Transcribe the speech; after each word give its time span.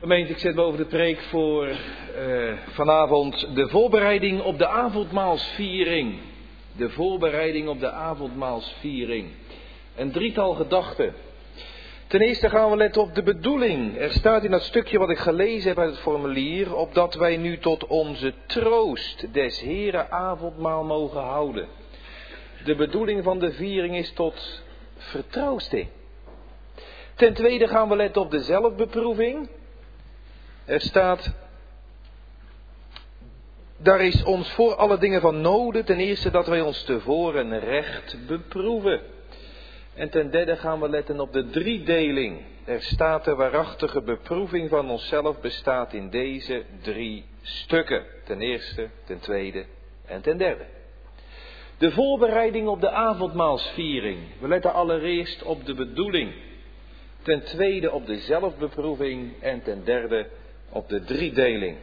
Gemeente, 0.00 0.32
ik 0.32 0.38
zet 0.38 0.54
boven 0.54 0.78
de 0.78 0.84
preek 0.84 1.20
voor 1.20 1.66
uh, 1.66 2.52
vanavond 2.68 3.54
de 3.54 3.68
voorbereiding 3.68 4.42
op 4.42 4.58
de 4.58 4.66
avondmaalsviering. 4.66 6.18
De 6.76 6.90
voorbereiding 6.90 7.68
op 7.68 7.80
de 7.80 7.90
avondmaalsviering. 7.90 9.28
Een 9.96 10.10
drietal 10.10 10.54
gedachten. 10.54 11.14
Ten 12.06 12.20
eerste 12.20 12.48
gaan 12.48 12.70
we 12.70 12.76
letten 12.76 13.02
op 13.02 13.14
de 13.14 13.22
bedoeling. 13.22 13.98
Er 13.98 14.12
staat 14.12 14.44
in 14.44 14.50
dat 14.50 14.62
stukje 14.62 14.98
wat 14.98 15.10
ik 15.10 15.18
gelezen 15.18 15.68
heb 15.68 15.78
uit 15.78 15.90
het 15.90 16.00
formulier, 16.00 16.74
opdat 16.74 17.14
wij 17.14 17.36
nu 17.36 17.58
tot 17.58 17.86
onze 17.86 18.32
troost 18.46 19.32
des 19.32 19.60
Heren 19.60 20.10
avondmaal 20.10 20.84
mogen 20.84 21.20
houden. 21.20 21.68
De 22.64 22.74
bedoeling 22.74 23.24
van 23.24 23.38
de 23.38 23.52
viering 23.52 23.96
is 23.96 24.12
tot 24.12 24.62
vertroosting. 24.96 25.88
Ten 27.14 27.34
tweede 27.34 27.68
gaan 27.68 27.88
we 27.88 27.96
letten 27.96 28.22
op 28.22 28.30
de 28.30 28.42
zelfbeproeving. 28.42 29.48
Er 30.70 30.80
staat, 30.80 31.32
daar 33.76 34.00
is 34.00 34.22
ons 34.24 34.50
voor 34.50 34.74
alle 34.74 34.98
dingen 34.98 35.20
van 35.20 35.40
noden. 35.40 35.84
Ten 35.84 35.98
eerste 35.98 36.30
dat 36.30 36.46
wij 36.46 36.60
ons 36.60 36.82
tevoren 36.82 37.58
recht 37.58 38.26
beproeven. 38.26 39.00
En 39.94 40.10
ten 40.10 40.30
derde 40.30 40.56
gaan 40.56 40.80
we 40.80 40.88
letten 40.88 41.20
op 41.20 41.32
de 41.32 41.50
driedeling. 41.50 42.40
Er 42.64 42.82
staat 42.82 43.24
de 43.24 43.34
waarachtige 43.34 44.02
beproeving 44.02 44.68
van 44.68 44.90
onszelf 44.90 45.40
bestaat 45.40 45.92
in 45.92 46.10
deze 46.10 46.64
drie 46.82 47.24
stukken. 47.42 48.04
Ten 48.24 48.40
eerste, 48.40 48.88
ten 49.04 49.18
tweede 49.18 49.64
en 50.06 50.20
ten 50.20 50.38
derde. 50.38 50.64
De 51.78 51.90
voorbereiding 51.90 52.68
op 52.68 52.80
de 52.80 52.90
avondmaalsviering. 52.90 54.18
We 54.40 54.48
letten 54.48 54.72
allereerst 54.72 55.42
op 55.42 55.66
de 55.66 55.74
bedoeling. 55.74 56.34
Ten 57.22 57.42
tweede 57.42 57.90
op 57.90 58.06
de 58.06 58.18
zelfbeproeving 58.18 59.42
en 59.42 59.62
ten 59.62 59.84
derde 59.84 60.26
op 60.70 60.88
de 60.88 61.04
driedeling. 61.04 61.76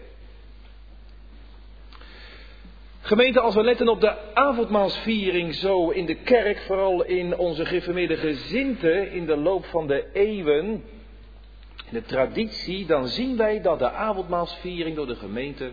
Gemeente, 3.02 3.40
als 3.40 3.56
we 3.56 3.64
letten 3.64 3.88
op 3.88 4.02
de 4.02 4.34
avondmaalsviering 4.34 5.56
zo 5.56 5.90
in 5.90 6.06
de 6.06 6.16
kerk, 6.16 6.60
vooral 6.60 7.04
in 7.04 7.38
onze 7.38 7.66
geformeerde 7.66 8.18
gezinten 8.18 9.12
in 9.12 9.26
de 9.26 9.38
loop 9.38 9.66
van 9.66 9.88
de 9.88 10.06
eeuwen, 10.14 10.66
in 11.86 11.94
de 11.94 12.04
traditie, 12.04 12.86
dan 12.86 13.08
zien 13.08 13.38
wij 13.38 13.62
dat 13.62 13.80
de 13.80 13.92
avondmaalsviering 13.92 14.96
door 14.96 15.08
de 15.08 15.16
gemeente 15.16 15.72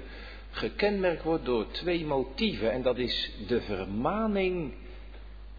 gekenmerkt 0.50 1.22
wordt 1.22 1.44
door 1.44 1.66
twee 1.70 2.04
motieven. 2.04 2.72
En 2.72 2.82
dat 2.82 2.98
is 2.98 3.32
de 3.46 3.60
vermaning 3.60 4.72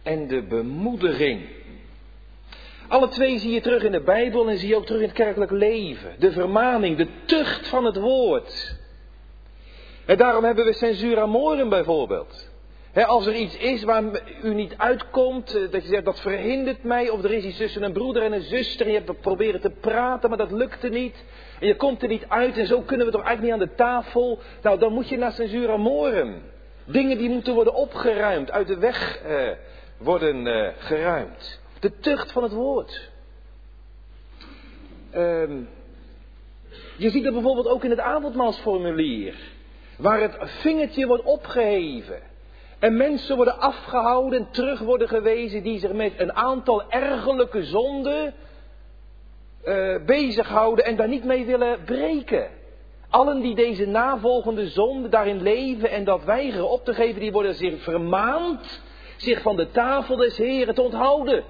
en 0.03 0.27
de 0.27 0.41
bemoediging. 0.41 1.41
Alle 2.87 3.07
twee 3.07 3.39
zie 3.39 3.51
je 3.51 3.61
terug 3.61 3.83
in 3.83 3.91
de 3.91 4.01
Bijbel 4.01 4.49
en 4.49 4.57
zie 4.57 4.67
je 4.67 4.75
ook 4.75 4.85
terug 4.85 5.01
in 5.01 5.07
het 5.07 5.17
kerkelijk 5.17 5.51
leven. 5.51 6.15
De 6.19 6.31
vermaning, 6.31 6.97
de 6.97 7.07
tucht 7.25 7.67
van 7.67 7.85
het 7.85 7.95
woord. 7.97 8.75
En 10.05 10.17
daarom 10.17 10.43
hebben 10.43 10.65
we 10.65 10.73
censura 10.73 11.25
morum 11.25 11.69
bijvoorbeeld. 11.69 12.53
als 12.93 13.25
er 13.25 13.35
iets 13.35 13.57
is 13.57 13.83
waar 13.83 14.03
u 14.43 14.53
niet 14.53 14.73
uitkomt, 14.77 15.55
eh, 15.55 15.71
dat 15.71 15.83
je 15.83 15.89
zegt 15.89 16.05
dat 16.05 16.19
verhindert 16.19 16.83
mij, 16.83 17.09
of 17.09 17.23
er 17.23 17.31
is 17.31 17.43
iets 17.43 17.57
tussen 17.57 17.83
een 17.83 17.93
broeder 17.93 18.23
en 18.23 18.33
een 18.33 18.41
zuster 18.41 18.85
en 18.85 18.91
je 18.91 19.01
hebt 19.05 19.21
proberen 19.21 19.61
te 19.61 19.69
praten, 19.69 20.29
maar 20.29 20.37
dat 20.37 20.51
lukte 20.51 20.89
niet. 20.89 21.23
En 21.59 21.67
je 21.67 21.75
komt 21.75 22.01
er 22.01 22.07
niet 22.07 22.25
uit 22.27 22.57
en 22.57 22.67
zo 22.67 22.81
kunnen 22.81 23.05
we 23.05 23.11
toch 23.11 23.23
eigenlijk 23.23 23.53
niet 23.53 23.61
aan 23.61 23.69
de 23.69 23.75
tafel. 23.83 24.39
Nou, 24.61 24.79
dan 24.79 24.93
moet 24.93 25.09
je 25.09 25.17
naar 25.17 25.31
censura 25.31 25.77
morum. 25.77 26.41
Dingen 26.85 27.17
die 27.17 27.29
moeten 27.29 27.53
worden 27.53 27.73
opgeruimd, 27.73 28.51
uit 28.51 28.67
de 28.67 28.77
weg 28.77 29.21
eh, 29.23 29.49
worden 29.97 30.47
eh, 30.47 30.71
geruimd. 30.77 31.63
De 31.85 31.99
tucht 31.99 32.31
van 32.31 32.43
het 32.43 32.51
woord. 32.51 33.09
Ehm, 35.11 35.61
je 36.97 37.09
ziet 37.09 37.23
dat 37.23 37.33
bijvoorbeeld 37.33 37.67
ook 37.67 37.83
in 37.83 37.89
het 37.89 37.99
avondmaalsformulier. 37.99 39.35
Waar 39.97 40.21
het 40.21 40.37
vingertje 40.39 41.07
wordt 41.07 41.23
opgeheven. 41.23 42.21
En 42.79 42.97
mensen 42.97 43.35
worden 43.35 43.59
afgehouden 43.59 44.39
en 44.39 44.47
terug 44.51 44.79
worden 44.79 45.07
gewezen 45.07 45.63
die 45.63 45.79
zich 45.79 45.91
met 45.91 46.13
een 46.17 46.33
aantal 46.33 46.91
ergelijke 46.91 47.63
zonden 47.63 48.33
uh, 49.65 49.95
bezighouden 50.05 50.85
en 50.85 50.95
daar 50.95 51.07
niet 51.07 51.23
mee 51.23 51.45
willen 51.45 51.83
breken. 51.83 52.49
Allen 53.09 53.41
die 53.41 53.55
deze 53.55 53.85
navolgende 53.85 54.67
zonde 54.67 55.09
daarin 55.09 55.41
leven 55.41 55.89
en 55.89 56.03
dat 56.03 56.23
weigeren 56.23 56.69
op 56.69 56.85
te 56.85 56.93
geven, 56.93 57.21
die 57.21 57.31
worden 57.31 57.55
zich 57.55 57.83
vermaand 57.83 58.81
zich 59.17 59.41
van 59.41 59.55
de 59.55 59.71
tafel 59.71 60.15
des 60.15 60.37
Heren 60.37 60.75
te 60.75 60.81
onthouden. 60.81 61.43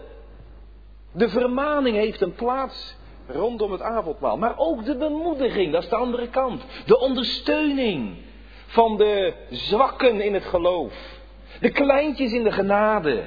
De 1.15 1.29
vermaning 1.29 1.95
heeft 1.95 2.21
een 2.21 2.33
plaats 2.33 2.95
rondom 3.27 3.71
het 3.71 3.81
avondmaal. 3.81 4.37
Maar 4.37 4.53
ook 4.57 4.85
de 4.85 4.95
bemoediging, 4.95 5.71
dat 5.71 5.83
is 5.83 5.89
de 5.89 5.95
andere 5.95 6.27
kant. 6.27 6.63
De 6.85 6.99
ondersteuning 6.99 8.15
van 8.65 8.97
de 8.97 9.33
zwakken 9.49 10.21
in 10.21 10.33
het 10.33 10.45
geloof. 10.45 10.93
De 11.59 11.69
kleintjes 11.69 12.33
in 12.33 12.43
de 12.43 12.51
genade. 12.51 13.23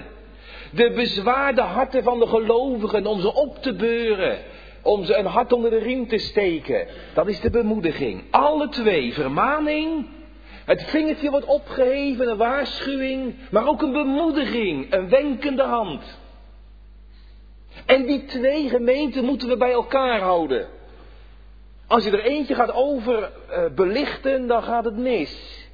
De 0.71 0.93
bezwaarde 0.95 1.63
harten 1.63 2.03
van 2.03 2.19
de 2.19 2.27
gelovigen 2.27 3.07
om 3.07 3.21
ze 3.21 3.35
op 3.35 3.63
te 3.63 3.75
beuren. 3.75 4.39
Om 4.83 5.05
ze 5.05 5.17
een 5.17 5.27
hart 5.27 5.53
onder 5.53 5.71
de 5.71 5.79
riem 5.79 6.09
te 6.09 6.19
steken. 6.19 6.87
Dat 7.15 7.29
is 7.29 7.41
de 7.41 7.51
bemoediging. 7.51 8.25
Alle 8.31 8.69
twee, 8.69 9.13
vermaning. 9.15 10.07
Het 10.65 10.83
vingertje 10.83 11.31
wordt 11.31 11.47
opgeheven, 11.47 12.31
een 12.31 12.37
waarschuwing. 12.37 13.35
Maar 13.51 13.69
ook 13.69 13.83
een 13.83 13.93
bemoediging, 13.93 14.93
een 14.93 15.09
wenkende 15.09 15.63
hand. 15.63 16.19
En 17.89 18.07
die 18.07 18.25
twee 18.25 18.69
gemeenten 18.69 19.25
moeten 19.25 19.49
we 19.49 19.57
bij 19.57 19.73
elkaar 19.73 20.21
houden. 20.21 20.69
Als 21.87 22.05
je 22.05 22.11
er 22.11 22.25
eentje 22.25 22.55
gaat 22.55 22.73
over 22.73 23.31
uh, 23.51 23.65
belichten, 23.75 24.47
dan 24.47 24.63
gaat 24.63 24.85
het 24.85 24.97
mis. 24.97 25.67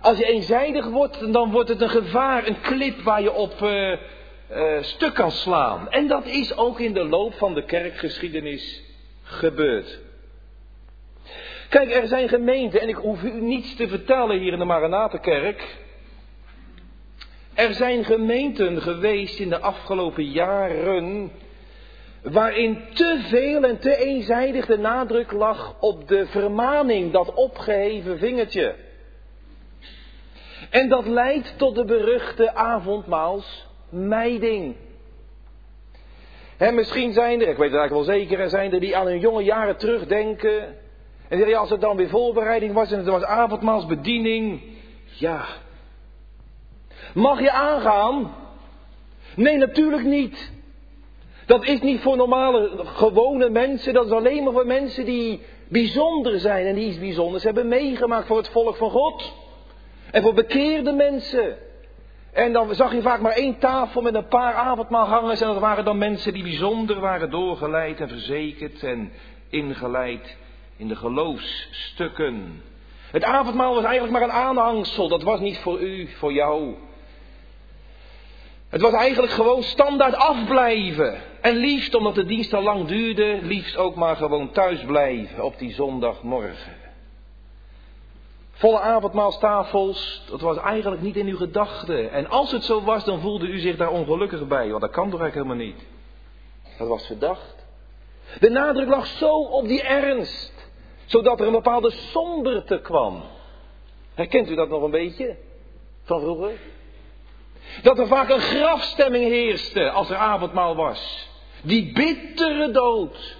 Als 0.00 0.18
je 0.18 0.24
eenzijdig 0.24 0.86
wordt, 0.86 1.32
dan 1.32 1.50
wordt 1.50 1.68
het 1.68 1.80
een 1.80 1.88
gevaar, 1.88 2.46
een 2.46 2.60
klip 2.60 3.00
waar 3.00 3.22
je 3.22 3.32
op 3.32 3.60
uh, 3.62 3.92
uh, 3.92 3.98
stuk 4.80 5.14
kan 5.14 5.30
slaan. 5.30 5.90
En 5.90 6.06
dat 6.08 6.26
is 6.26 6.56
ook 6.56 6.80
in 6.80 6.92
de 6.92 7.04
loop 7.04 7.34
van 7.34 7.54
de 7.54 7.64
kerkgeschiedenis 7.64 8.82
gebeurd. 9.22 9.98
Kijk, 11.68 11.94
er 11.94 12.06
zijn 12.06 12.28
gemeenten, 12.28 12.80
en 12.80 12.88
ik 12.88 12.96
hoef 12.96 13.22
u 13.22 13.40
niets 13.40 13.76
te 13.76 13.88
vertellen 13.88 14.38
hier 14.38 14.52
in 14.52 14.58
de 14.58 14.64
Maranatenkerk. 14.64 15.76
Er 17.56 17.74
zijn 17.74 18.04
gemeenten 18.04 18.82
geweest 18.82 19.38
in 19.38 19.48
de 19.48 19.60
afgelopen 19.60 20.24
jaren 20.24 21.30
waarin 22.22 22.78
te 22.92 23.20
veel 23.28 23.64
en 23.64 23.78
te 23.78 23.96
eenzijdig 23.96 24.66
de 24.66 24.78
nadruk 24.78 25.32
lag 25.32 25.76
op 25.80 26.08
de 26.08 26.26
vermaning, 26.26 27.12
dat 27.12 27.34
opgeheven 27.34 28.18
vingertje. 28.18 28.74
En 30.70 30.88
dat 30.88 31.06
leidt 31.06 31.58
tot 31.58 31.74
de 31.74 31.84
beruchte 31.84 32.54
avondmaalsmijding. 32.54 34.76
He, 36.56 36.72
misschien 36.72 37.12
zijn 37.12 37.40
er, 37.40 37.48
ik 37.48 37.56
weet 37.56 37.70
het 37.70 37.78
eigenlijk 37.78 38.06
wel 38.06 38.16
zeker, 38.16 38.40
er 38.40 38.48
zijn 38.48 38.72
er 38.72 38.80
die 38.80 38.96
aan 38.96 39.06
hun 39.06 39.20
jonge 39.20 39.42
jaren 39.42 39.76
terugdenken. 39.76 40.62
En 41.28 41.36
zeggen, 41.36 41.48
ja, 41.48 41.58
als 41.58 41.70
het 41.70 41.80
dan 41.80 41.96
weer 41.96 42.08
voorbereiding 42.08 42.72
was 42.72 42.92
en 42.92 42.98
het 42.98 43.06
was 43.06 43.22
avondmaalsbediening. 43.22 44.62
Ja, 45.04 45.46
Mag 47.16 47.40
je 47.40 47.50
aangaan? 47.50 48.34
Nee, 49.36 49.56
natuurlijk 49.56 50.04
niet. 50.04 50.52
Dat 51.46 51.64
is 51.64 51.80
niet 51.80 52.00
voor 52.00 52.16
normale, 52.16 52.70
gewone 52.84 53.50
mensen. 53.50 53.94
Dat 53.94 54.06
is 54.06 54.12
alleen 54.12 54.44
maar 54.44 54.52
voor 54.52 54.66
mensen 54.66 55.04
die 55.04 55.42
bijzonder 55.68 56.40
zijn 56.40 56.66
en 56.66 56.74
die 56.74 56.86
iets 56.88 56.98
bijzonders 56.98 57.44
hebben 57.44 57.68
meegemaakt 57.68 58.26
voor 58.26 58.36
het 58.36 58.48
volk 58.48 58.76
van 58.76 58.90
God. 58.90 59.34
En 60.10 60.22
voor 60.22 60.34
bekeerde 60.34 60.92
mensen. 60.92 61.56
En 62.32 62.52
dan 62.52 62.74
zag 62.74 62.92
je 62.92 63.02
vaak 63.02 63.20
maar 63.20 63.32
één 63.32 63.58
tafel 63.58 64.02
met 64.02 64.14
een 64.14 64.28
paar 64.28 64.54
avondmaalgangers. 64.54 65.40
En 65.40 65.46
dat 65.46 65.58
waren 65.58 65.84
dan 65.84 65.98
mensen 65.98 66.32
die 66.32 66.42
bijzonder 66.42 67.00
waren 67.00 67.30
doorgeleid 67.30 68.00
en 68.00 68.08
verzekerd 68.08 68.82
en 68.82 69.12
ingeleid 69.48 70.36
in 70.76 70.88
de 70.88 70.96
geloofsstukken. 70.96 72.62
Het 73.10 73.24
avondmaal 73.24 73.74
was 73.74 73.84
eigenlijk 73.84 74.12
maar 74.12 74.28
een 74.28 74.44
aanhangsel. 74.46 75.08
Dat 75.08 75.22
was 75.22 75.40
niet 75.40 75.58
voor 75.58 75.80
u, 75.80 76.08
voor 76.08 76.32
jou. 76.32 76.74
Het 78.68 78.80
was 78.80 78.92
eigenlijk 78.92 79.32
gewoon 79.32 79.62
standaard 79.62 80.14
afblijven. 80.14 81.20
En 81.40 81.56
liefst, 81.56 81.94
omdat 81.94 82.14
de 82.14 82.24
dienst 82.24 82.54
al 82.54 82.62
lang 82.62 82.86
duurde, 82.86 83.38
liefst 83.42 83.76
ook 83.76 83.94
maar 83.94 84.16
gewoon 84.16 84.50
thuis 84.50 84.84
blijven 84.84 85.44
op 85.44 85.58
die 85.58 85.74
zondagmorgen. 85.74 86.84
Volle 88.50 88.80
avondmaalstafels, 88.80 90.22
dat 90.30 90.40
was 90.40 90.56
eigenlijk 90.56 91.02
niet 91.02 91.16
in 91.16 91.26
uw 91.26 91.36
gedachten. 91.36 92.10
En 92.10 92.28
als 92.28 92.52
het 92.52 92.64
zo 92.64 92.82
was, 92.82 93.04
dan 93.04 93.20
voelde 93.20 93.46
u 93.46 93.58
zich 93.58 93.76
daar 93.76 93.90
ongelukkig 93.90 94.46
bij, 94.46 94.68
want 94.68 94.80
dat 94.80 94.90
kan 94.90 95.10
toch 95.10 95.20
eigenlijk 95.20 95.48
helemaal 95.48 95.72
niet. 95.74 95.86
Dat 96.78 96.88
was 96.88 97.06
verdacht. 97.06 97.66
De 98.40 98.50
nadruk 98.50 98.88
lag 98.88 99.06
zo 99.06 99.38
op 99.38 99.68
die 99.68 99.82
ernst, 99.82 100.70
zodat 101.04 101.40
er 101.40 101.46
een 101.46 101.52
bepaalde 101.52 101.90
somberte 101.90 102.80
kwam. 102.80 103.22
Herkent 104.14 104.50
u 104.50 104.54
dat 104.54 104.68
nog 104.68 104.82
een 104.82 104.90
beetje 104.90 105.36
van 106.02 106.20
vroeger? 106.20 106.52
Dat 107.82 107.98
er 107.98 108.06
vaak 108.06 108.28
een 108.28 108.40
grafstemming 108.40 109.24
heerste 109.24 109.90
als 109.90 110.10
er 110.10 110.16
avondmaal 110.16 110.76
was. 110.76 111.28
Die 111.62 111.92
bittere 111.92 112.70
dood. 112.70 113.36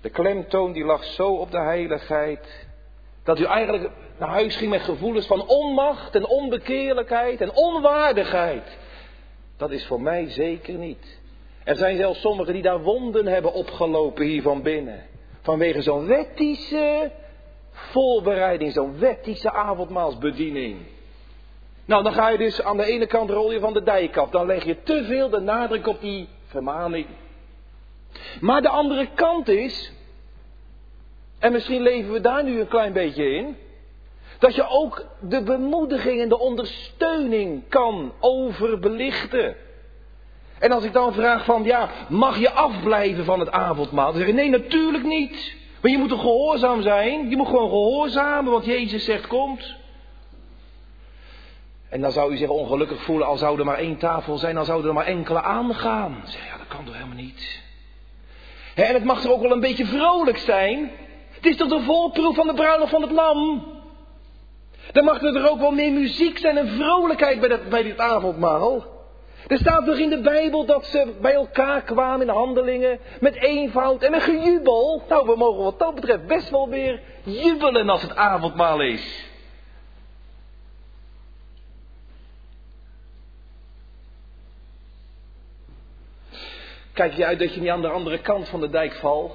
De 0.00 0.10
klemtoon 0.10 0.72
die 0.72 0.84
lag 0.84 1.04
zo 1.04 1.28
op 1.28 1.50
de 1.50 1.60
heiligheid. 1.60 2.66
Dat 3.22 3.38
u 3.38 3.44
eigenlijk 3.44 3.90
naar 4.18 4.28
huis 4.28 4.56
ging 4.56 4.70
met 4.70 4.82
gevoelens 4.82 5.26
van 5.26 5.46
onmacht 5.46 6.14
en 6.14 6.26
onbekeerlijkheid 6.26 7.40
en 7.40 7.54
onwaardigheid. 7.54 8.78
Dat 9.56 9.70
is 9.70 9.86
voor 9.86 10.00
mij 10.00 10.30
zeker 10.30 10.74
niet. 10.74 11.18
Er 11.64 11.76
zijn 11.76 11.96
zelfs 11.96 12.20
sommigen 12.20 12.52
die 12.52 12.62
daar 12.62 12.82
wonden 12.82 13.26
hebben 13.26 13.52
opgelopen 13.52 14.24
hier 14.24 14.42
van 14.42 14.62
binnen. 14.62 15.02
Vanwege 15.42 15.82
zo'n 15.82 16.06
wettische 16.06 17.10
voorbereiding, 17.70 18.72
zo'n 18.72 18.98
wettische 18.98 19.52
avondmaalsbediening. 19.52 20.76
Nou, 21.84 22.02
dan 22.02 22.12
ga 22.12 22.28
je 22.28 22.38
dus 22.38 22.62
aan 22.62 22.76
de 22.76 22.84
ene 22.84 23.06
kant 23.06 23.30
rol 23.30 23.52
je 23.52 23.60
van 23.60 23.72
de 23.72 23.82
dijk 23.82 24.16
af. 24.16 24.30
Dan 24.30 24.46
leg 24.46 24.64
je 24.64 24.82
te 24.82 25.04
veel 25.04 25.30
de 25.30 25.40
nadruk 25.40 25.86
op 25.86 26.00
die 26.00 26.28
vermaning. 26.46 27.06
Maar 28.40 28.62
de 28.62 28.68
andere 28.68 29.08
kant 29.14 29.48
is, 29.48 29.92
en 31.38 31.52
misschien 31.52 31.82
leven 31.82 32.12
we 32.12 32.20
daar 32.20 32.44
nu 32.44 32.60
een 32.60 32.68
klein 32.68 32.92
beetje 32.92 33.30
in, 33.30 33.56
dat 34.38 34.54
je 34.54 34.68
ook 34.68 35.06
de 35.20 35.42
bemoediging 35.42 36.20
en 36.20 36.28
de 36.28 36.38
ondersteuning 36.38 37.68
kan 37.68 38.12
overbelichten. 38.20 39.56
En 40.58 40.72
als 40.72 40.84
ik 40.84 40.92
dan 40.92 41.12
vraag 41.12 41.44
van, 41.44 41.64
ja, 41.64 41.88
mag 42.08 42.38
je 42.38 42.50
afblijven 42.50 43.24
van 43.24 43.40
het 43.40 43.50
avondmaal? 43.50 44.10
Dan 44.10 44.18
zeg 44.18 44.26
je, 44.26 44.32
nee, 44.32 44.50
natuurlijk 44.50 45.04
niet. 45.04 45.56
Maar 45.80 45.90
je 45.90 45.98
moet 45.98 46.08
toch 46.08 46.20
gehoorzaam 46.20 46.82
zijn? 46.82 47.30
Je 47.30 47.36
moet 47.36 47.46
gewoon 47.46 47.68
gehoorzamen, 47.68 48.52
want 48.52 48.64
Jezus 48.64 49.04
zegt, 49.04 49.26
komt. 49.26 49.74
En 51.94 52.00
dan 52.00 52.12
zou 52.12 52.32
u 52.32 52.36
zich 52.36 52.48
ongelukkig 52.48 53.02
voelen, 53.02 53.26
al 53.26 53.36
zou 53.36 53.58
er 53.58 53.64
maar 53.64 53.78
één 53.78 53.96
tafel 53.96 54.38
zijn, 54.38 54.54
dan 54.54 54.64
zouden 54.64 54.88
er 54.88 54.94
maar 54.94 55.06
enkele 55.06 55.42
aangaan. 55.42 56.22
Zeg, 56.24 56.46
ja, 56.46 56.56
dat 56.56 56.66
kan 56.66 56.84
toch 56.84 56.94
helemaal 56.94 57.16
niet. 57.16 57.62
En 58.74 58.94
het 58.94 59.04
mag 59.04 59.20
toch 59.20 59.32
ook 59.32 59.40
wel 59.40 59.52
een 59.52 59.60
beetje 59.60 59.86
vrolijk 59.86 60.38
zijn? 60.38 60.90
Het 61.30 61.46
is 61.46 61.56
toch 61.56 61.68
de 61.68 61.80
voorproef 61.80 62.34
van 62.34 62.46
de 62.46 62.54
bruiloft 62.54 62.90
van 62.90 63.02
het 63.02 63.10
lam? 63.10 63.66
Dan 64.92 65.04
mag 65.04 65.22
er 65.22 65.50
ook 65.50 65.60
wel 65.60 65.70
meer 65.70 65.92
muziek 65.92 66.38
zijn 66.38 66.58
en 66.58 66.68
vrolijkheid 66.68 67.40
bij, 67.40 67.48
dat, 67.48 67.68
bij 67.68 67.82
dit 67.82 67.98
avondmaal. 67.98 68.84
Er 69.46 69.58
staat 69.58 69.86
toch 69.86 69.98
in 69.98 70.10
de 70.10 70.20
Bijbel 70.20 70.64
dat 70.66 70.86
ze 70.86 71.14
bij 71.20 71.34
elkaar 71.34 71.82
kwamen 71.82 72.26
in 72.26 72.34
handelingen 72.34 72.98
met 73.20 73.34
eenvoud 73.34 74.02
en 74.02 74.14
een 74.14 74.20
gejubel. 74.20 75.02
Nou, 75.08 75.26
we 75.26 75.36
mogen 75.36 75.62
wat 75.62 75.78
dat 75.78 75.94
betreft 75.94 76.26
best 76.26 76.50
wel 76.50 76.68
weer 76.68 77.00
jubelen 77.22 77.88
als 77.88 78.02
het 78.02 78.16
avondmaal 78.16 78.80
is. 78.80 79.32
Kijk 86.94 87.14
je 87.14 87.24
uit 87.24 87.38
dat 87.38 87.54
je 87.54 87.60
niet 87.60 87.70
aan 87.70 87.80
de 87.80 87.88
andere 87.88 88.18
kant 88.18 88.48
van 88.48 88.60
de 88.60 88.70
dijk 88.70 88.94
valt? 88.94 89.34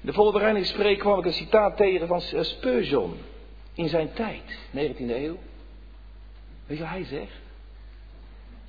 De 0.00 0.12
voorbereidingsspreek 0.12 0.98
kwam 0.98 1.18
ik 1.18 1.24
een 1.24 1.32
citaat 1.32 1.76
tegen 1.76 2.06
van 2.06 2.20
Spurgeon 2.20 3.16
in 3.74 3.88
zijn 3.88 4.12
tijd, 4.12 4.58
19e 4.76 4.98
eeuw. 4.98 5.38
Weet 6.66 6.76
je 6.76 6.82
wat 6.82 6.92
hij 6.92 7.04
zegt? 7.04 7.42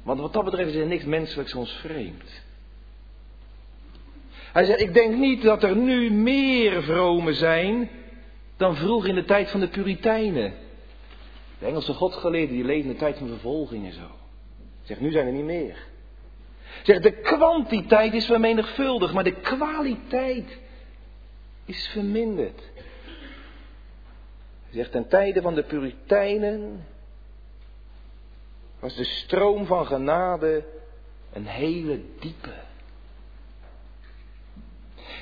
Want 0.03 0.19
wat 0.19 0.33
dat 0.33 0.45
betreft 0.45 0.69
is 0.69 0.75
er 0.75 0.85
niks 0.85 1.03
menselijks 1.03 1.53
ons 1.53 1.71
vreemd. 1.71 2.43
Hij 4.51 4.65
zegt, 4.65 4.79
ik 4.79 4.93
denk 4.93 5.15
niet 5.15 5.41
dat 5.41 5.63
er 5.63 5.75
nu 5.75 6.11
meer 6.11 6.83
vromen 6.83 7.35
zijn 7.35 7.89
dan 8.57 8.75
vroeger 8.75 9.09
in 9.09 9.15
de 9.15 9.25
tijd 9.25 9.49
van 9.49 9.59
de 9.59 9.67
Puritijnen. 9.67 10.53
De 11.59 11.65
Engelse 11.65 11.93
godgeleerden 11.93 12.55
die 12.55 12.65
leven 12.65 12.85
in 12.85 12.91
de 12.91 12.99
tijd 12.99 13.17
van 13.17 13.27
vervolging 13.27 13.85
en 13.85 13.93
zo. 13.93 14.09
Zegt, 14.83 14.99
nu 14.99 15.11
zijn 15.11 15.27
er 15.27 15.33
niet 15.33 15.43
meer. 15.43 15.93
Zegt, 16.83 17.03
de 17.03 17.11
kwantiteit 17.11 18.13
is 18.13 18.25
vermenigvuldigd, 18.25 19.13
maar 19.13 19.23
de 19.23 19.41
kwaliteit 19.41 20.57
is 21.65 21.87
verminderd. 21.87 22.61
Zegt, 24.69 24.91
ten 24.91 25.07
tijde 25.07 25.41
van 25.41 25.55
de 25.55 25.63
Puritijnen 25.63 26.85
was 28.79 28.95
de 28.95 29.03
stroom 29.03 29.65
van 29.65 29.85
genade 29.85 30.63
een 31.33 31.45
hele 31.45 32.01
diepe. 32.19 32.53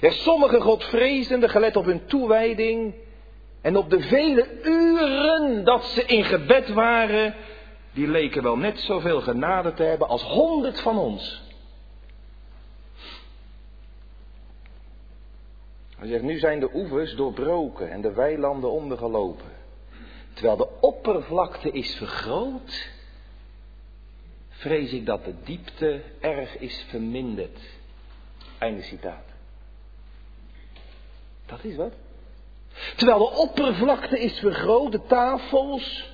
Ja, 0.01 0.11
sommige 0.11 0.61
godvrezenden, 0.61 1.49
gelet 1.49 1.75
op 1.75 1.85
hun 1.85 2.05
toewijding 2.05 2.93
en 3.61 3.75
op 3.75 3.89
de 3.89 3.99
vele 3.99 4.47
uren 4.63 5.63
dat 5.63 5.85
ze 5.85 6.05
in 6.05 6.23
gebed 6.23 6.69
waren, 6.69 7.35
die 7.93 8.07
leken 8.07 8.43
wel 8.43 8.57
net 8.57 8.79
zoveel 8.79 9.21
genade 9.21 9.73
te 9.73 9.83
hebben 9.83 10.07
als 10.07 10.23
honderd 10.23 10.81
van 10.81 10.97
ons. 10.97 11.41
Hij 15.97 16.07
zegt, 16.07 16.23
nu 16.23 16.39
zijn 16.39 16.59
de 16.59 16.69
oevers 16.73 17.15
doorbroken 17.15 17.91
en 17.91 18.01
de 18.01 18.13
weilanden 18.13 18.71
ondergelopen. 18.71 19.51
Terwijl 20.33 20.57
de 20.57 20.79
oppervlakte 20.79 21.71
is 21.71 21.95
vergroot, 21.95 22.89
vrees 24.49 24.91
ik 24.91 25.05
dat 25.05 25.25
de 25.25 25.33
diepte 25.43 26.03
erg 26.19 26.57
is 26.57 26.85
verminderd. 26.89 27.59
Einde 28.57 28.81
citaat. 28.81 29.25
Dat 31.45 31.63
is 31.63 31.75
wat. 31.75 31.93
Terwijl 32.95 33.17
de 33.17 33.35
oppervlakte 33.35 34.19
is 34.19 34.39
vergroot, 34.39 34.91
de 34.91 35.01
tafels, 35.07 36.12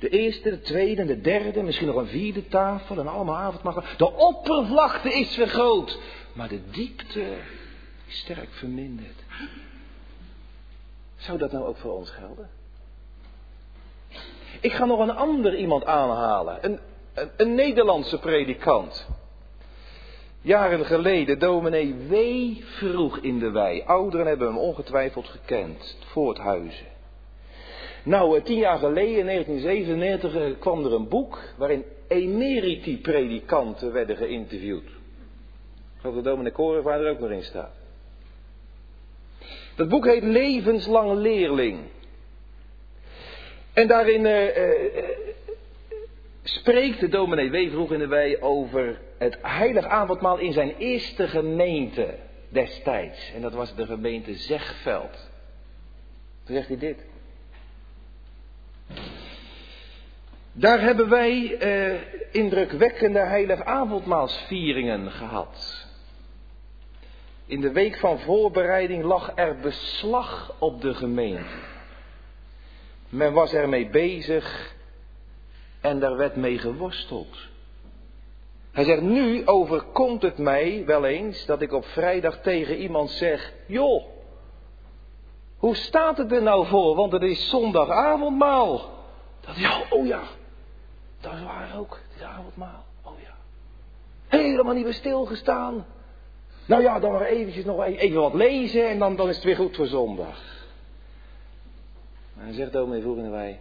de 0.00 0.08
eerste, 0.08 0.50
de 0.50 0.60
tweede 0.60 1.04
de 1.04 1.20
derde, 1.20 1.62
misschien 1.62 1.86
nog 1.86 1.96
een 1.96 2.06
vierde 2.06 2.48
tafel 2.48 2.98
en 2.98 3.08
allemaal 3.08 3.36
avondmaal. 3.36 3.82
De 3.96 4.12
oppervlakte 4.12 5.12
is 5.12 5.34
vergroot, 5.34 5.98
maar 6.32 6.48
de 6.48 6.60
diepte 6.70 7.24
is 8.06 8.18
sterk 8.18 8.48
verminderd. 8.50 9.24
Zou 11.16 11.38
dat 11.38 11.52
nou 11.52 11.64
ook 11.64 11.76
voor 11.76 11.92
ons 11.92 12.10
gelden? 12.10 12.50
Ik 14.60 14.72
ga 14.72 14.84
nog 14.84 14.98
een 14.98 15.16
ander 15.16 15.56
iemand 15.56 15.84
aanhalen. 15.84 16.58
Een, 16.60 16.78
een, 17.14 17.30
een 17.36 17.54
Nederlandse 17.54 18.18
predikant. 18.18 19.08
Jaren 20.42 20.84
geleden, 20.84 21.38
dominee 21.38 21.94
W. 21.94 22.14
vroeg 22.62 23.18
in 23.18 23.38
de 23.38 23.50
wei. 23.50 23.82
Ouderen 23.82 24.26
hebben 24.26 24.46
hem 24.46 24.58
ongetwijfeld 24.58 25.28
gekend. 25.28 25.96
Voorthuizen. 26.06 26.89
Nou, 28.02 28.36
eh, 28.36 28.44
tien 28.44 28.58
jaar 28.58 28.78
geleden, 28.78 29.18
in 29.18 29.24
1997, 29.24 30.34
eh, 30.34 30.58
kwam 30.58 30.84
er 30.84 30.92
een 30.92 31.08
boek 31.08 31.40
waarin 31.56 31.84
emeriti-predikanten 32.08 33.92
werden 33.92 34.16
geïnterviewd. 34.16 34.84
Ik 34.84 36.00
geloof 36.00 36.14
dat 36.14 36.24
dominee 36.24 36.52
Korenvaar 36.52 37.00
er 37.00 37.10
ook 37.10 37.18
nog 37.18 37.30
in 37.30 37.42
staat. 37.42 37.72
Dat 39.76 39.88
boek 39.88 40.06
heet 40.06 40.22
Levenslang 40.22 41.12
Leerling. 41.12 41.78
En 43.72 43.86
daarin 43.86 44.24
uh, 44.24 45.08
spreekt 46.42 47.00
de 47.00 47.08
dominee 47.08 47.50
in 47.70 47.98
de 47.98 48.06
Wei 48.06 48.36
over 48.40 49.00
het 49.18 49.38
heilig 49.42 49.84
avondmaal 49.84 50.38
in 50.38 50.52
zijn 50.52 50.76
eerste 50.76 51.28
gemeente 51.28 52.14
destijds. 52.48 53.32
En 53.34 53.40
dat 53.40 53.52
was 53.52 53.74
de 53.74 53.86
gemeente 53.86 54.34
Zegveld. 54.34 55.30
Toen 56.44 56.54
zegt 56.54 56.68
hij 56.68 56.78
dit. 56.78 57.09
Daar 60.52 60.80
hebben 60.80 61.08
wij 61.08 61.58
eh, 61.58 62.00
indrukwekkende 62.30 63.18
heilig 63.18 63.64
avondmaalsvieringen 63.64 65.10
gehad. 65.10 65.86
In 67.46 67.60
de 67.60 67.72
week 67.72 67.98
van 67.98 68.18
voorbereiding 68.18 69.04
lag 69.04 69.32
er 69.34 69.56
beslag 69.56 70.54
op 70.58 70.80
de 70.80 70.94
gemeente. 70.94 71.68
Men 73.08 73.32
was 73.32 73.52
ermee 73.52 73.88
bezig 73.88 74.74
en 75.80 76.00
daar 76.00 76.16
werd 76.16 76.36
mee 76.36 76.58
geworsteld. 76.58 77.48
Hij 78.72 78.84
zegt, 78.84 79.00
nu 79.00 79.46
overkomt 79.46 80.22
het 80.22 80.38
mij 80.38 80.82
wel 80.86 81.04
eens 81.04 81.46
dat 81.46 81.62
ik 81.62 81.72
op 81.72 81.84
vrijdag 81.84 82.40
tegen 82.40 82.76
iemand 82.76 83.10
zeg, 83.10 83.52
joh, 83.66 84.04
hoe 85.56 85.76
staat 85.76 86.18
het 86.18 86.32
er 86.32 86.42
nou 86.42 86.66
voor? 86.66 86.96
Want 86.96 87.12
het 87.12 87.22
is 87.22 87.48
zondagavondmaal. 87.48 88.98
Dat 89.40 89.56
ja, 89.56 89.82
oh 89.90 90.06
ja, 90.06 90.22
dat 91.20 91.32
is 91.32 91.42
waar 91.42 91.76
ook, 91.76 92.00
is 92.16 92.22
avondmaal. 92.22 92.84
Oh 93.02 93.20
ja. 93.22 93.34
Helemaal 94.28 94.74
niet 94.74 94.84
meer 94.84 94.94
stilgestaan. 94.94 95.86
Nou 96.66 96.82
ja, 96.82 96.98
dan 96.98 97.12
maar 97.12 97.26
eventjes 97.26 97.64
nog 97.64 97.84
even 97.84 98.20
wat 98.20 98.34
lezen 98.34 98.88
en 98.88 98.98
dan, 98.98 99.16
dan 99.16 99.28
is 99.28 99.34
het 99.34 99.44
weer 99.44 99.56
goed 99.56 99.76
voor 99.76 99.86
zondag. 99.86 100.42
En 102.36 102.44
hij 102.44 102.52
zegt 102.52 102.72
dominee 102.72 103.02
voeren 103.02 103.30
wij. 103.30 103.60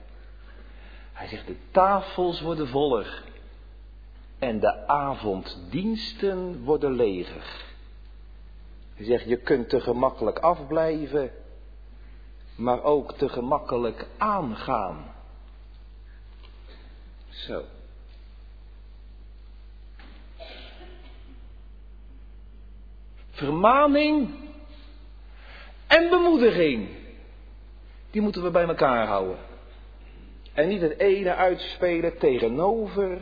Hij 1.14 1.28
zegt 1.28 1.48
de 1.48 1.56
tafels 1.72 2.42
worden 2.42 2.68
voller 2.68 3.24
en 4.40 4.60
de 4.60 4.88
avonddiensten 4.88 6.64
worden 6.64 6.92
leger. 6.92 7.68
Hij 8.96 9.06
zegt 9.06 9.26
je 9.26 9.38
kunt 9.38 9.70
te 9.70 9.80
gemakkelijk 9.80 10.40
afblijven, 10.40 11.32
maar 12.56 12.84
ook 12.84 13.14
te 13.14 13.30
gemakkelijk 13.30 14.08
aangaan. 14.18 15.09
Zo. 17.48 17.64
vermaning 23.40 24.30
en 25.88 26.10
bemoediging. 26.10 26.88
Die 28.12 28.22
moeten 28.22 28.44
we 28.44 28.50
bij 28.50 28.68
elkaar 28.68 29.08
houden. 29.08 29.38
En 30.54 30.68
niet 30.68 30.82
het 30.82 31.00
ene 31.00 31.36
uitspelen 31.36 32.18
tegenover 32.18 33.18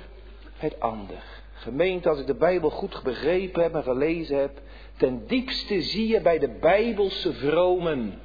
het 0.57 0.79
ander. 0.79 1.23
Gemeente, 1.53 2.09
als 2.09 2.19
ik 2.19 2.27
de 2.27 2.35
Bijbel 2.35 2.69
goed 2.69 3.01
begrepen 3.03 3.63
heb 3.63 3.73
en 3.73 3.83
gelezen 3.83 4.37
heb, 4.37 4.59
ten 4.97 5.27
diepste 5.27 5.81
zie 5.81 6.07
je 6.07 6.21
bij 6.21 6.39
de 6.39 6.49
Bijbelse 6.49 7.33
vromen, 7.33 8.19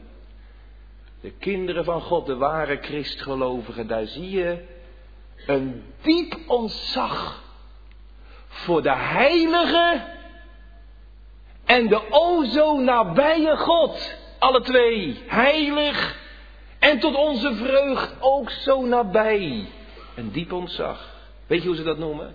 de 1.20 1.30
kinderen 1.30 1.84
van 1.84 2.00
God, 2.00 2.26
de 2.26 2.36
ware 2.36 2.76
Christgelovigen, 2.76 3.86
daar 3.86 4.06
zie 4.06 4.30
je 4.30 4.64
een 5.46 5.82
diep 6.02 6.38
ontzag 6.46 7.42
voor 8.48 8.82
de 8.82 8.96
heilige 8.96 10.04
en 11.64 11.88
de 11.88 12.10
o 12.10 12.44
zo 12.44 12.80
nabije 12.80 13.56
God. 13.56 14.20
Alle 14.38 14.60
twee, 14.60 15.18
heilig 15.26 16.20
en 16.78 16.98
tot 16.98 17.14
onze 17.14 17.54
vreugd 17.54 18.14
ook 18.20 18.50
zo 18.50 18.86
nabij. 18.86 19.68
Een 20.14 20.30
diep 20.30 20.52
ontzag. 20.52 21.10
Weet 21.46 21.62
je 21.62 21.68
hoe 21.68 21.76
ze 21.76 21.82
dat 21.82 21.98
noemen? 21.98 22.34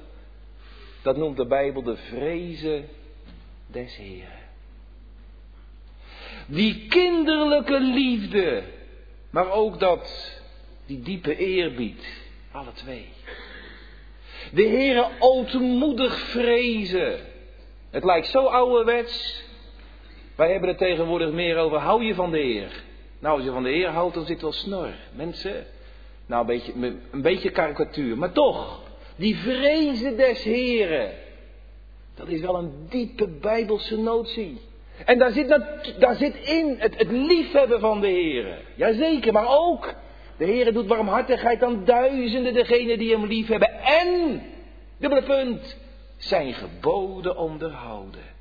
Dat 1.02 1.18
noemt 1.18 1.38
de 1.38 1.46
Bijbel 1.46 1.84
de 1.84 1.98
vrezen 1.98 2.90
des 3.68 3.96
Heeren. 3.96 4.46
Die 6.46 6.88
kinderlijke 6.88 7.80
liefde, 7.80 8.64
maar 9.30 9.52
ook 9.52 9.80
dat, 9.80 10.34
die 10.86 11.02
diepe 11.02 11.36
eerbied, 11.36 12.27
De 14.52 14.68
Heere 14.68 15.08
ootmoedig 15.20 16.20
vrezen. 16.20 17.20
Het 17.90 18.04
lijkt 18.04 18.28
zo 18.28 18.46
ouderwets. 18.46 19.44
Wij 20.36 20.52
hebben 20.52 20.70
het 20.70 20.78
tegenwoordig 20.78 21.32
meer 21.32 21.58
over, 21.58 21.78
hou 21.78 22.04
je 22.04 22.14
van 22.14 22.32
de 22.32 22.38
Heer. 22.38 22.84
Nou, 23.20 23.36
als 23.36 23.46
je 23.46 23.52
van 23.52 23.64
de 23.64 23.70
Heer 23.70 23.90
houdt, 23.90 24.16
dan 24.16 24.26
zit 24.26 24.42
wel 24.42 24.52
snor. 24.52 24.90
Mensen, 25.16 25.66
nou 26.26 26.42
een 26.42 26.48
beetje, 26.48 26.74
een 27.12 27.22
beetje 27.22 27.50
karikatuur, 27.50 28.18
maar 28.18 28.32
toch. 28.32 28.82
Die 29.16 29.38
vrezen 29.38 30.18
des 30.18 30.44
Heren. 30.44 31.12
Dat 32.16 32.28
is 32.28 32.42
wel 32.42 32.56
een 32.56 32.88
diepe 32.90 33.28
bijbelse 33.28 33.98
notie. 33.98 34.62
En 35.06 35.18
daar 35.18 35.32
zit, 35.32 35.48
daar 36.00 36.16
zit 36.16 36.36
in 36.36 36.76
het, 36.80 36.98
het 36.98 37.12
liefhebben 37.12 37.80
van 37.80 38.02
de 38.02 38.08
Heren. 38.08 38.58
Jazeker, 38.76 39.34
maar 39.34 39.48
ook. 39.48 39.96
De 40.38 40.46
Heer 40.46 40.74
doet 40.74 40.88
warmhartigheid 40.88 41.64
aan 41.64 41.86
duizenden 41.86 42.54
degenen 42.54 42.98
die 42.98 43.12
hem 43.12 43.26
liefhebben. 43.26 43.82
En, 43.82 44.42
dubbele 44.98 45.24
punt, 45.24 45.78
zijn 46.18 46.54
geboden 46.54 47.38
onderhouden. 47.38 48.36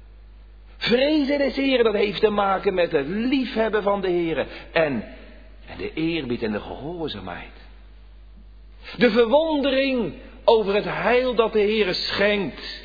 Vrezen 0.76 1.38
des 1.38 1.56
Heren, 1.56 1.84
dat 1.84 1.94
heeft 1.94 2.20
te 2.20 2.30
maken 2.30 2.74
met 2.74 2.92
het 2.92 3.06
liefhebben 3.08 3.82
van 3.82 4.00
de 4.00 4.08
Heren. 4.08 4.46
En, 4.72 5.04
en 5.66 5.78
de 5.78 5.92
eerbied 5.94 6.42
en 6.42 6.52
de 6.52 6.60
gehoorzaamheid. 6.60 7.64
De 8.96 9.10
verwondering 9.10 10.14
over 10.44 10.74
het 10.74 10.84
heil 10.84 11.34
dat 11.34 11.52
de 11.52 11.60
Heer 11.60 11.94
schenkt. 11.94 12.84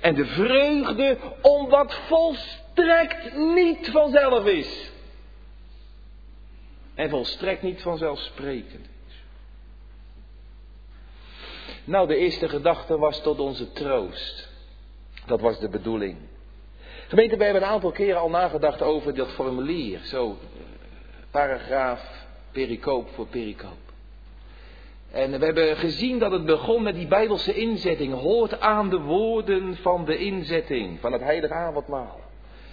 En 0.00 0.14
de 0.14 0.26
vreugde 0.26 1.16
om 1.42 1.68
wat 1.68 1.94
volstrekt 1.94 3.36
niet 3.36 3.88
vanzelf 3.90 4.46
is. 4.46 4.91
En 6.94 7.10
volstrekt 7.10 7.62
niet 7.62 7.82
vanzelfsprekend 7.82 8.86
is. 9.06 9.14
Nou, 11.84 12.08
de 12.08 12.16
eerste 12.16 12.48
gedachte 12.48 12.98
was 12.98 13.22
tot 13.22 13.40
onze 13.40 13.72
troost. 13.72 14.48
Dat 15.26 15.40
was 15.40 15.60
de 15.60 15.68
bedoeling. 15.68 16.16
Gemeente, 17.08 17.36
we 17.36 17.44
hebben 17.44 17.62
een 17.62 17.68
aantal 17.68 17.90
keren 17.90 18.20
al 18.20 18.30
nagedacht 18.30 18.82
over 18.82 19.14
dat 19.14 19.30
formulier. 19.30 20.00
Zo, 20.04 20.38
paragraaf, 21.30 22.26
pericoop 22.52 23.08
voor 23.14 23.26
pericoop. 23.26 23.80
En 25.10 25.38
we 25.38 25.44
hebben 25.44 25.76
gezien 25.76 26.18
dat 26.18 26.32
het 26.32 26.44
begon 26.44 26.82
met 26.82 26.94
die 26.94 27.06
bijbelse 27.06 27.54
inzetting. 27.54 28.14
Hoort 28.14 28.60
aan 28.60 28.90
de 28.90 28.98
woorden 29.00 29.76
van 29.76 30.04
de 30.04 30.18
inzetting, 30.18 31.00
van 31.00 31.12
het 31.12 31.20
heilige 31.20 31.54
avondmaal. 31.54 32.20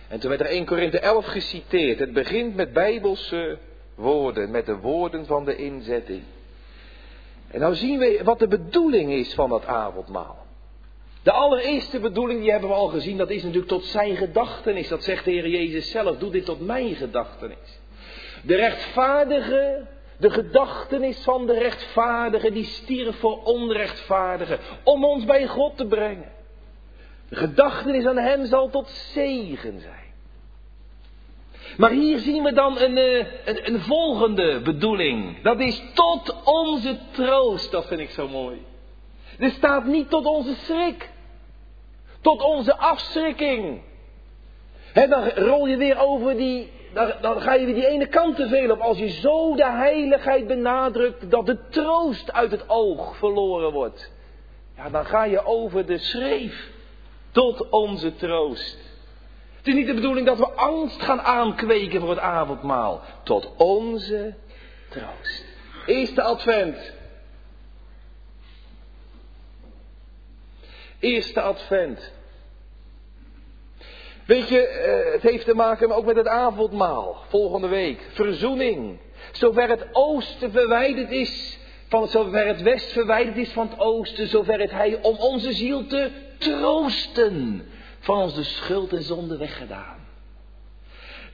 En 0.07 0.19
toen 0.19 0.29
werd 0.29 0.41
er 0.41 0.47
1 0.47 0.65
Korinthe 0.65 0.99
11 0.99 1.25
geciteerd. 1.25 1.99
Het 1.99 2.13
begint 2.13 2.55
met 2.55 2.73
bijbelse 2.73 3.57
woorden, 4.00 4.51
met 4.51 4.65
de 4.65 4.77
woorden 4.77 5.25
van 5.25 5.46
de 5.46 5.56
inzetting. 5.56 6.24
En 7.48 7.60
nou 7.60 7.75
zien 7.75 8.00
we 8.00 8.22
wat 8.24 8.39
de 8.39 8.48
bedoeling 8.48 9.12
is 9.12 9.34
van 9.34 9.50
dat 9.50 9.65
avondmaal. 9.65 10.38
De 11.24 11.32
allereerste 11.32 12.00
bedoeling, 12.00 12.41
die 12.41 12.51
hebben 12.51 12.70
we 12.70 12.75
al 12.75 12.88
gezien, 12.88 13.18
dat 13.18 13.29
is 13.29 13.44
natuurlijk 13.44 13.70
tot 13.70 13.86
zijn 13.86 14.15
gedachtenis. 14.15 14.88
Dat 14.88 15.03
zegt 15.03 15.25
de 15.25 15.32
Heer 15.32 15.48
Jezus 15.48 15.89
zelf, 15.89 16.18
doe 16.18 16.32
dit 16.32 16.46
tot 16.46 16.65
mijn 16.65 16.96
gedachtenis. 16.96 17.79
De 18.44 18.56
rechtvaardige 18.56 19.88
de 20.20 20.29
gedachtenis 20.29 21.24
van 21.24 21.46
de 21.46 21.53
rechtvaardige 21.53 22.51
die 22.51 22.65
stierf 22.65 23.20
voor 23.20 23.44
onrechtvaardigen. 23.44 24.60
Om 24.84 25.06
ons 25.06 25.25
bij 25.25 25.48
God 25.48 25.77
te 25.77 25.86
brengen. 25.86 26.32
De 27.29 27.36
gedachtenis 27.36 28.06
aan 28.06 28.18
hem 28.18 28.46
zal 28.46 28.70
tot 28.70 28.89
zegen 28.89 29.79
zijn. 29.79 30.08
Maar 31.77 31.91
hier 31.91 32.19
zien 32.19 32.43
we 32.43 32.53
dan 32.53 32.79
een, 32.79 32.97
eh, 32.97 33.17
een, 33.45 33.73
een, 33.73 33.79
volgende 33.79 34.59
bedoeling. 34.59 35.41
Dat 35.41 35.59
is 35.59 35.83
tot 35.93 36.35
onze 36.43 36.97
troost. 37.11 37.71
Dat 37.71 37.88
vind 37.88 37.99
ik 37.99 38.09
zo 38.09 38.27
mooi. 38.27 38.65
Er 39.39 39.51
staat 39.51 39.85
niet 39.85 40.09
tot 40.09 40.25
onze 40.25 40.55
schrik. 40.55 41.09
Tot 42.21 42.43
onze 42.43 42.77
afschrikking. 42.77 43.81
He, 44.93 45.07
dan 45.07 45.29
rol 45.29 45.67
je 45.67 45.77
weer 45.77 45.99
over 45.99 46.38
die, 46.38 46.71
dan, 46.93 47.11
dan 47.21 47.41
ga 47.41 47.53
je 47.53 47.65
weer 47.65 47.75
die 47.75 47.88
ene 47.88 48.07
kant 48.07 48.35
te 48.35 48.47
veel 48.47 48.71
op. 48.71 48.79
Als 48.79 48.97
je 48.97 49.09
zo 49.09 49.55
de 49.55 49.69
heiligheid 49.69 50.47
benadrukt 50.47 51.31
dat 51.31 51.45
de 51.45 51.67
troost 51.69 52.31
uit 52.31 52.51
het 52.51 52.69
oog 52.69 53.17
verloren 53.17 53.71
wordt. 53.71 54.11
Ja, 54.75 54.89
dan 54.89 55.05
ga 55.05 55.23
je 55.23 55.45
over 55.45 55.85
de 55.85 55.97
schreef 55.97 56.69
tot 57.31 57.69
onze 57.69 58.15
troost. 58.15 58.88
Het 59.69 59.77
is 59.77 59.83
niet 59.83 59.95
de 59.95 60.01
bedoeling 60.01 60.27
dat 60.27 60.38
we 60.38 60.51
angst 60.51 61.01
gaan 61.01 61.21
aankweken 61.21 61.99
voor 61.99 62.09
het 62.09 62.19
avondmaal. 62.19 63.01
Tot 63.23 63.51
onze 63.57 64.33
troost. 64.89 65.45
Eerste 65.85 66.21
advent. 66.21 66.93
Eerste 70.99 71.41
advent. 71.41 72.11
Weet 74.25 74.49
je, 74.49 74.67
eh, 74.67 75.13
het 75.13 75.21
heeft 75.21 75.45
te 75.45 75.55
maken 75.55 75.91
ook 75.91 76.05
met 76.05 76.15
het 76.15 76.27
avondmaal. 76.27 77.23
Volgende 77.27 77.67
week. 77.67 78.01
Verzoening. 78.13 78.99
Zover 79.31 79.69
het 79.69 79.88
oosten 79.91 80.51
verwijderd 80.51 81.11
is, 81.11 81.59
van 81.88 82.07
zover 82.07 82.47
het 82.47 82.61
west 82.61 82.91
verwijderd 82.91 83.38
is 83.38 83.51
van 83.51 83.67
het 83.69 83.79
oosten, 83.79 84.27
zover 84.27 84.59
het 84.59 84.71
hij 84.71 84.99
om 85.01 85.15
onze 85.15 85.53
ziel 85.53 85.85
te 85.88 86.09
troosten. 86.38 87.67
Van 88.00 88.32
de 88.34 88.44
schuld 88.44 88.94
en 88.94 89.03
zonde 89.03 89.38
weggedaan. 89.38 90.08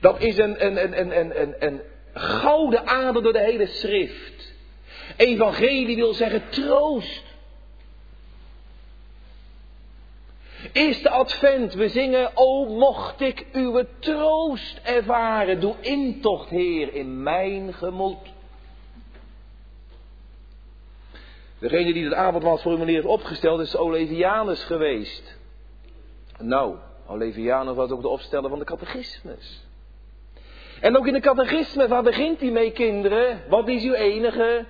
Dat 0.00 0.20
is 0.20 0.38
een, 0.38 0.66
een, 0.66 1.00
een, 1.00 1.64
een, 1.66 1.80
gouden 2.14 2.86
ader 2.86 3.22
door 3.22 3.32
de 3.32 3.40
hele 3.40 3.66
schrift. 3.66 4.54
Evangelie 5.16 5.96
wil 5.96 6.14
zeggen 6.14 6.42
troost. 6.48 7.24
Eerste 10.72 11.10
advent, 11.10 11.74
we 11.74 11.88
zingen, 11.88 12.30
o 12.34 12.64
mocht 12.64 13.20
ik 13.20 13.46
uw 13.52 13.84
troost 13.98 14.80
ervaren, 14.82 15.60
doe 15.60 15.74
intocht 15.80 16.48
Heer 16.48 16.94
in 16.94 17.22
mijn 17.22 17.74
gemoed. 17.74 18.34
Degene 21.58 21.92
die 21.92 22.04
het 22.04 22.14
avondmaalsformulier 22.14 22.94
heeft 22.94 23.06
opgesteld 23.06 23.60
is 23.60 23.76
Olevianus 23.76 24.64
geweest. 24.64 25.35
Nou, 26.38 26.76
Olevianus 27.06 27.76
was 27.76 27.90
ook 27.90 28.02
de 28.02 28.08
opsteller 28.08 28.50
van 28.50 28.58
de 28.58 28.64
catechismus. 28.64 29.64
En 30.80 30.96
ook 30.96 31.06
in 31.06 31.12
de 31.12 31.20
catechisme, 31.20 31.88
waar 31.88 32.02
begint 32.02 32.40
hij 32.40 32.50
mee 32.50 32.72
kinderen? 32.72 33.42
Wat 33.48 33.68
is 33.68 33.84
uw 33.84 33.92
enige 33.92 34.64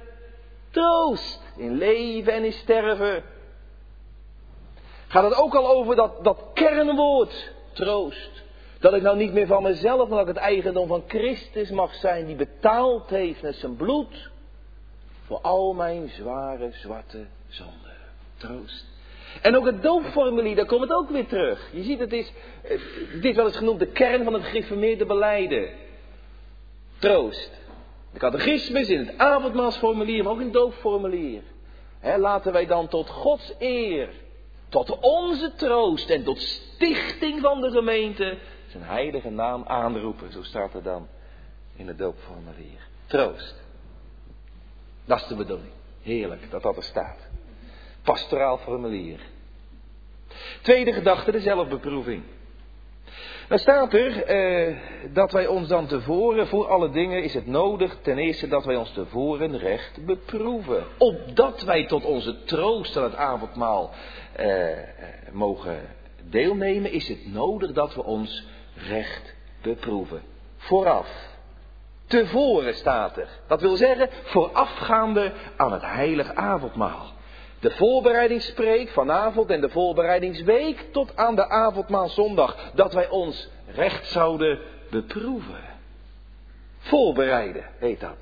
troost 0.70 1.42
in 1.56 1.76
leven 1.76 2.32
en 2.32 2.44
in 2.44 2.52
sterven? 2.52 3.23
gaat 5.08 5.25
het 5.25 5.35
ook 5.35 5.54
al 5.54 5.68
over 5.68 5.96
dat, 5.96 6.25
dat 6.25 6.38
kernwoord 6.54 7.52
troost. 7.73 8.44
Dat 8.78 8.94
ik 8.94 9.02
nou 9.02 9.16
niet 9.16 9.32
meer 9.32 9.46
van 9.46 9.62
mezelf, 9.62 10.08
maar 10.08 10.18
dat 10.18 10.28
ik 10.28 10.35
het 10.35 10.44
eigendom 10.44 10.88
van 10.88 11.02
Christus 11.06 11.70
mag 11.70 11.94
zijn, 11.94 12.26
die 12.26 12.37
betaald 12.37 13.11
heeft 13.11 13.42
met 13.42 13.54
zijn 13.54 13.76
bloed 13.76 14.30
voor 15.26 15.40
al 15.40 15.75
mijn 15.75 16.08
zware, 16.08 16.70
zwarte 16.73 17.26
zonden. 17.49 17.96
Troost. 18.37 18.96
En 19.42 19.56
ook 19.56 19.64
het 19.64 19.83
doopformulier, 19.83 20.56
daar 20.56 20.66
komt 20.66 20.80
het 20.80 20.92
ook 20.92 21.11
weer 21.11 21.26
terug. 21.26 21.68
Je 21.73 21.83
ziet, 21.83 21.99
het 21.99 22.12
is, 22.12 22.33
dit 23.12 23.25
is 23.25 23.37
wel 23.37 23.47
eens 23.47 23.56
genoemd 23.56 23.78
de 23.78 23.87
kern 23.87 24.25
van 24.25 24.33
het 24.33 24.45
gereformeerde 24.45 25.06
beleiden. 25.06 25.71
Troost. 26.99 27.50
De 28.12 28.18
catechismus 28.18 28.88
in 28.88 28.99
het 28.99 29.18
avondmaalsformulier, 29.18 30.23
maar 30.23 30.33
ook 30.33 30.38
in 30.38 30.45
het 30.45 30.52
doopformulier. 30.52 31.42
laten 32.16 32.52
wij 32.52 32.66
dan 32.66 32.88
tot 32.88 33.11
Gods 33.11 33.54
eer 33.59 34.09
tot 34.68 34.99
onze 35.00 35.52
troost 35.54 36.11
en 36.11 36.25
tot 36.25 36.40
stichting 36.40 37.40
van 37.40 37.61
de 37.61 37.71
gemeente 37.71 38.38
zijn 38.66 38.83
heilige 38.83 39.30
naam 39.30 39.64
aanroepen. 39.66 40.33
Zo 40.33 40.42
staat 40.42 40.75
er 40.75 40.83
dan 40.83 41.09
in 41.76 41.88
het 41.88 41.99
doopformulier. 41.99 42.88
Troost. 43.06 43.54
Dat 45.04 45.21
is 45.21 45.26
de 45.26 45.35
bedoeling. 45.35 45.73
Heerlijk 46.02 46.50
dat 46.50 46.62
dat 46.62 46.76
er 46.76 46.83
staat. 46.83 47.25
Pastoraal 48.06 48.58
formulier. 48.58 49.20
Tweede 50.62 50.92
gedachte, 50.92 51.32
de 51.32 51.40
zelfbeproeving. 51.40 52.22
Dan 53.48 53.58
staat 53.58 53.94
er 53.94 54.22
eh, 54.22 54.76
dat 55.12 55.32
wij 55.32 55.46
ons 55.46 55.68
dan 55.68 55.86
tevoren, 55.86 56.46
voor 56.46 56.68
alle 56.68 56.90
dingen 56.90 57.22
is 57.22 57.34
het 57.34 57.46
nodig 57.46 57.96
ten 58.02 58.18
eerste 58.18 58.48
dat 58.48 58.64
wij 58.64 58.76
ons 58.76 58.92
tevoren 58.92 59.58
recht 59.58 60.04
beproeven. 60.04 60.84
Opdat 60.98 61.62
wij 61.62 61.86
tot 61.86 62.04
onze 62.04 62.44
troost 62.44 62.96
aan 62.96 63.02
het 63.02 63.14
avondmaal 63.14 63.90
eh, 64.32 64.68
mogen 65.32 65.80
deelnemen, 66.22 66.92
is 66.92 67.08
het 67.08 67.32
nodig 67.32 67.72
dat 67.72 67.94
we 67.94 68.04
ons 68.04 68.46
recht 68.88 69.34
beproeven. 69.62 70.22
Vooraf. 70.56 71.08
Tevoren 72.06 72.75
staat 72.75 73.16
er. 73.16 73.28
Dat 73.46 73.60
wil 73.60 73.76
zeggen 73.76 74.08
voorafgaande 74.25 75.32
aan 75.56 75.72
het 75.72 75.82
heilig 75.82 76.34
avondmaal. 76.34 77.14
De 77.66 77.73
voorbereidingspreek 77.73 78.88
vanavond 78.88 79.50
en 79.50 79.61
de 79.61 79.68
voorbereidingsweek 79.68 80.87
tot 80.92 81.16
aan 81.16 81.35
de 81.35 81.49
avondmaalzondag. 81.49 82.73
Dat 82.75 82.92
wij 82.92 83.08
ons 83.08 83.49
recht 83.75 84.06
zouden 84.06 84.58
beproeven. 84.90 85.61
Voorbereiden 86.78 87.64
heet 87.78 88.00
dat. 88.00 88.16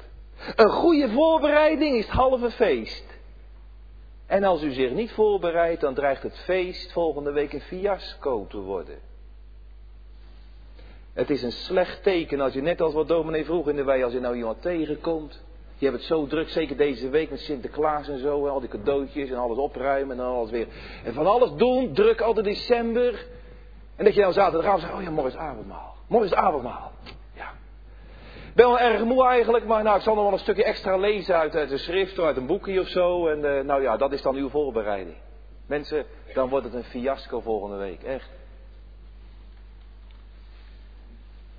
Een 0.56 0.70
goede 0.70 1.08
voorbereiding 1.08 1.96
is 1.96 2.04
het 2.04 2.14
halve 2.14 2.50
feest. 2.50 3.04
En 4.26 4.44
als 4.44 4.62
u 4.62 4.72
zich 4.72 4.90
niet 4.90 5.12
voorbereidt, 5.12 5.80
dan 5.80 5.94
dreigt 5.94 6.22
het 6.22 6.38
feest 6.38 6.92
volgende 6.92 7.32
week 7.32 7.52
een 7.52 7.60
fiasco 7.60 8.46
te 8.46 8.58
worden. 8.58 8.98
Het 11.12 11.30
is 11.30 11.42
een 11.42 11.52
slecht 11.52 12.02
teken 12.02 12.40
als 12.40 12.52
je 12.52 12.62
net 12.62 12.80
als 12.80 12.94
wat 12.94 13.08
dominee 13.08 13.44
vroeg 13.44 13.68
in 13.68 13.76
de 13.76 13.84
wei, 13.84 14.04
als 14.04 14.12
je 14.12 14.20
nou 14.20 14.36
iemand 14.36 14.62
tegenkomt. 14.62 15.42
Je 15.84 15.90
hebt 15.90 16.02
het 16.02 16.12
zo 16.12 16.26
druk, 16.26 16.48
zeker 16.48 16.76
deze 16.76 17.08
week 17.08 17.30
met 17.30 17.40
Sinterklaas 17.40 18.08
en 18.08 18.18
zo, 18.18 18.46
al 18.48 18.60
die 18.60 18.68
cadeautjes 18.68 19.30
en 19.30 19.36
alles 19.36 19.58
opruimen 19.58 20.18
en 20.18 20.24
alles 20.24 20.50
weer. 20.50 20.66
En 21.04 21.14
van 21.14 21.26
alles 21.26 21.52
doen, 21.52 21.92
druk 21.92 22.20
altijd 22.20 22.44
december. 22.44 23.26
En 23.96 24.04
dat 24.04 24.14
je 24.14 24.20
nou 24.20 24.32
zaterdagavond 24.32 24.82
zegt, 24.82 24.94
oh 24.94 25.02
ja, 25.02 25.10
morgen 25.10 25.32
is 25.32 25.38
avondmaal. 25.38 25.94
Morgen 26.06 26.30
is 26.30 26.34
avondmaal. 26.34 26.92
Ja. 27.32 27.50
Ik 28.48 28.54
ben 28.54 28.66
wel 28.66 28.78
erg 28.78 29.04
moe 29.04 29.26
eigenlijk, 29.26 29.66
maar 29.66 29.82
nou, 29.82 29.96
ik 29.96 30.02
zal 30.02 30.14
nog 30.14 30.24
wel 30.24 30.32
een 30.32 30.38
stukje 30.38 30.64
extra 30.64 30.96
lezen 30.96 31.36
uit, 31.36 31.54
uit 31.54 31.70
een 31.70 31.78
schrift 31.78 32.18
of 32.18 32.24
uit 32.24 32.36
een 32.36 32.46
boekje 32.46 32.80
of 32.80 32.88
zo. 32.88 33.26
En 33.26 33.38
uh, 33.38 33.60
nou 33.60 33.82
ja, 33.82 33.96
dat 33.96 34.12
is 34.12 34.22
dan 34.22 34.34
uw 34.34 34.48
voorbereiding. 34.48 35.16
Mensen, 35.66 36.06
dan 36.34 36.48
wordt 36.48 36.64
het 36.64 36.74
een 36.74 36.84
fiasco 36.84 37.40
volgende 37.40 37.76
week, 37.76 38.02
echt. 38.02 38.30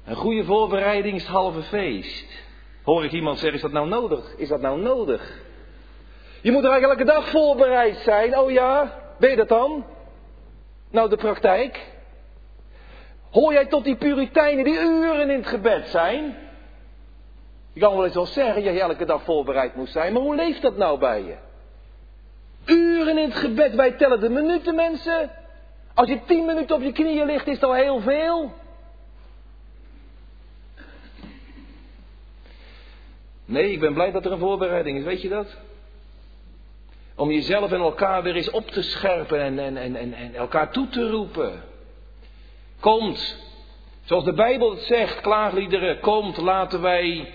Een 0.05 0.15
goede 0.15 0.43
voorbereiding 0.43 1.15
is 1.15 1.21
het 1.21 1.31
halve 1.31 1.61
feest. 1.61 2.44
Hoor 2.85 3.05
ik 3.05 3.11
iemand 3.11 3.37
zeggen, 3.37 3.55
is 3.55 3.61
dat 3.61 3.71
nou 3.71 3.87
nodig? 3.87 4.33
Is 4.37 4.47
dat 4.47 4.61
nou 4.61 4.81
nodig? 4.81 5.43
Je 6.41 6.51
moet 6.51 6.63
er 6.63 6.69
eigenlijk 6.69 6.99
elke 6.99 7.11
dag 7.11 7.29
voorbereid 7.29 7.97
zijn. 7.97 8.37
Oh 8.37 8.51
ja, 8.51 8.99
ben 9.19 9.29
je 9.29 9.35
dat 9.35 9.47
dan? 9.47 9.85
Nou, 10.91 11.09
de 11.09 11.15
praktijk. 11.15 11.93
Hoor 13.31 13.53
jij 13.53 13.65
tot 13.65 13.83
die 13.83 13.95
puriteinen 13.95 14.63
die 14.63 14.79
uren 14.79 15.29
in 15.29 15.37
het 15.37 15.47
gebed 15.47 15.87
zijn? 15.87 16.37
Je 17.73 17.79
kan 17.79 17.95
wel 17.95 18.05
eens 18.05 18.13
wel 18.13 18.25
zeggen 18.25 18.63
dat 18.63 18.73
je 18.73 18.79
elke 18.79 19.05
dag 19.05 19.23
voorbereid 19.23 19.75
moet 19.75 19.89
zijn, 19.89 20.13
maar 20.13 20.21
hoe 20.21 20.35
leeft 20.35 20.61
dat 20.61 20.77
nou 20.77 20.99
bij 20.99 21.23
je? 21.23 21.35
Uren 22.65 23.17
in 23.17 23.29
het 23.29 23.35
gebed, 23.37 23.75
wij 23.75 23.91
tellen 23.91 24.19
de 24.19 24.29
minuten 24.29 24.75
mensen. 24.75 25.31
Als 25.93 26.07
je 26.07 26.19
tien 26.25 26.45
minuten 26.45 26.75
op 26.75 26.81
je 26.81 26.91
knieën 26.91 27.25
ligt, 27.25 27.47
is 27.47 27.59
dat 27.59 27.69
al 27.69 27.75
heel 27.75 27.99
veel. 27.99 28.51
Nee, 33.45 33.71
ik 33.71 33.79
ben 33.79 33.93
blij 33.93 34.11
dat 34.11 34.25
er 34.25 34.31
een 34.31 34.39
voorbereiding 34.39 34.97
is, 34.97 35.03
weet 35.03 35.21
je 35.21 35.29
dat? 35.29 35.57
Om 37.15 37.31
jezelf 37.31 37.71
en 37.71 37.79
elkaar 37.79 38.23
weer 38.23 38.35
eens 38.35 38.49
op 38.49 38.67
te 38.67 38.81
scherpen 38.81 39.41
en, 39.41 39.59
en, 39.59 39.77
en, 39.77 39.95
en, 39.95 40.13
en 40.13 40.35
elkaar 40.35 40.71
toe 40.71 40.87
te 40.87 41.09
roepen. 41.09 41.63
Komt, 42.79 43.37
zoals 44.03 44.23
de 44.23 44.33
Bijbel 44.33 44.71
het 44.71 44.81
zegt, 44.81 45.21
klaagliederen, 45.21 45.99
komt, 45.99 46.37
laten 46.37 46.81
wij 46.81 47.33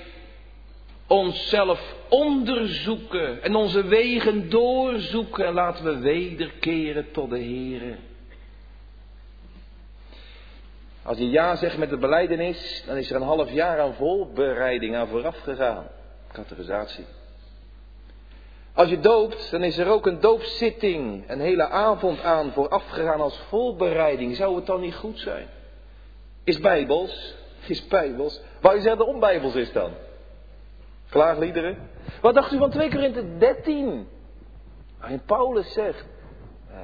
onszelf 1.06 1.94
onderzoeken 2.08 3.42
en 3.42 3.54
onze 3.54 3.84
wegen 3.84 4.50
doorzoeken 4.50 5.46
en 5.46 5.54
laten 5.54 5.84
we 5.84 5.98
wederkeren 5.98 7.12
tot 7.12 7.30
de 7.30 7.38
Heer. 7.38 7.98
Als 11.02 11.18
je 11.18 11.30
ja 11.30 11.56
zegt 11.56 11.78
met 11.78 11.90
de 11.90 11.96
beleidenis, 11.96 12.84
dan 12.86 12.96
is 12.96 13.10
er 13.10 13.16
een 13.16 13.22
half 13.22 13.50
jaar 13.50 13.80
aan 13.80 13.94
voorbereiding 13.94 14.96
aan 14.96 15.08
vooraf 15.08 15.38
gegaan. 15.38 15.86
Categorisatie. 16.32 17.04
Als 18.74 18.88
je 18.88 19.00
doopt, 19.00 19.50
dan 19.50 19.62
is 19.62 19.78
er 19.78 19.88
ook 19.88 20.06
een 20.06 20.20
doopzitting, 20.20 21.30
een 21.30 21.40
hele 21.40 21.68
avond 21.68 22.22
aan 22.22 22.52
voorafgegaan 22.52 23.20
als 23.20 23.38
voorbereiding. 23.48 24.36
Zou 24.36 24.56
het 24.56 24.66
dan 24.66 24.80
niet 24.80 24.94
goed 24.94 25.18
zijn? 25.18 25.48
Is 26.44 26.60
bijbels? 26.60 27.34
Is 27.66 27.86
bijbels? 27.86 28.40
Waar 28.60 28.74
je 28.74 28.80
zegt 28.80 28.98
dat 28.98 29.06
onbijbels 29.06 29.54
is 29.54 29.72
dan? 29.72 29.90
Klaagliederen? 31.08 31.90
Wat 32.20 32.34
dacht 32.34 32.52
u 32.52 32.58
van 32.58 32.70
2 32.70 32.90
Korinthe 32.90 33.36
13? 33.36 34.08
Waarin 34.98 35.22
Paulus 35.26 35.72
zegt, 35.72 36.04
uh, 36.70 36.76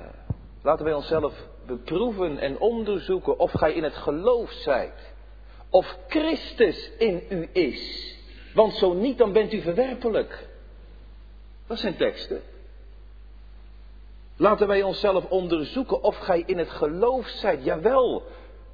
laten 0.62 0.84
wij 0.84 0.94
onszelf 0.94 1.34
beproeven 1.66 2.38
en 2.38 2.58
onderzoeken 2.58 3.38
of 3.38 3.52
gij 3.52 3.72
in 3.72 3.82
het 3.82 3.96
geloof 3.96 4.50
zijt. 4.50 5.14
Of 5.70 5.98
Christus 6.08 6.90
in 6.98 7.22
u 7.28 7.48
is. 7.52 8.15
Want 8.56 8.74
zo 8.74 8.92
niet, 8.92 9.18
dan 9.18 9.32
bent 9.32 9.52
u 9.52 9.60
verwerpelijk. 9.60 10.48
Dat 11.66 11.78
zijn 11.78 11.96
teksten. 11.96 12.42
Laten 14.36 14.66
wij 14.66 14.82
onszelf 14.82 15.24
onderzoeken 15.24 16.02
of 16.02 16.16
gij 16.16 16.42
in 16.46 16.58
het 16.58 16.70
geloof 16.70 17.26
zijt. 17.26 17.64
Jawel, 17.64 18.22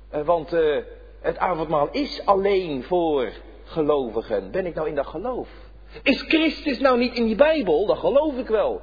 eh, 0.09 0.25
want 0.25 0.53
uh, 0.53 0.83
het 1.21 1.38
avondmaal 1.38 1.88
is 1.90 2.27
alleen 2.27 2.83
voor 2.83 3.33
gelovigen. 3.64 4.51
Ben 4.51 4.66
ik 4.66 4.75
nou 4.75 4.88
in 4.88 4.95
dat 4.95 5.07
geloof? 5.07 5.49
Is 6.03 6.23
Christus 6.23 6.79
nou 6.79 6.99
niet 6.99 7.14
in 7.14 7.25
die 7.25 7.37
Bijbel? 7.37 7.87
Dat 7.87 7.99
geloof 7.99 8.37
ik 8.37 8.47
wel. 8.47 8.81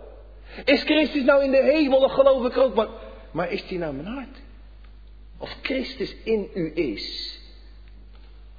Is 0.64 0.84
Christus 0.84 1.24
nou 1.24 1.44
in 1.44 1.52
de 1.52 1.64
hemel? 1.64 2.00
Dat 2.00 2.12
geloof 2.12 2.46
ik 2.46 2.58
ook. 2.58 2.76
Maar, 2.76 2.88
maar 3.32 3.52
is 3.52 3.68
die 3.68 3.78
nou 3.78 3.94
mijn 3.94 4.08
hart? 4.08 4.38
Of 5.38 5.58
Christus 5.62 6.16
in 6.24 6.50
u 6.54 6.72
is? 6.76 7.39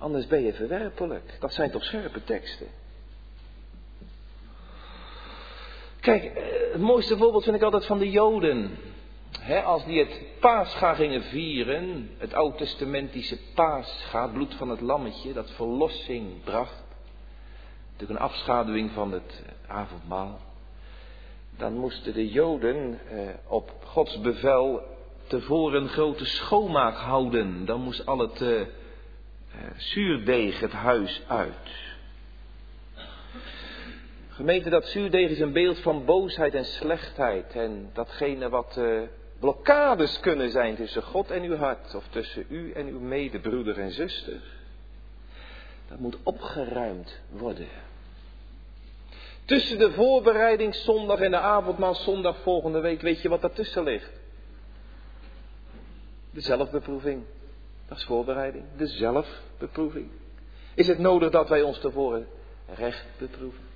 Anders 0.00 0.26
ben 0.26 0.42
je 0.42 0.52
verwerpelijk. 0.52 1.36
Dat 1.40 1.54
zijn 1.54 1.70
toch 1.70 1.84
scherpe 1.84 2.24
teksten. 2.24 2.66
Kijk, 6.00 6.24
eh, 6.24 6.44
het 6.72 6.80
mooiste 6.80 7.16
voorbeeld 7.16 7.44
vind 7.44 7.56
ik 7.56 7.62
altijd 7.62 7.86
van 7.86 7.98
de 7.98 8.10
Joden. 8.10 8.78
als 9.64 9.84
die 9.84 9.98
het 9.98 10.20
paascha 10.40 10.94
gingen 10.94 11.22
vieren, 11.22 12.10
het 12.18 12.34
oud-testamentische 12.34 13.38
paascha, 13.54 14.22
het 14.22 14.32
bloed 14.32 14.54
van 14.54 14.68
het 14.68 14.80
lammetje, 14.80 15.32
dat 15.32 15.50
verlossing 15.50 16.44
bracht. 16.44 16.82
Natuurlijk 17.92 18.20
een 18.20 18.26
afschaduwing 18.26 18.90
van 18.90 19.12
het 19.12 19.42
eh, 19.46 19.76
avondmaal. 19.76 20.40
Dan 21.56 21.78
moesten 21.78 22.14
de 22.14 22.28
Joden 22.28 23.00
eh, 23.08 23.18
op 23.46 23.72
Gods 23.84 24.20
bevel 24.20 24.82
tevoren 25.26 25.82
een 25.82 25.88
grote 25.88 26.24
schoonmaak 26.24 26.96
houden. 26.96 27.64
Dan 27.64 27.80
moest 27.80 28.06
al 28.06 28.18
het 28.18 28.42
eh, 28.42 28.60
zuurdeeg 29.76 30.60
het 30.60 30.72
huis 30.72 31.22
uit. 31.26 31.88
Gemeente, 34.28 34.70
dat 34.70 34.86
zuurdeeg 34.86 35.30
is 35.30 35.40
een 35.40 35.52
beeld 35.52 35.78
van 35.78 36.04
boosheid 36.04 36.54
en 36.54 36.64
slechtheid. 36.64 37.52
En 37.52 37.90
datgene 37.92 38.48
wat 38.48 38.76
uh, 38.78 39.00
blokkades 39.38 40.20
kunnen 40.20 40.50
zijn 40.50 40.76
tussen 40.76 41.02
God 41.02 41.30
en 41.30 41.42
uw 41.42 41.56
hart. 41.56 41.94
Of 41.94 42.04
tussen 42.10 42.44
u 42.48 42.72
en 42.72 42.86
uw 42.86 43.00
medebroeder 43.00 43.78
en 43.78 43.90
zuster. 43.90 44.40
Dat 45.88 45.98
moet 45.98 46.16
opgeruimd 46.22 47.20
worden. 47.30 47.68
Tussen 49.44 49.78
de 49.78 49.92
voorbereidingszondag 49.92 51.20
en 51.20 51.30
de 51.30 51.38
avondmaalzondag 51.38 52.36
volgende 52.42 52.80
week, 52.80 53.00
weet 53.00 53.22
je 53.22 53.28
wat 53.28 53.40
daartussen 53.40 53.82
ligt? 53.82 54.12
De 56.30 56.40
zelfbeproeving. 56.40 57.22
Is 57.94 58.04
voorbereiding. 58.04 58.64
De 58.76 58.86
zelfbeproeving. 58.86 60.10
Is 60.74 60.86
het 60.86 60.98
nodig 60.98 61.30
dat 61.30 61.48
wij 61.48 61.62
ons 61.62 61.78
tevoren 61.78 62.26
recht 62.74 63.04
beproeven? 63.18 63.68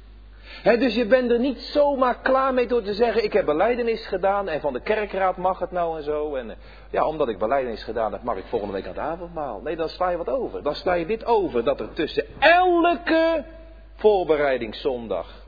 dus 0.63 0.95
je 0.95 1.07
bent 1.07 1.31
er 1.31 1.39
niet 1.39 1.61
zomaar 1.61 2.21
klaar 2.21 2.55
mee 2.55 2.67
door 2.67 2.83
te 2.83 2.95
zeggen, 2.95 3.25
ik 3.25 3.33
heb 3.33 3.45
beleidenis 3.45 4.07
gedaan 4.07 4.49
en 4.49 4.61
van 4.61 4.73
de 4.73 4.81
kerkraad 4.81 5.37
mag 5.37 5.59
het 5.59 5.71
nou 5.71 5.97
en 5.97 6.03
zo. 6.03 6.35
En 6.35 6.57
ja, 6.91 7.07
omdat 7.07 7.29
ik 7.29 7.39
beleidenis 7.39 7.83
gedaan 7.83 8.13
heb, 8.13 8.23
mag 8.23 8.37
ik 8.37 8.45
volgende 8.45 8.75
week 8.75 8.87
aan 8.87 8.93
het 8.93 8.99
avondmaal. 8.99 9.61
Nee, 9.61 9.77
dan 9.77 9.89
sla 9.89 10.09
je 10.09 10.17
wat 10.17 10.29
over. 10.29 10.63
Dan 10.63 10.75
sla 10.75 10.93
je 10.93 11.07
dit 11.07 11.25
over, 11.25 11.65
dat 11.65 11.81
er 11.81 11.93
tussen 11.93 12.25
elke 12.39 13.45
voorbereidingszondag 13.95 15.43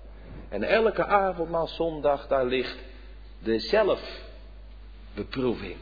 en 0.48 0.62
elke 0.62 1.06
avondmaalzondag, 1.06 2.26
daar 2.26 2.44
ligt 2.44 2.78
de 3.38 3.58
zelfbeproeving. 3.58 5.76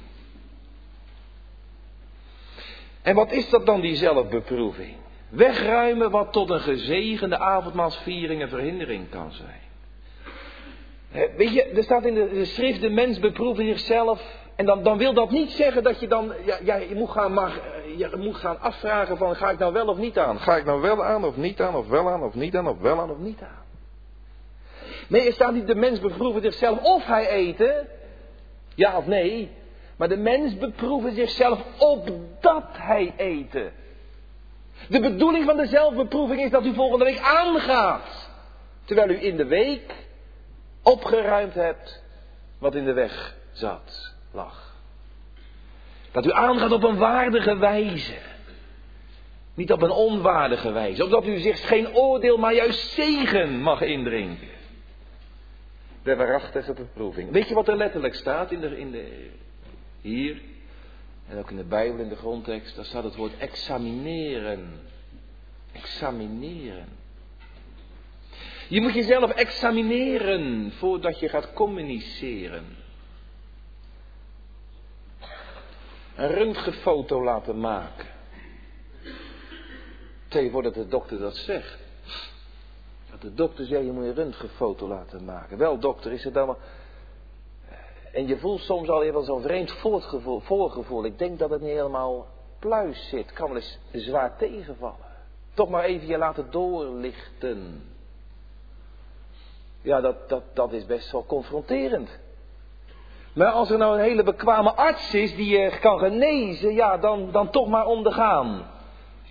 En 3.05 3.14
wat 3.14 3.33
is 3.33 3.51
dat 3.51 3.67
dan, 3.67 3.81
die 3.81 3.97
zelfbeproeving? 3.97 4.95
Wegruimen 5.29 6.11
wat 6.11 6.33
tot 6.33 6.51
een 6.51 6.61
gezegende 6.61 7.38
avondmaalsviering 7.38 8.43
een 8.43 8.49
verhindering 8.49 9.11
kan 9.11 9.33
zijn. 9.33 9.62
Weet 11.37 11.53
je, 11.53 11.62
er 11.64 11.83
staat 11.83 12.05
in 12.05 12.14
de, 12.14 12.45
schrift, 12.45 12.81
de 12.81 12.90
mens 12.90 13.19
beproeven 13.19 13.64
zichzelf. 13.64 14.23
En 14.57 14.67
dan, 14.67 14.83
dan 14.83 14.99
wil 14.99 15.14
dat 15.14 15.31
niet 15.31 15.51
zeggen 15.51 15.83
dat 15.83 16.01
je 16.01 16.09
dan, 16.09 16.33
ja, 16.64 16.77
je, 16.77 16.95
moet 16.95 17.11
gaan, 17.11 17.33
maar, 17.33 17.61
je 17.97 18.11
moet 18.17 18.37
gaan 18.37 18.61
afvragen 18.61 19.17
van, 19.17 19.37
ga 19.37 19.51
ik 19.51 19.59
nou 19.59 19.73
wel 19.73 19.87
of 19.87 19.97
niet 19.97 20.19
aan? 20.19 20.40
Ga 20.40 20.57
ik 20.57 20.64
nou 20.64 20.81
wel 20.81 21.05
aan 21.05 21.25
of 21.25 21.37
niet 21.37 21.61
aan, 21.61 21.75
of 21.75 21.88
wel 21.88 22.09
aan 22.09 22.23
of 22.23 22.35
niet 22.35 22.57
aan, 22.57 22.69
of 22.69 22.81
wel 22.81 23.01
aan 23.01 23.11
of 23.11 23.19
niet 23.19 23.40
aan? 23.43 23.64
Nee, 25.09 25.27
er 25.27 25.33
staat 25.33 25.53
niet, 25.53 25.67
de 25.67 25.75
mens 25.75 26.01
beproeven 26.01 26.43
zichzelf 26.43 26.83
of 26.83 27.05
hij 27.07 27.29
eten, 27.29 27.88
ja 28.75 28.97
of 28.97 29.07
nee. 29.07 29.51
Maar 29.97 30.09
de 30.09 30.17
mens 30.17 30.59
beproeven 30.59 31.15
zichzelf 31.15 31.61
opdat 31.79 32.65
hij 32.73 33.15
eten. 33.17 33.73
De 34.89 35.01
bedoeling 35.01 35.45
van 35.45 35.57
de 35.57 35.67
zelfbeproeving 35.67 36.41
is 36.41 36.51
dat 36.51 36.65
u 36.65 36.75
volgende 36.75 37.05
week 37.05 37.19
aangaat. 37.19 38.31
Terwijl 38.85 39.11
u 39.11 39.25
in 39.25 39.37
de 39.37 39.47
week 39.47 39.95
opgeruimd 40.83 41.55
hebt 41.55 42.03
wat 42.59 42.75
in 42.75 42.85
de 42.85 42.93
weg 42.93 43.37
zat, 43.53 44.15
lag. 44.33 44.75
Dat 46.11 46.27
u 46.27 46.33
aangaat 46.33 46.73
op 46.73 46.83
een 46.83 46.97
waardige 46.97 47.59
wijze. 47.59 48.15
Niet 49.55 49.73
op 49.73 49.83
een 49.83 49.91
onwaardige 49.91 50.73
wijze. 50.73 51.05
Opdat 51.05 51.27
u 51.27 51.39
zich 51.39 51.67
geen 51.67 51.95
oordeel, 51.95 52.37
maar 52.37 52.55
juist 52.55 52.89
zegen 52.89 53.61
mag 53.61 53.81
indrinken. 53.81 54.49
De 56.03 56.17
waarachtige 56.17 56.73
beproeving. 56.73 57.31
Weet 57.31 57.49
je 57.49 57.55
wat 57.55 57.69
er 57.69 57.77
letterlijk 57.77 58.15
staat 58.15 58.53
in 58.53 58.77
in 58.77 58.91
de, 58.91 59.31
hier? 60.05 60.40
En 61.29 61.38
ook 61.38 61.51
in 61.51 61.57
de 61.57 61.64
Bijbel, 61.64 62.01
in 62.01 62.09
de 62.09 62.17
grondtekst. 62.17 62.77
Daar 62.77 62.85
staat 62.85 63.05
het 63.05 63.17
woord 63.17 63.37
examineren. 63.38 64.81
Examineren. 65.73 66.88
Je 68.69 68.81
moet 68.81 68.95
jezelf 68.95 69.31
examineren 69.31 70.73
voordat 70.73 71.19
je 71.19 71.29
gaat 71.29 71.53
communiceren. 71.53 72.64
Een 76.17 76.29
röntgenfoto 76.29 77.25
laten 77.25 77.61
maken. 77.61 78.07
Tegenwoordig 80.29 80.73
dat 80.73 80.85
de 80.85 80.90
dokter 80.90 81.19
dat 81.19 81.37
zegt. 81.37 81.79
Dat 83.11 83.21
de 83.21 83.35
dokter 83.35 83.67
zei, 83.67 83.85
je 83.85 83.93
moet 83.93 84.05
een 84.05 84.14
röntgenfoto 84.14 84.88
laten 84.88 85.25
maken. 85.25 85.59
Wel 85.59 85.79
dokter, 85.79 86.12
is 86.12 86.25
het 86.25 86.35
dan 86.35 86.57
En 88.14 88.27
je 88.27 88.38
voelt 88.38 88.61
soms 88.61 88.88
al 88.88 89.03
even 89.03 89.24
zo'n 89.24 89.42
vreemd 89.42 89.72
voorgevoel, 89.72 90.40
voorgevoel. 90.40 91.05
Ik 91.05 91.18
denk 91.18 91.38
dat 91.38 91.50
het 91.50 91.61
niet 91.61 91.70
helemaal 91.70 92.27
pluis 92.59 93.09
zit. 93.09 93.33
Kan 93.33 93.46
wel 93.46 93.57
eens 93.57 93.79
zwaar 93.92 94.37
tegenvallen. 94.37 95.12
Toch 95.55 95.68
maar 95.68 95.85
even 95.85 96.07
je 96.07 96.18
laten 96.18 96.46
doorlichten. 96.50 97.83
Ja, 99.81 100.00
dat, 100.00 100.29
dat, 100.29 100.42
dat 100.53 100.72
is 100.72 100.87
best 100.87 101.12
wel 101.12 101.27
confronterend. 101.27 102.18
Maar 103.33 103.50
als 103.50 103.70
er 103.70 103.79
nou 103.79 103.94
een 103.94 104.05
hele 104.05 104.22
bekwame 104.22 104.72
arts 104.72 105.14
is 105.14 105.37
die 105.37 105.59
je 105.59 105.79
kan 105.81 105.98
genezen, 105.98 106.74
ja, 106.74 106.98
dan, 106.98 107.31
dan 107.33 107.50
toch 107.50 107.68
maar 107.68 107.87
ondergaan. 107.87 108.70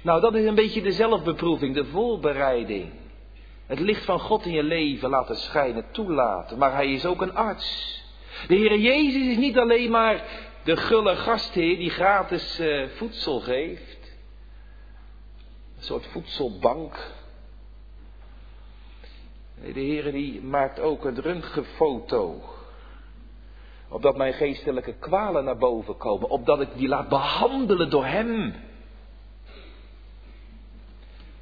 Nou, 0.02 0.22
dat 0.22 0.34
is 0.34 0.46
een 0.46 0.56
beetje 0.56 0.82
de 0.82 0.92
zelfbeproeving, 0.92 1.76
de 1.76 1.86
voorbereiding. 1.86 2.92
Het 3.66 3.80
licht 3.80 4.06
van 4.06 4.20
God 4.20 4.46
in 4.46 4.54
je 4.54 4.64
leven 4.64 5.10
laten 5.10 5.36
schijnen, 5.36 5.86
toelaten. 5.92 6.58
Maar 6.58 6.74
hij 6.74 6.92
is 6.92 7.06
ook 7.06 7.22
een 7.22 7.36
arts. 7.36 8.02
De 8.48 8.56
Heer 8.56 8.78
Jezus 8.78 9.28
is 9.28 9.38
niet 9.38 9.58
alleen 9.58 9.92
maar 9.92 10.24
de 10.64 10.78
gulle 10.78 11.16
gastheer 11.16 11.78
die 11.78 11.90
gratis 11.90 12.60
uh, 12.60 12.88
voedsel 12.96 13.40
geeft. 13.40 14.02
Een 15.78 15.84
soort 15.84 16.06
voedselbank 16.06 16.96
de 19.72 19.80
Heer 19.80 20.12
die 20.12 20.42
maakt 20.42 20.80
ook 20.80 21.06
een 21.06 21.22
röntgenfoto. 21.22 22.42
Opdat 23.90 24.18
mijn 24.18 24.34
geestelijke 24.34 24.94
kwalen 24.94 25.44
naar 25.44 25.58
boven 25.58 25.98
komen. 25.98 26.30
Opdat 26.30 26.62
ik 26.62 26.68
die 26.76 26.88
laat 26.88 27.10
behandelen 27.10 27.90
door 27.90 28.06
Hem. 28.06 28.56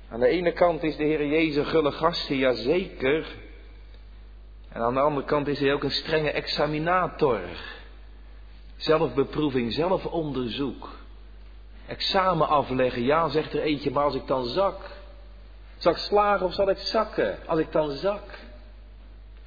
Aan 0.09 0.19
de 0.19 0.27
ene 0.27 0.51
kant 0.51 0.83
is 0.83 0.95
de 0.95 1.03
Heer 1.03 1.25
Jezus 1.25 1.67
gulle 1.67 1.91
gast, 1.91 2.27
ja 2.27 2.53
zeker. 2.53 3.40
En 4.71 4.81
aan 4.81 4.93
de 4.93 4.99
andere 4.99 5.25
kant 5.25 5.47
is 5.47 5.59
hij 5.59 5.73
ook 5.73 5.83
een 5.83 5.91
strenge 5.91 6.31
examinator. 6.31 7.41
Zelfbeproeving, 8.75 9.73
zelfonderzoek. 9.73 10.89
Examen 11.87 12.47
afleggen, 12.47 13.01
ja 13.01 13.29
zegt 13.29 13.53
er 13.53 13.61
eentje, 13.61 13.91
maar 13.91 14.03
als 14.03 14.15
ik 14.15 14.27
dan 14.27 14.45
zak. 14.45 14.79
Zal 15.77 15.91
ik 15.91 15.97
slagen 15.97 16.45
of 16.45 16.53
zal 16.53 16.69
ik 16.69 16.77
zakken? 16.77 17.37
Als 17.47 17.59
ik 17.59 17.71
dan 17.71 17.91
zak. 17.91 18.39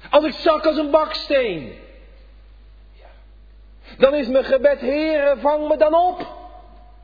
Als 0.09 0.23
ik 0.23 0.33
zak 0.33 0.65
als 0.65 0.77
een 0.77 0.91
baksteen. 0.91 1.73
Dan 3.97 4.13
is 4.13 4.27
mijn 4.27 4.43
gebed, 4.43 4.79
Heere, 4.79 5.37
vang 5.39 5.67
me 5.67 5.77
dan 5.77 5.93
op. 5.93 6.27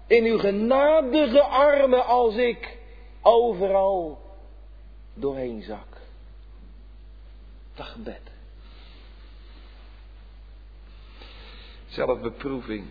In 0.07 0.23
uw 0.25 0.39
genadige 0.39 1.41
armen 1.41 2.05
als 2.05 2.35
ik 2.35 2.77
overal 3.21 4.21
doorheen 5.13 5.61
zak. 5.61 5.90
Zelfbeproeving. 11.87 12.85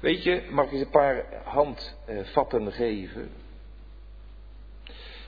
Weet 0.00 0.22
je, 0.22 0.42
mag 0.50 0.64
ik 0.66 0.72
eens 0.72 0.80
een 0.80 0.90
paar 0.90 1.24
handvatten 1.44 2.72
geven? 2.72 3.30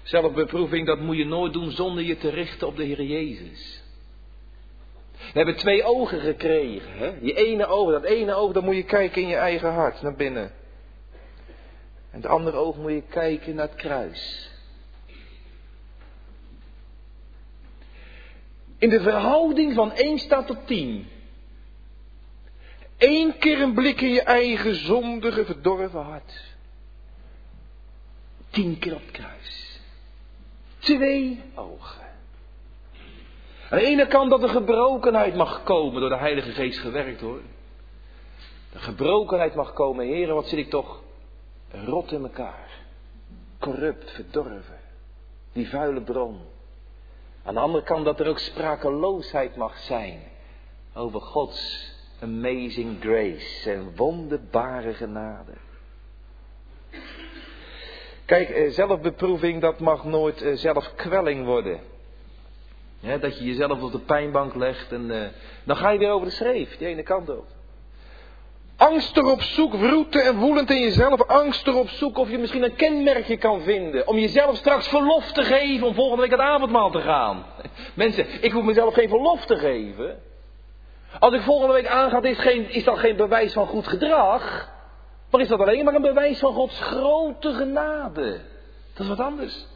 Zelfbeproeving, 0.02 0.86
dat 0.86 1.00
moet 1.00 1.16
je 1.16 1.24
nooit 1.24 1.52
doen 1.52 1.70
zonder 1.70 2.04
je 2.04 2.16
te 2.16 2.28
richten 2.28 2.66
op 2.66 2.76
de 2.76 2.84
Heer 2.84 3.02
Jezus. 3.02 3.82
We 5.16 5.32
hebben 5.32 5.56
twee 5.56 5.84
ogen 5.84 6.20
gekregen. 6.20 6.92
Hè? 6.92 7.20
Die 7.20 7.34
ene 7.34 7.66
oog, 7.66 7.90
dat 7.90 8.04
ene 8.04 8.34
oog, 8.34 8.52
dan 8.52 8.64
moet 8.64 8.76
je 8.76 8.84
kijken 8.84 9.22
in 9.22 9.28
je 9.28 9.36
eigen 9.36 9.72
hart, 9.72 10.02
naar 10.02 10.14
binnen. 10.14 10.52
En 12.10 12.22
het 12.22 12.26
andere 12.26 12.56
oog 12.56 12.76
moet 12.76 12.90
je 12.90 13.02
kijken 13.02 13.54
naar 13.54 13.68
het 13.68 13.76
kruis. 13.76 14.50
In 18.78 18.88
de 18.88 19.00
verhouding 19.00 19.74
van 19.74 19.92
1 19.92 20.18
staat 20.18 20.46
tot 20.46 20.66
10. 20.66 21.08
Eén 22.98 23.38
keer 23.38 23.60
een 23.60 23.74
blik 23.74 24.00
in 24.00 24.10
je 24.10 24.22
eigen 24.22 24.74
zondige, 24.74 25.44
verdorven 25.44 26.02
hart. 26.02 26.54
Tien 28.50 28.78
keer 28.78 28.94
op 28.94 29.12
kruis 29.12 29.66
twee 30.86 31.42
ogen. 31.54 32.04
Aan 33.70 33.78
de 33.78 33.84
ene 33.84 34.06
kant 34.06 34.30
dat 34.30 34.40
de 34.40 34.48
gebrokenheid 34.48 35.34
mag 35.34 35.62
komen 35.62 36.00
door 36.00 36.10
de 36.10 36.16
Heilige 36.16 36.50
Geest 36.50 36.78
gewerkt 36.78 37.20
hoor. 37.20 37.40
De 38.72 38.78
gebrokenheid 38.78 39.54
mag 39.54 39.72
komen, 39.72 40.06
heren, 40.06 40.34
wat 40.34 40.48
zit 40.48 40.58
ik 40.58 40.70
toch 40.70 41.02
rot 41.70 42.12
in 42.12 42.22
elkaar. 42.22 42.68
Corrupt, 43.58 44.10
verdorven. 44.10 44.80
Die 45.52 45.68
vuile 45.68 46.00
bron. 46.00 46.40
Aan 47.46 47.54
de 47.54 47.60
andere 47.60 47.84
kant 47.84 48.04
dat 48.04 48.20
er 48.20 48.28
ook 48.28 48.38
sprakeloosheid 48.38 49.56
mag 49.56 49.78
zijn 49.78 50.20
over 50.94 51.20
Gods 51.20 51.92
amazing 52.22 53.00
grace 53.00 53.72
en 53.72 53.96
wonderbare 53.96 54.94
genade. 54.94 55.52
Kijk, 58.24 58.48
eh, 58.48 58.70
zelfbeproeving, 58.70 59.60
dat 59.60 59.80
mag 59.80 60.04
nooit 60.04 60.42
eh, 60.42 60.54
zelfkwelling 60.54 61.44
worden. 61.44 61.80
dat 63.00 63.38
je 63.38 63.44
jezelf 63.44 63.82
op 63.82 63.92
de 63.92 64.00
pijnbank 64.00 64.54
legt 64.54 64.92
en 64.92 65.10
uh, 65.10 65.26
dan 65.64 65.76
ga 65.76 65.90
je 65.90 65.98
weer 65.98 66.10
over 66.10 66.26
de 66.26 66.32
schreef, 66.32 66.76
die 66.76 66.86
ene 66.86 67.02
kant 67.02 67.28
op. 67.28 67.46
Angst 68.76 69.16
erop 69.16 69.42
zoek, 69.42 69.74
wroeten 69.74 70.24
en 70.24 70.36
woelend 70.36 70.70
in 70.70 70.80
jezelf. 70.80 71.26
Angst 71.26 71.66
erop 71.66 71.88
zoek 71.88 72.18
of 72.18 72.30
je 72.30 72.38
misschien 72.38 72.62
een 72.62 72.74
kenmerkje 72.74 73.36
kan 73.36 73.62
vinden. 73.62 74.08
Om 74.08 74.18
jezelf 74.18 74.56
straks 74.56 74.88
verlof 74.88 75.32
te 75.32 75.44
geven 75.44 75.86
om 75.86 75.94
volgende 75.94 76.22
week 76.22 76.30
het 76.30 76.40
avondmaal 76.40 76.90
te 76.90 77.00
gaan. 77.00 77.46
Mensen, 77.94 78.26
ik 78.40 78.52
hoef 78.52 78.64
mezelf 78.64 78.94
geen 78.94 79.08
verlof 79.08 79.44
te 79.44 79.56
geven. 79.56 80.22
Als 81.18 81.34
ik 81.34 81.40
volgende 81.40 81.72
week 81.72 81.86
aanga, 81.86 82.22
is, 82.22 82.38
is 82.68 82.84
dat 82.84 82.98
geen 82.98 83.16
bewijs 83.16 83.52
van 83.52 83.66
goed 83.66 83.86
gedrag. 83.86 84.68
Maar 85.30 85.40
is 85.40 85.48
dat 85.48 85.60
alleen 85.60 85.84
maar 85.84 85.94
een 85.94 86.02
bewijs 86.02 86.38
van 86.38 86.52
Gods 86.52 86.80
grote 86.80 87.54
genade? 87.54 88.40
Dat 88.94 89.02
is 89.02 89.08
wat 89.08 89.20
anders. 89.20 89.66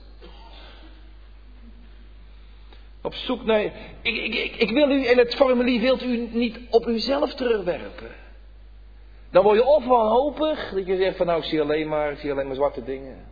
Op 3.02 3.14
zoek 3.14 3.44
naar. 3.44 3.60
Ik, 3.60 3.72
ik, 4.02 4.34
ik, 4.34 4.56
ik 4.56 4.70
wil 4.70 4.90
u, 4.90 5.04
en 5.04 5.18
het 5.18 5.34
formulier 5.34 5.80
wilt 5.80 6.02
u 6.02 6.28
niet 6.32 6.58
op 6.70 6.86
uzelf 6.86 7.34
terugwerpen. 7.34 8.10
Dan 9.30 9.42
word 9.42 9.56
je 9.56 9.64
of 9.64 9.84
wanhopig, 9.84 10.70
dat 10.74 10.86
je 10.86 10.96
zegt 10.96 11.16
van 11.16 11.26
nou 11.26 11.38
ik 11.38 11.44
zie 11.44 11.60
alleen 11.60 11.88
maar, 11.88 12.12
ik 12.12 12.18
zie 12.18 12.30
alleen 12.30 12.46
maar 12.46 12.54
zwarte 12.54 12.84
dingen. 12.84 13.26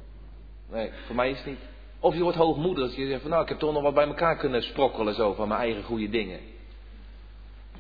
Nee, 0.71 0.91
voor 1.07 1.17
mij 1.17 1.31
is 1.31 1.37
het 1.37 1.47
niet. 1.47 1.59
Of 2.01 2.15
je 2.15 2.23
wordt 2.23 2.37
hoogmoedig, 2.37 2.85
dat 2.85 2.97
je 2.97 3.07
zegt 3.07 3.21
van 3.21 3.31
nou 3.31 3.43
ik 3.43 3.49
heb 3.49 3.59
toch 3.59 3.73
nog 3.73 3.83
wat 3.83 3.95
bij 3.95 4.07
elkaar 4.07 4.37
kunnen 4.37 4.63
sprokkelen 4.63 5.15
zo 5.15 5.35
van 5.35 5.49
mijn 5.49 5.61
eigen 5.61 5.83
goede 5.83 6.09
dingen. 6.09 6.41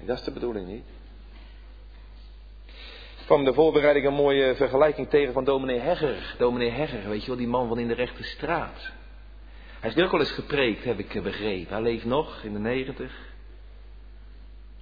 dat 0.04 0.18
is 0.18 0.24
de 0.24 0.33
bedoeling 0.33 0.66
niet. 0.66 0.85
kwam 3.26 3.44
de 3.44 3.52
voorbereiding 3.52 4.07
een 4.07 4.14
mooie 4.14 4.54
vergelijking 4.54 5.09
tegen 5.09 5.33
van 5.33 5.44
dominee 5.44 5.78
Hegger. 5.78 6.35
Dominee 6.38 6.70
Hegger, 6.70 7.09
weet 7.09 7.20
je 7.20 7.26
wel, 7.26 7.37
die 7.37 7.48
man 7.48 7.68
van 7.68 7.78
in 7.78 7.88
de 7.88 7.94
rechte 7.94 8.22
straat. 8.22 8.90
Hij 9.81 9.90
is 9.90 10.02
ook 10.02 10.11
wel 10.11 10.20
eens 10.20 10.31
gepreekt, 10.31 10.85
heb 10.85 10.98
ik 10.98 11.22
begrepen. 11.22 11.72
Hij 11.72 11.83
leeft 11.83 12.04
nog 12.04 12.42
in 12.42 12.52
de 12.52 12.59
negentig. 12.59 13.26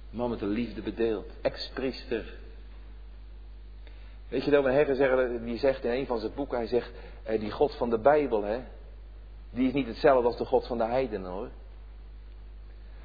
Man 0.09 0.29
met 0.29 0.39
de 0.39 0.45
liefde 0.45 0.81
bedeeld, 0.81 1.31
ex-priester. 1.41 2.33
Weet 4.29 4.43
je, 4.43 4.51
dominee 4.51 4.85
Hegger 4.85 5.45
die 5.45 5.57
zegt 5.57 5.83
in 5.83 5.91
een 5.91 6.05
van 6.05 6.19
zijn 6.19 6.31
boeken, 6.35 6.57
hij 6.57 6.67
zegt, 6.67 6.91
eh, 7.23 7.39
die 7.39 7.51
God 7.51 7.75
van 7.75 7.89
de 7.89 7.99
Bijbel, 7.99 8.43
hè, 8.43 8.59
die 9.49 9.67
is 9.67 9.73
niet 9.73 9.87
hetzelfde 9.87 10.27
als 10.27 10.37
de 10.37 10.45
God 10.45 10.67
van 10.67 10.77
de 10.77 10.83
heidenen 10.83 11.31
hoor. 11.31 11.49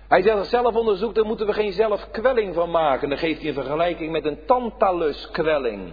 Hij 0.08 0.22
zegt 0.22 0.46
zelf 0.46 0.74
onderzoek, 0.74 1.14
daar 1.14 1.24
moeten 1.24 1.46
we 1.46 1.52
geen 1.52 1.72
zelfkwelling 1.72 2.54
van 2.54 2.70
maken. 2.70 3.08
Dan 3.08 3.18
geeft 3.18 3.38
hij 3.38 3.48
een 3.48 3.54
vergelijking 3.54 4.12
met 4.12 4.24
een 4.24 4.44
tantalus-kwelling. 4.46 5.92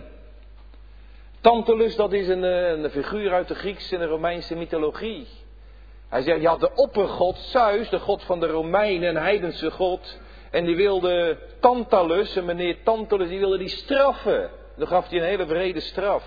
Tantalus, 1.42 1.96
dat 1.96 2.14
is 2.14 2.28
een, 2.28 2.44
eh, 2.44 2.70
een 2.70 2.90
figuur 2.90 3.34
uit 3.34 3.48
de 3.48 3.56
Griekse 3.56 3.96
en 3.96 4.02
de 4.02 4.08
Romeinse 4.08 4.56
mythologie. 4.56 5.28
Hij 6.10 6.22
zegt, 6.22 6.42
je 6.42 6.48
had 6.48 6.60
de 6.60 6.76
oppergod 6.76 7.38
Zeus, 7.38 7.90
de 7.90 8.00
god 8.00 8.24
van 8.24 8.40
de 8.40 8.48
Romeinen, 8.48 9.10
een 9.10 9.22
heidense 9.22 9.72
god. 9.72 10.20
En 10.52 10.66
die 10.66 10.76
wilde 10.76 11.38
Tantalus, 11.60 12.36
en 12.36 12.46
meneer 12.46 12.84
Tantalus, 12.84 13.30
die 13.30 13.40
wilde 13.40 13.58
die 13.58 13.68
straffen. 13.68 14.50
Dan 14.80 14.88
gaf 14.88 15.10
hij 15.10 15.18
een 15.20 15.26
hele 15.26 15.48
vrede 15.48 15.80
straf. 15.80 16.24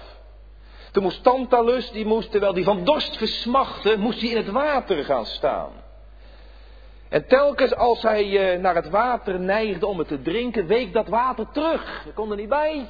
Toen 0.91 1.03
moest 1.03 1.23
Tantalus, 1.23 1.91
die 1.91 2.07
moest, 2.07 2.31
terwijl 2.31 2.53
die 2.53 2.65
van 2.65 2.85
dorst 2.85 3.17
versmachtte, 3.17 3.99
moest 3.99 4.21
hij 4.21 4.31
in 4.31 4.37
het 4.37 4.51
water 4.51 5.05
gaan 5.05 5.27
staan. 5.27 5.71
En 7.09 7.27
telkens 7.27 7.75
als 7.75 8.03
hij 8.03 8.53
eh, 8.53 8.61
naar 8.61 8.75
het 8.75 8.89
water 8.89 9.41
neigde 9.41 9.87
om 9.87 9.99
het 9.99 10.09
te 10.09 10.23
drinken, 10.23 10.67
week 10.67 10.93
dat 10.93 11.09
water 11.09 11.47
terug. 11.53 12.01
Hij 12.03 12.13
kon 12.13 12.31
er 12.31 12.37
niet 12.37 12.49
bij. 12.49 12.89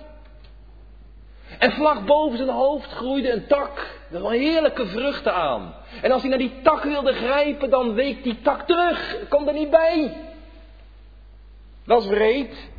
En 1.59 1.72
vlak 1.72 2.07
boven 2.07 2.37
zijn 2.37 2.48
hoofd 2.48 2.90
groeide 2.90 3.33
een 3.33 3.46
tak. 3.46 4.01
Er 4.12 4.20
waren 4.20 4.40
heerlijke 4.40 4.87
vruchten 4.87 5.35
aan. 5.35 5.75
En 6.03 6.12
als 6.12 6.20
hij 6.20 6.31
naar 6.31 6.38
die 6.38 6.61
tak 6.62 6.83
wilde 6.83 7.12
grijpen, 7.12 7.70
dan 7.70 7.94
week 7.94 8.22
die 8.22 8.40
tak 8.42 8.66
terug. 8.66 9.11
Hij 9.11 9.27
kon 9.29 9.48
er 9.48 9.55
niet 9.55 9.70
bij. 9.70 10.16
Dat 11.85 12.03
is 12.03 12.09
wreed. 12.09 12.70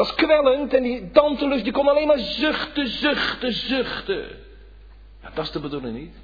Dat 0.00 0.08
is 0.08 0.14
kwellend. 0.14 0.74
En 0.74 0.82
die 0.82 1.10
tantelus 1.10 1.62
die 1.62 1.72
kon 1.72 1.88
alleen 1.88 2.06
maar 2.06 2.18
zuchten, 2.18 2.86
zuchten, 2.86 3.52
zuchten. 3.52 4.28
Ja, 5.22 5.30
dat 5.34 5.44
is 5.44 5.50
de 5.50 5.60
bedoeling 5.60 5.98
niet. 5.98 6.14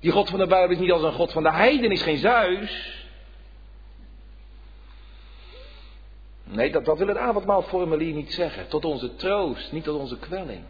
Die 0.00 0.10
God 0.10 0.30
van 0.30 0.38
de 0.38 0.46
Bijbel 0.46 0.70
is 0.70 0.78
niet 0.78 0.92
als 0.92 1.02
een 1.02 1.12
God 1.12 1.32
van 1.32 1.42
de 1.42 1.52
heiden, 1.52 1.90
is 1.90 2.02
geen 2.02 2.18
Zeus. 2.18 3.04
Nee, 6.44 6.72
dat, 6.72 6.84
dat 6.84 6.98
wil 6.98 7.06
het 7.06 7.16
avondmaalformulier 7.16 8.14
niet 8.14 8.32
zeggen. 8.32 8.68
Tot 8.68 8.84
onze 8.84 9.14
troost, 9.14 9.72
niet 9.72 9.84
tot 9.84 10.00
onze 10.00 10.18
kwelling. 10.18 10.62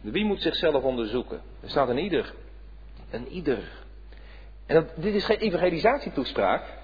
Wie 0.00 0.24
moet 0.24 0.42
zichzelf 0.42 0.82
onderzoeken? 0.82 1.40
Er 1.62 1.70
staat 1.70 1.88
een 1.88 1.98
ieder. 1.98 2.34
Een 3.10 3.28
ieder. 3.28 3.68
En 4.66 4.74
dat, 4.74 4.86
dit 4.94 5.14
is 5.14 5.24
geen 5.24 5.38
evangelisatietoespraak. 5.38 6.80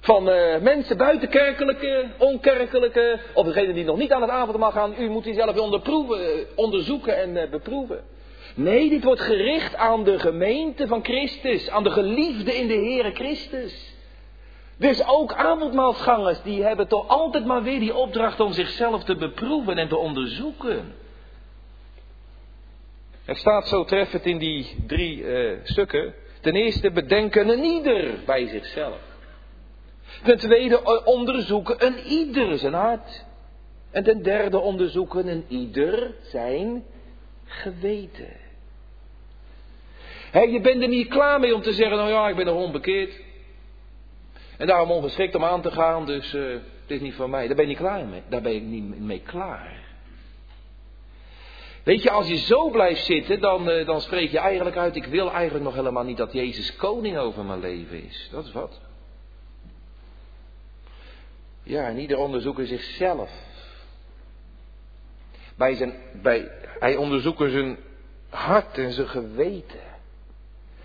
Van 0.00 0.28
uh, 0.28 0.58
mensen 0.58 0.96
buitenkerkelijke, 0.96 2.06
onkerkelijke, 2.18 3.18
of 3.34 3.46
degenen 3.46 3.74
die 3.74 3.84
nog 3.84 3.96
niet 3.96 4.12
aan 4.12 4.22
het 4.22 4.30
avondmaal 4.30 4.72
gaan. 4.72 4.94
U 4.98 5.08
moet 5.08 5.24
die 5.24 5.34
zelf 5.34 5.58
onderproeven, 5.58 6.46
onderzoeken 6.54 7.16
en 7.16 7.36
uh, 7.36 7.50
beproeven. 7.50 8.00
Nee, 8.54 8.88
dit 8.88 9.04
wordt 9.04 9.20
gericht 9.20 9.74
aan 9.74 10.04
de 10.04 10.18
gemeente 10.18 10.86
van 10.86 11.04
Christus, 11.04 11.70
aan 11.70 11.82
de 11.82 11.90
geliefde 11.90 12.56
in 12.56 12.66
de 12.66 12.74
Heere 12.74 13.10
Christus. 13.10 13.96
Dus 14.76 15.06
ook 15.06 15.32
avondmaalsgangers, 15.32 16.42
die 16.42 16.62
hebben 16.62 16.88
toch 16.88 17.08
altijd 17.08 17.44
maar 17.44 17.62
weer 17.62 17.80
die 17.80 17.94
opdracht 17.94 18.40
om 18.40 18.52
zichzelf 18.52 19.04
te 19.04 19.16
beproeven 19.16 19.78
en 19.78 19.88
te 19.88 19.96
onderzoeken. 19.96 20.94
Er 23.24 23.36
staat 23.36 23.68
zo 23.68 23.84
treffend 23.84 24.24
in 24.24 24.38
die 24.38 24.76
drie 24.86 25.24
stukken. 25.62 26.14
Ten 26.40 26.54
eerste 26.54 26.90
bedenken 26.90 27.48
een 27.48 27.64
ieder 27.64 28.14
bij 28.26 28.46
zichzelf. 28.46 29.07
Ten 30.22 30.38
tweede 30.38 30.82
eh, 30.82 31.06
onderzoeken 31.06 31.86
een 31.86 31.98
ieder 31.98 32.58
zijn 32.58 32.74
hart. 32.74 33.24
En 33.90 34.04
ten 34.04 34.22
derde 34.22 34.58
onderzoeken 34.58 35.28
een 35.28 35.44
ieder 35.48 36.14
zijn 36.22 36.84
geweten. 37.44 38.36
He, 40.30 40.40
je 40.40 40.60
bent 40.60 40.82
er 40.82 40.88
niet 40.88 41.08
klaar 41.08 41.40
mee 41.40 41.54
om 41.54 41.62
te 41.62 41.72
zeggen, 41.72 41.96
nou 41.96 42.10
ja, 42.10 42.28
ik 42.28 42.36
ben 42.36 42.46
nog 42.46 42.56
onbekeerd. 42.56 43.12
En 44.58 44.66
daarom 44.66 44.90
ongeschikt 44.90 45.34
om 45.34 45.44
aan 45.44 45.62
te 45.62 45.70
gaan, 45.70 46.06
dus 46.06 46.34
uh, 46.34 46.50
het 46.52 46.90
is 46.90 47.00
niet 47.00 47.14
van 47.14 47.30
mij. 47.30 47.46
Daar 47.46 47.56
ben 47.56 47.64
je 47.64 47.70
niet 47.70 47.80
klaar 47.80 48.06
mee. 48.06 48.22
Daar 48.28 48.42
ben 48.42 48.54
ik 48.54 48.62
niet 48.62 49.00
mee 49.00 49.22
klaar. 49.24 49.86
Weet 51.82 52.02
je, 52.02 52.10
als 52.10 52.28
je 52.28 52.36
zo 52.36 52.70
blijft 52.70 53.04
zitten, 53.04 53.40
dan, 53.40 53.70
uh, 53.70 53.86
dan 53.86 54.00
spreek 54.00 54.30
je 54.30 54.38
eigenlijk 54.38 54.76
uit, 54.76 54.96
ik 54.96 55.04
wil 55.04 55.32
eigenlijk 55.32 55.64
nog 55.64 55.74
helemaal 55.74 56.04
niet 56.04 56.16
dat 56.16 56.32
Jezus 56.32 56.76
koning 56.76 57.18
over 57.18 57.44
mijn 57.44 57.60
leven 57.60 58.04
is. 58.04 58.28
Dat 58.32 58.44
is 58.44 58.52
wat. 58.52 58.80
Ja, 61.68 61.86
en 61.86 61.98
ieder 61.98 62.18
onderzoeker 62.18 62.66
zichzelf. 62.66 63.30
Bij 65.56 65.74
zijn, 65.74 65.94
bij, 66.22 66.50
hij 66.78 66.96
onderzoekt 66.96 67.50
zijn 67.50 67.76
hart 68.28 68.78
en 68.78 68.92
zijn 68.92 69.08
geweten. 69.08 69.80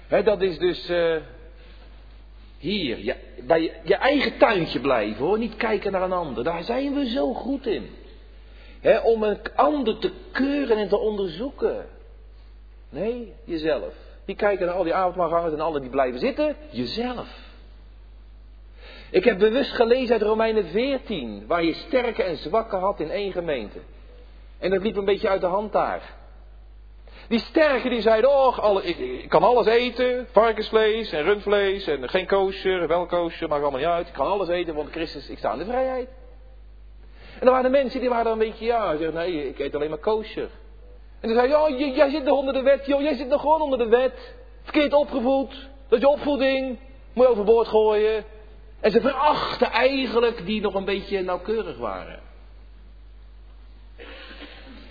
Dat 0.08 0.42
is 0.42 0.58
dus 0.58 0.90
uh, 0.90 1.16
hier, 2.58 3.00
ja, 3.00 3.16
bij 3.44 3.62
je, 3.62 3.72
je, 3.84 3.96
eigen 3.96 4.38
tuintje 4.38 4.80
blijven 4.80 5.26
hoor, 5.26 5.38
niet 5.38 5.56
kijken 5.56 5.92
naar 5.92 6.02
een 6.02 6.12
ander. 6.12 6.44
Daar 6.44 6.64
zijn 6.64 6.94
we 6.94 7.10
zo 7.10 7.34
goed 7.34 7.68
in. 7.68 7.90
Om 9.04 9.24
een 9.24 9.40
ander 9.56 9.98
te 10.00 10.12
keuren 10.32 10.78
en 10.78 10.88
te 10.88 10.98
onderzoeken. 10.98 11.86
Nee, 12.90 13.34
jezelf. 13.44 13.94
Die 14.26 14.36
kijken 14.36 14.66
naar 14.66 14.76
al 14.76 14.84
die 14.84 14.94
avondmaalgangers 14.94 15.54
en 15.54 15.62
alle 15.62 15.80
die 15.80 15.90
blijven 15.90 16.20
zitten, 16.20 16.56
jezelf. 16.70 17.53
Ik 19.14 19.24
heb 19.24 19.40
bewust 19.40 19.72
gelezen 19.72 20.14
uit 20.14 20.22
Romeinen 20.22 20.66
14, 20.66 21.44
waar 21.48 21.64
je 21.64 21.74
sterke 21.74 22.24
en 22.24 22.38
zwakke 22.38 22.76
had 22.76 23.00
in 23.00 23.10
één 23.10 23.32
gemeente. 23.32 23.80
En 24.60 24.70
dat 24.70 24.82
liep 24.82 24.96
een 24.96 25.06
beetje 25.06 25.30
uit 25.30 25.42
de 25.42 25.48
hand 25.48 25.72
daar. 25.72 26.16
Die 27.28 27.40
sterke 27.40 27.90
die 27.90 28.02
zeiden, 28.02 28.30
oh, 28.30 28.60
alle, 28.60 28.84
ik, 28.84 29.30
kan 29.30 29.44
alles 29.44 29.66
eten, 29.66 30.28
varkensvlees 30.32 31.12
en 31.12 31.24
rundvlees 31.24 31.88
en 31.88 32.10
geen 32.10 32.28
kosher, 32.28 32.88
wel 32.88 33.06
kosher, 33.06 33.48
maakt 33.48 33.62
allemaal 33.62 33.80
niet 33.80 33.90
uit. 33.90 34.08
Ik 34.08 34.14
kan 34.14 34.28
alles 34.28 34.48
eten, 34.48 34.76
want 34.76 34.92
Christus, 34.92 35.30
ik 35.30 35.38
sta 35.38 35.52
in 35.52 35.60
de 35.60 35.66
vrijheid. 35.66 36.10
En 37.40 37.46
dan 37.46 37.54
waren 37.54 37.72
mensen 37.72 38.00
die 38.00 38.10
waren 38.10 38.24
dan 38.24 38.34
een 38.34 38.48
beetje, 38.48 38.66
ja, 38.66 38.96
zeggen, 38.96 39.14
nee, 39.14 39.48
ik 39.48 39.60
eet 39.60 39.76
alleen 39.76 39.90
maar 39.90 39.98
kosher. 39.98 40.50
En 41.20 41.30
dan 41.30 41.38
zeiden, 41.38 41.62
oh, 41.62 41.96
jij 41.96 42.10
zit 42.10 42.24
nog 42.24 42.38
onder 42.38 42.54
de 42.54 42.62
wet, 42.62 42.86
joh, 42.86 43.02
jij 43.02 43.16
zit 43.16 43.28
nog 43.28 43.42
gewoon 43.42 43.62
onder 43.62 43.78
de 43.78 43.88
wet. 43.88 44.36
Verkeerd 44.64 44.94
opgevoed, 44.94 45.70
dat 45.88 46.00
is 46.00 46.00
je 46.00 46.10
opvoeding, 46.10 46.80
moet 47.14 47.26
je 47.26 47.32
overboord 47.32 47.68
gooien. 47.68 48.33
En 48.84 48.92
ze 48.92 49.02
verachten 49.02 49.72
eigenlijk 49.72 50.46
die 50.46 50.62
nog 50.62 50.74
een 50.74 50.86
beetje 50.86 51.22
nauwkeurig 51.22 51.78
waren. 51.78 52.20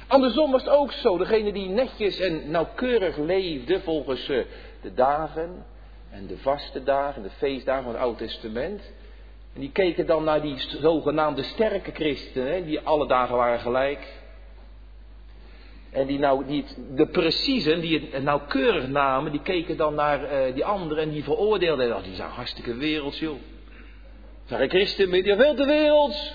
Andersom 0.06 0.50
was 0.50 0.62
het 0.62 0.70
ook 0.70 0.92
zo. 0.92 1.18
Degene 1.18 1.52
die 1.52 1.68
netjes 1.68 2.18
en 2.20 2.50
nauwkeurig 2.50 3.16
leefde 3.16 3.80
volgens 3.80 4.28
eh, 4.28 4.44
de 4.82 4.94
dagen 4.94 5.64
en 6.10 6.26
de 6.26 6.38
vaste 6.38 6.82
dagen, 6.82 7.22
de 7.22 7.30
feestdagen 7.30 7.82
van 7.82 7.92
het 7.92 8.02
Oude 8.02 8.18
Testament. 8.18 8.92
En 9.54 9.60
die 9.60 9.70
keken 9.72 10.06
dan 10.06 10.24
naar 10.24 10.42
die 10.42 10.58
zogenaamde 10.58 11.42
sterke 11.42 11.90
christenen, 11.92 12.64
die 12.64 12.80
alle 12.80 13.06
dagen 13.06 13.36
waren 13.36 13.60
gelijk. 13.60 14.20
En 15.90 16.06
die, 16.06 16.18
nou, 16.18 16.46
die 16.46 16.64
de 16.94 17.06
preciezen, 17.06 17.80
die 17.80 18.08
het 18.10 18.22
nauwkeurig 18.22 18.88
namen, 18.88 19.32
die 19.32 19.42
keken 19.42 19.76
dan 19.76 19.94
naar 19.94 20.22
uh, 20.22 20.54
die 20.54 20.64
anderen 20.64 21.02
en 21.02 21.10
die 21.10 21.24
veroordeelden. 21.24 21.96
Oh, 21.96 22.02
die 22.02 22.14
zijn 22.14 22.30
hartstikke 22.30 22.74
werelds, 22.74 23.18
joh. 23.18 23.38
Zijn 24.52 24.64
een 24.64 24.70
christen 24.70 25.08
met 25.08 25.24
die 25.24 25.36
veel 25.36 25.54
te 25.54 25.64
werelds. 25.64 26.34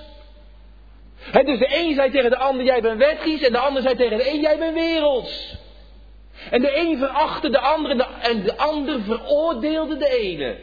He, 1.16 1.44
dus 1.44 1.60
de 1.60 1.78
een 1.78 1.94
zei 1.96 2.12
tegen 2.12 2.30
de 2.30 2.38
ander, 2.38 2.66
jij 2.66 2.82
bent 2.82 2.98
wettisch. 2.98 3.42
En 3.42 3.52
de 3.52 3.58
ander 3.58 3.82
zei 3.82 3.96
tegen 3.96 4.18
de 4.18 4.30
een, 4.30 4.42
jij 4.42 4.58
bent 4.58 4.74
werelds. 4.74 5.58
En 6.50 6.62
de 6.62 6.78
een 6.78 6.98
verachtte 6.98 7.50
de 7.50 7.60
ander 7.60 8.00
en 8.22 8.44
de, 8.44 8.58
ander 8.58 9.02
veroordeelde 9.02 9.98
de 9.98 10.10
ene. 10.10 10.58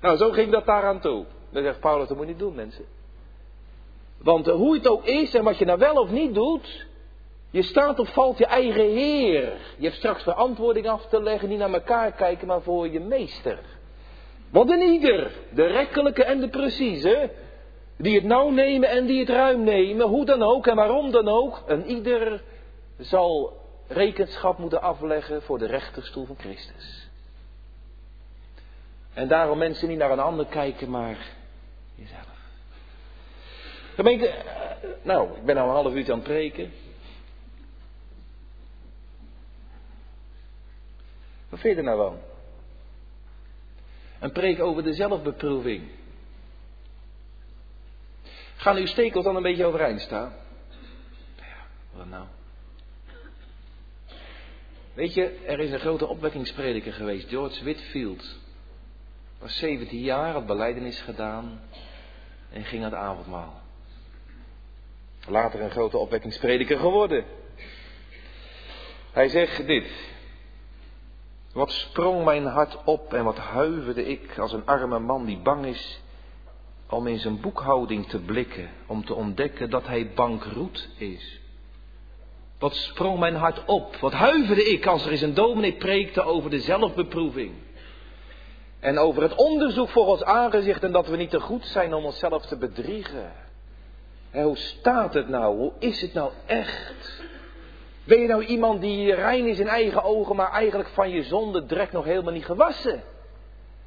Nou, 0.00 0.16
zo 0.16 0.30
ging 0.30 0.52
dat 0.52 0.66
daaraan 0.66 1.00
toe. 1.00 1.24
Dan 1.50 1.62
zegt 1.62 1.80
Paulus, 1.80 2.08
dat 2.08 2.16
moet 2.16 2.26
je 2.26 2.32
niet 2.32 2.40
doen, 2.40 2.54
mensen. 2.54 2.84
Want 4.18 4.46
hoe 4.46 4.74
het 4.74 4.88
ook 4.88 5.04
is 5.04 5.34
en 5.34 5.44
wat 5.44 5.58
je 5.58 5.64
nou 5.64 5.78
wel 5.78 5.94
of 5.94 6.10
niet 6.10 6.34
doet, 6.34 6.86
je 7.50 7.62
staat 7.62 7.98
of 7.98 8.12
valt 8.12 8.38
je 8.38 8.46
eigen 8.46 8.90
Heer. 8.90 9.52
Je 9.76 9.84
hebt 9.84 9.96
straks 9.96 10.22
verantwoording 10.22 10.88
af 10.88 11.06
te 11.06 11.22
leggen, 11.22 11.48
niet 11.48 11.58
naar 11.58 11.72
elkaar 11.72 12.12
kijken, 12.12 12.46
maar 12.46 12.62
voor 12.62 12.88
je 12.88 13.00
meester. 13.00 13.58
Want 14.50 14.70
een 14.70 14.82
ieder, 14.82 15.32
de 15.54 15.66
rekkelijke 15.66 16.24
en 16.24 16.40
de 16.40 16.48
precieze, 16.48 17.30
die 17.96 18.14
het 18.14 18.24
nauw 18.24 18.50
nemen 18.50 18.88
en 18.88 19.06
die 19.06 19.20
het 19.20 19.28
ruim 19.28 19.64
nemen, 19.64 20.06
hoe 20.06 20.24
dan 20.24 20.42
ook 20.42 20.66
en 20.66 20.76
waarom 20.76 21.10
dan 21.10 21.28
ook, 21.28 21.62
een 21.66 21.86
ieder 21.86 22.42
zal 22.98 23.62
rekenschap 23.88 24.58
moeten 24.58 24.82
afleggen 24.82 25.42
voor 25.42 25.58
de 25.58 25.66
rechterstoel 25.66 26.26
van 26.26 26.36
Christus. 26.38 27.08
En 29.14 29.28
daarom 29.28 29.58
mensen 29.58 29.88
niet 29.88 29.98
naar 29.98 30.10
een 30.10 30.20
ander 30.20 30.46
kijken, 30.46 30.90
maar 30.90 31.16
jezelf. 31.94 32.34
Gemeente, 33.94 34.34
nou, 35.02 35.36
ik 35.36 35.44
ben 35.44 35.56
al 35.56 35.68
een 35.68 35.74
half 35.74 35.94
uur 35.94 36.10
aan 36.10 36.18
het 36.18 36.22
preken. 36.22 36.72
Wat 41.48 41.60
vind 41.60 41.74
je 41.74 41.82
er 41.82 41.86
nou 41.86 41.98
van? 41.98 42.33
Een 44.24 44.32
preek 44.32 44.60
over 44.60 44.82
de 44.82 44.92
zelfbeproeving. 44.92 45.82
Gaan 48.56 48.76
uw 48.76 48.86
stekels 48.86 49.24
dan 49.24 49.36
een 49.36 49.42
beetje 49.42 49.64
overeind 49.64 50.00
staan? 50.00 50.32
Ja, 51.36 51.66
wat 51.92 52.06
nou? 52.06 52.24
Weet 54.94 55.14
je, 55.14 55.40
er 55.46 55.60
is 55.60 55.70
een 55.70 55.80
grote 55.80 56.06
opwekkingsprediker 56.06 56.92
geweest, 56.92 57.28
George 57.28 57.64
Whitfield. 57.64 58.38
Was 59.38 59.58
17 59.58 60.00
jaar, 60.00 60.32
had 60.32 60.46
beleidenis 60.46 61.00
gedaan 61.00 61.60
en 62.50 62.64
ging 62.64 62.84
aan 62.84 62.90
het 62.90 63.00
avondmaal. 63.00 63.62
Later 65.28 65.60
een 65.60 65.70
grote 65.70 65.98
opwekkingsprediker 65.98 66.78
geworden. 66.78 67.24
Hij 69.12 69.28
zegt 69.28 69.66
dit. 69.66 70.13
Wat 71.54 71.70
sprong 71.70 72.24
mijn 72.24 72.46
hart 72.46 72.76
op 72.84 73.14
en 73.14 73.24
wat 73.24 73.38
huiverde 73.38 74.04
ik 74.04 74.38
als 74.38 74.52
een 74.52 74.66
arme 74.66 74.98
man 74.98 75.24
die 75.24 75.38
bang 75.38 75.66
is 75.66 76.00
om 76.88 77.06
in 77.06 77.18
zijn 77.18 77.40
boekhouding 77.40 78.08
te 78.08 78.18
blikken, 78.18 78.70
om 78.86 79.04
te 79.04 79.14
ontdekken 79.14 79.70
dat 79.70 79.86
hij 79.86 80.10
bankroet 80.14 80.88
is. 80.96 81.40
Wat 82.58 82.74
sprong 82.74 83.18
mijn 83.18 83.34
hart 83.34 83.64
op, 83.64 83.96
wat 83.96 84.12
huiverde 84.12 84.64
ik 84.64 84.86
als 84.86 85.04
er 85.04 85.10
eens 85.10 85.20
een 85.20 85.34
dominee 85.34 85.72
preekte 85.72 86.22
over 86.22 86.50
de 86.50 86.60
zelfbeproeving. 86.60 87.52
En 88.80 88.98
over 88.98 89.22
het 89.22 89.34
onderzoek 89.34 89.88
voor 89.88 90.06
ons 90.06 90.22
aangezicht 90.22 90.82
en 90.82 90.92
dat 90.92 91.06
we 91.06 91.16
niet 91.16 91.30
te 91.30 91.40
goed 91.40 91.66
zijn 91.66 91.94
om 91.94 92.04
onszelf 92.04 92.46
te 92.46 92.56
bedriegen. 92.56 93.32
En 94.30 94.44
hoe 94.44 94.56
staat 94.56 95.14
het 95.14 95.28
nou? 95.28 95.56
Hoe 95.56 95.72
is 95.78 96.00
het 96.00 96.14
nou 96.14 96.30
echt? 96.46 97.22
Ben 98.04 98.20
je 98.20 98.26
nou 98.26 98.44
iemand 98.44 98.80
die 98.80 99.14
rein 99.14 99.46
is 99.46 99.58
in 99.58 99.68
eigen 99.68 100.04
ogen, 100.04 100.36
maar 100.36 100.50
eigenlijk 100.50 100.88
van 100.88 101.10
je 101.10 101.22
zonde 101.22 101.66
drek 101.66 101.92
nog 101.92 102.04
helemaal 102.04 102.32
niet 102.32 102.44
gewassen? 102.44 103.02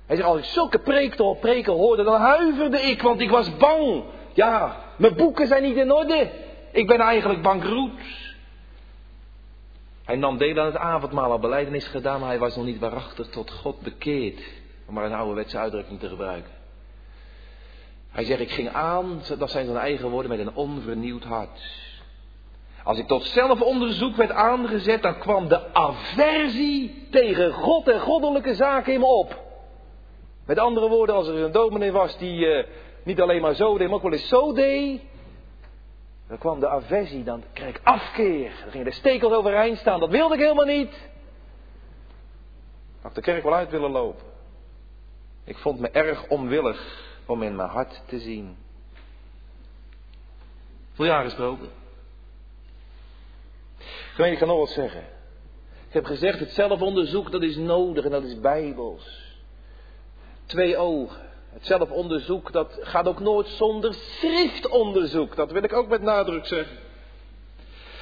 Hij 0.05 0.15
zegt, 0.15 0.27
als 0.27 0.37
ik 0.37 0.43
zulke 0.43 0.79
preken, 0.79 1.39
preken 1.39 1.73
hoorde, 1.73 2.03
dan 2.03 2.21
huiverde 2.21 2.81
ik, 2.81 3.01
want 3.01 3.21
ik 3.21 3.29
was 3.29 3.57
bang. 3.57 4.03
Ja, 4.33 4.81
mijn 4.97 5.15
boeken 5.15 5.47
zijn 5.47 5.63
niet 5.63 5.75
in 5.75 5.91
orde. 5.91 6.29
Ik 6.71 6.87
ben 6.87 6.99
eigenlijk 6.99 7.41
bankroet. 7.41 8.01
Hij 10.03 10.15
nam 10.15 10.37
deel 10.37 10.59
aan 10.59 10.65
het 10.65 10.77
avondmaal, 10.77 11.31
al 11.31 11.39
beleidenis 11.39 11.87
gedaan, 11.87 12.19
maar 12.19 12.29
hij 12.29 12.39
was 12.39 12.55
nog 12.55 12.65
niet 12.65 12.79
waarachtig 12.79 13.27
tot 13.27 13.51
God 13.51 13.81
bekeerd. 13.81 14.41
Om 14.85 14.93
maar 14.93 15.05
een 15.05 15.13
ouderwetse 15.13 15.57
uitdrukking 15.57 15.99
te 15.99 16.07
gebruiken. 16.07 16.51
Hij 18.11 18.23
zegt, 18.23 18.39
ik 18.39 18.51
ging 18.51 18.69
aan, 18.69 19.21
dat 19.37 19.51
zijn 19.51 19.65
zijn 19.65 19.77
eigen 19.77 20.09
woorden, 20.09 20.31
met 20.31 20.39
een 20.39 20.55
onvernieuwd 20.55 21.23
hart. 21.23 21.86
Als 22.87 22.97
ik 22.97 23.07
tot 23.07 23.23
zelfonderzoek 23.23 24.15
werd 24.15 24.31
aangezet, 24.31 25.01
dan 25.01 25.17
kwam 25.17 25.47
de 25.47 25.73
aversie 25.73 27.07
tegen 27.11 27.53
God 27.53 27.87
en 27.87 27.99
goddelijke 27.99 28.55
zaken 28.55 28.93
in 28.93 28.99
me 28.99 29.05
op. 29.05 29.43
Met 30.45 30.59
andere 30.59 30.89
woorden, 30.89 31.15
als 31.15 31.27
er 31.27 31.35
een 31.35 31.51
dominee 31.51 31.91
was 31.91 32.17
die 32.17 32.45
uh, 32.45 32.65
niet 33.03 33.21
alleen 33.21 33.41
maar 33.41 33.53
zo 33.53 33.77
deed, 33.77 33.87
maar 33.87 33.95
ook 33.95 34.03
wel 34.03 34.11
eens 34.11 34.27
zo 34.27 34.53
deed. 34.53 35.01
Dan 36.27 36.37
kwam 36.37 36.59
de 36.59 36.67
aversie, 36.67 37.23
dan 37.23 37.43
kreeg 37.53 37.69
ik 37.69 37.81
afkeer. 37.83 38.51
Dan 38.61 38.71
gingen 38.71 38.85
de 38.85 38.91
stekels 38.91 39.33
overeind 39.33 39.77
staan, 39.77 39.99
dat 39.99 40.09
wilde 40.09 40.33
ik 40.33 40.41
helemaal 40.41 40.65
niet. 40.65 41.09
Had 43.01 43.15
de 43.15 43.21
kerk 43.21 43.43
wel 43.43 43.55
uit 43.55 43.69
willen 43.69 43.91
lopen. 43.91 44.25
Ik 45.43 45.57
vond 45.57 45.79
me 45.79 45.89
erg 45.89 46.27
onwillig 46.27 47.05
om 47.25 47.43
in 47.43 47.55
mijn 47.55 47.69
hart 47.69 48.01
te 48.05 48.19
zien. 48.19 48.57
Voor 50.93 51.05
jaar 51.05 51.23
gesproken. 51.23 51.85
Gemeente, 54.13 54.35
ik 54.35 54.39
ga 54.39 54.45
nog 54.45 54.59
wat 54.59 54.69
zeggen. 54.69 55.03
Ik 55.87 55.93
heb 55.93 56.05
gezegd, 56.05 56.39
het 56.39 56.51
zelfonderzoek 56.51 57.31
dat 57.31 57.43
is 57.43 57.55
nodig 57.55 58.05
en 58.05 58.11
dat 58.11 58.23
is 58.23 58.39
bijbels. 58.39 59.35
Twee 60.45 60.77
ogen. 60.77 61.21
Het 61.49 61.65
zelfonderzoek 61.65 62.51
dat 62.51 62.77
gaat 62.81 63.07
ook 63.07 63.19
nooit 63.19 63.47
zonder 63.47 63.93
schriftonderzoek. 63.93 65.35
Dat 65.35 65.51
wil 65.51 65.63
ik 65.63 65.73
ook 65.73 65.87
met 65.87 66.01
nadruk 66.01 66.45
zeggen. 66.45 66.77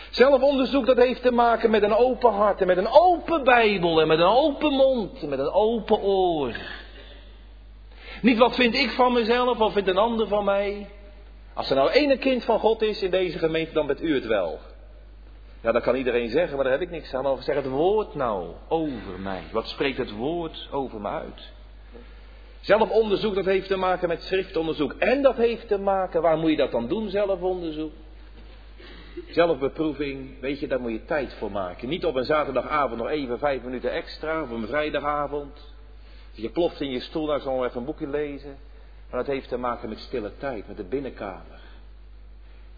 Zelfonderzoek 0.10 0.86
dat 0.86 0.98
heeft 0.98 1.22
te 1.22 1.32
maken 1.32 1.70
met 1.70 1.84
een 1.84 1.96
open 1.96 2.34
hart 2.34 2.62
en 2.62 2.68
met 2.68 2.78
een 2.78 2.92
open 2.92 3.44
Bijbel 3.44 4.02
en 4.02 4.08
met 4.08 4.20
een 4.20 4.26
open 4.26 4.72
mond 4.72 5.22
en 5.22 5.30
met 5.30 5.40
een 5.40 5.52
open 5.52 6.02
oor. 6.02 6.56
Niet 8.22 8.38
wat 8.38 8.56
vind 8.56 8.76
ik 8.76 8.92
van 8.92 9.14
mezelf, 9.14 9.58
wat 9.58 9.72
vindt 9.72 9.90
een 9.90 9.98
ander 9.98 10.28
van 10.28 10.46
mij. 10.46 10.90
Als 11.54 11.70
er 11.70 11.76
nou 11.76 11.92
één 11.92 12.20
kind 12.20 12.44
van 12.44 12.60
God 12.60 12.82
is 12.82 13.02
in 13.02 13.12
deze 13.12 13.38
gemeente, 13.38 13.74
dan 13.74 13.88
bent 13.88 14.02
u 14.02 14.14
het 14.14 14.26
wel. 14.26 14.60
Ja, 15.66 15.72
dat 15.72 15.84
kan 15.84 15.96
iedereen 15.96 16.30
zeggen, 16.30 16.56
maar 16.56 16.64
daar 16.64 16.74
heb 16.74 16.82
ik 16.82 16.90
niks 16.90 17.14
aan. 17.14 17.24
Maar 17.24 17.44
zeg 17.44 17.56
het 17.56 17.68
woord 17.68 18.16
nou 18.16 18.54
over 18.68 19.20
mij. 19.20 19.44
Wat 19.52 19.68
spreekt 19.68 19.98
het 19.98 20.12
woord 20.12 20.70
over 20.72 21.02
me 21.02 21.08
uit? 21.08 21.52
Zelfonderzoek, 22.60 23.36
dat 23.36 23.46
heeft 23.46 23.68
te 23.68 23.76
maken 23.76 24.08
met 24.08 24.24
schriftonderzoek. 24.24 24.94
En 24.94 25.22
dat 25.22 25.36
heeft 25.36 25.68
te 25.68 25.78
maken, 25.78 26.22
waar 26.22 26.38
moet 26.38 26.50
je 26.50 26.56
dat 26.56 26.72
dan 26.72 26.88
doen, 26.88 27.10
zelfonderzoek? 27.10 27.92
Zelfbeproeving, 29.30 30.40
weet 30.40 30.60
je, 30.60 30.68
daar 30.68 30.80
moet 30.80 30.92
je 30.92 31.06
tijd 31.06 31.34
voor 31.34 31.52
maken. 31.52 31.90
Niet 31.90 32.06
op 32.06 32.16
een 32.16 32.26
zaterdagavond 32.26 33.00
nog 33.00 33.10
even 33.10 33.40
vijf 33.40 33.64
minuten 33.64 33.92
extra, 33.92 34.42
of 34.42 34.50
een 34.50 34.68
vrijdagavond. 34.68 35.74
Je 36.32 36.50
ploft 36.50 36.82
in 36.82 36.92
je 36.92 37.00
stoel, 37.00 37.26
nou 37.26 37.42
zal 37.42 37.66
even 37.66 37.80
een 37.80 37.86
boekje 37.86 38.08
lezen. 38.08 38.58
Maar 39.10 39.24
dat 39.24 39.34
heeft 39.34 39.50
te 39.50 39.58
maken 39.58 39.90
met 39.90 40.00
stille 40.00 40.32
tijd, 40.38 40.68
met 40.68 40.78
de 40.78 40.84
binnenkamer. 40.84 41.64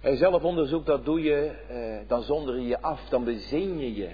En 0.02 0.18
zelfonderzoek, 0.18 0.86
dat 0.86 1.06
doe 1.06 1.22
je, 1.22 1.52
eh, 1.68 2.08
dan 2.08 2.24
zonder 2.24 2.60
je 2.60 2.82
af, 2.82 3.02
dan 3.10 3.24
bezin 3.24 3.80
je 3.80 3.96
je. 3.96 4.10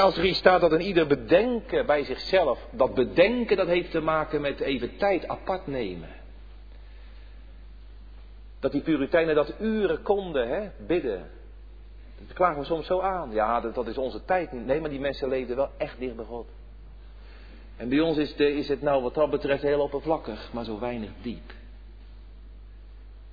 Als 0.00 0.16
er 0.16 0.22
hier 0.22 0.34
staat 0.34 0.60
dat 0.60 0.72
een 0.72 0.80
ieder 0.80 1.06
bedenken 1.06 1.86
bij 1.86 2.04
zichzelf, 2.04 2.66
dat 2.70 2.94
bedenken 2.94 3.56
dat 3.56 3.66
heeft 3.66 3.90
te 3.90 4.00
maken 4.00 4.40
met 4.40 4.60
even 4.60 4.96
tijd 4.96 5.28
apart 5.28 5.66
nemen. 5.66 6.08
Dat 8.60 8.72
die 8.72 8.80
Puritijnen 8.80 9.34
dat 9.34 9.54
uren 9.60 10.02
konden 10.02 10.48
hè, 10.48 10.68
bidden. 10.86 11.30
Dat 12.18 12.36
klagen 12.36 12.60
we 12.60 12.64
soms 12.64 12.86
zo 12.86 13.00
aan. 13.00 13.32
Ja, 13.32 13.60
dat, 13.60 13.74
dat 13.74 13.86
is 13.86 13.98
onze 13.98 14.24
tijd 14.24 14.52
niet. 14.52 14.66
Nee, 14.66 14.80
maar 14.80 14.90
die 14.90 15.00
mensen 15.00 15.28
leefden 15.28 15.56
wel 15.56 15.70
echt 15.76 15.98
dicht 15.98 16.16
bij 16.16 16.24
God. 16.24 16.46
En 17.76 17.88
bij 17.88 18.00
ons 18.00 18.16
is, 18.16 18.36
de, 18.36 18.52
is 18.52 18.68
het 18.68 18.82
nou 18.82 19.02
wat 19.02 19.14
dat 19.14 19.30
betreft 19.30 19.62
heel 19.62 19.80
oppervlakkig, 19.80 20.52
maar 20.52 20.64
zo 20.64 20.78
weinig 20.78 21.10
diep. 21.22 21.52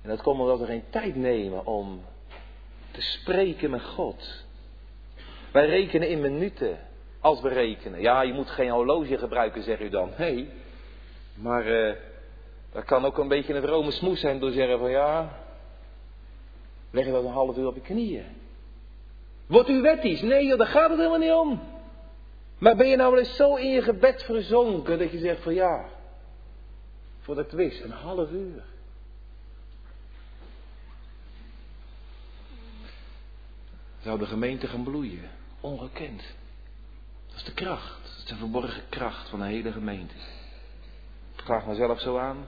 En 0.04 0.10
dat 0.10 0.22
komt 0.22 0.40
omdat 0.40 0.58
we 0.58 0.66
geen 0.66 0.84
tijd 0.90 1.16
nemen 1.16 1.66
om 1.66 2.04
te 2.90 3.00
spreken 3.00 3.70
met 3.70 3.82
God. 3.82 4.44
Wij 5.52 5.66
rekenen 5.66 6.08
in 6.08 6.20
minuten 6.20 6.78
als 7.20 7.40
we 7.40 7.48
rekenen. 7.48 8.00
Ja, 8.00 8.22
je 8.22 8.32
moet 8.32 8.50
geen 8.50 8.70
horloge 8.70 9.18
gebruiken, 9.18 9.62
zeg 9.62 9.80
u 9.80 9.88
dan. 9.88 10.10
Nee, 10.18 10.48
maar 11.34 11.66
uh, 11.66 11.94
dat 12.72 12.84
kan 12.84 13.04
ook 13.04 13.18
een 13.18 13.28
beetje 13.28 13.54
een 13.54 13.62
vrome 13.62 13.90
smoes 13.90 14.20
zijn 14.20 14.38
door 14.38 14.50
zeggen 14.50 14.78
van 14.78 14.90
ja, 14.90 15.38
leg 16.90 17.04
je 17.04 17.12
dat 17.12 17.24
een 17.24 17.30
half 17.30 17.56
uur 17.56 17.66
op 17.66 17.74
je 17.74 17.80
knieën. 17.80 18.26
Wordt 19.46 19.68
u 19.68 19.80
wettisch? 19.80 20.20
Nee, 20.20 20.46
joh, 20.46 20.58
daar 20.58 20.66
gaat 20.66 20.88
het 20.88 20.98
helemaal 20.98 21.18
niet 21.18 21.32
om. 21.32 21.60
Maar 22.58 22.76
ben 22.76 22.88
je 22.88 22.96
nou 22.96 23.10
wel 23.10 23.20
eens 23.20 23.36
zo 23.36 23.54
in 23.54 23.70
je 23.70 23.82
gebed 23.82 24.22
verzonken 24.22 24.98
dat 24.98 25.10
je 25.10 25.18
zegt 25.18 25.42
van 25.42 25.54
ja, 25.54 25.84
voordat 27.20 27.44
het 27.44 27.54
wist, 27.54 27.82
een 27.82 27.90
half 27.90 28.30
uur. 28.30 28.64
Zou 34.04 34.18
de 34.18 34.26
gemeente 34.26 34.66
gaan 34.66 34.82
bloeien? 34.82 35.30
Ongekend. 35.60 36.22
Dat 37.26 37.36
is 37.36 37.44
de 37.44 37.52
kracht. 37.52 38.02
Dat 38.02 38.16
is 38.18 38.24
de 38.24 38.36
verborgen 38.36 38.82
kracht 38.88 39.28
van 39.28 39.38
de 39.38 39.44
hele 39.44 39.72
gemeente. 39.72 40.14
Ik 41.36 41.44
vraag 41.44 41.66
mezelf 41.66 42.00
zo 42.00 42.18
aan. 42.18 42.46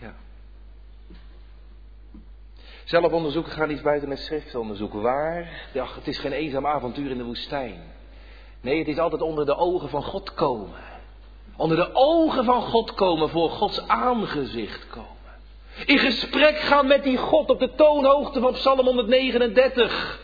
Ja. 0.00 0.14
Zelfonderzoeken 2.84 3.52
gaan 3.52 3.68
niet 3.68 3.82
buiten 3.82 4.10
het 4.10 4.18
schriftonderzoek. 4.18 4.92
Waar? 4.92 5.68
Het 5.72 6.06
is 6.08 6.18
geen 6.18 6.32
eenzaam 6.32 6.66
avontuur 6.66 7.10
in 7.10 7.18
de 7.18 7.24
woestijn. 7.24 7.80
Nee, 8.60 8.78
het 8.78 8.88
is 8.88 8.98
altijd 8.98 9.22
onder 9.22 9.46
de 9.46 9.56
ogen 9.56 9.88
van 9.88 10.02
God 10.02 10.34
komen. 10.34 10.80
Onder 11.56 11.76
de 11.76 11.94
ogen 11.94 12.44
van 12.44 12.62
God 12.62 12.94
komen, 12.94 13.28
voor 13.28 13.50
Gods 13.50 13.88
aangezicht 13.88 14.86
komen. 14.86 15.17
In 15.86 15.98
gesprek 15.98 16.58
gaan 16.58 16.86
met 16.86 17.02
die 17.02 17.16
God 17.16 17.50
op 17.50 17.58
de 17.58 17.74
toonhoogte 17.74 18.40
van 18.40 18.52
Psalm 18.52 18.86
139. 18.86 20.20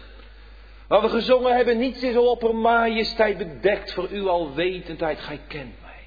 Waar 0.88 1.00
we 1.00 1.08
gezongen 1.08 1.56
hebben, 1.56 1.78
niets 1.78 2.02
is 2.02 2.16
op 2.16 2.52
majesteit 2.52 3.38
bedekt 3.38 3.92
voor 3.92 4.08
uw 4.10 4.28
alwetendheid, 4.28 5.20
gij 5.20 5.40
kent 5.48 5.74
mij. 5.82 6.04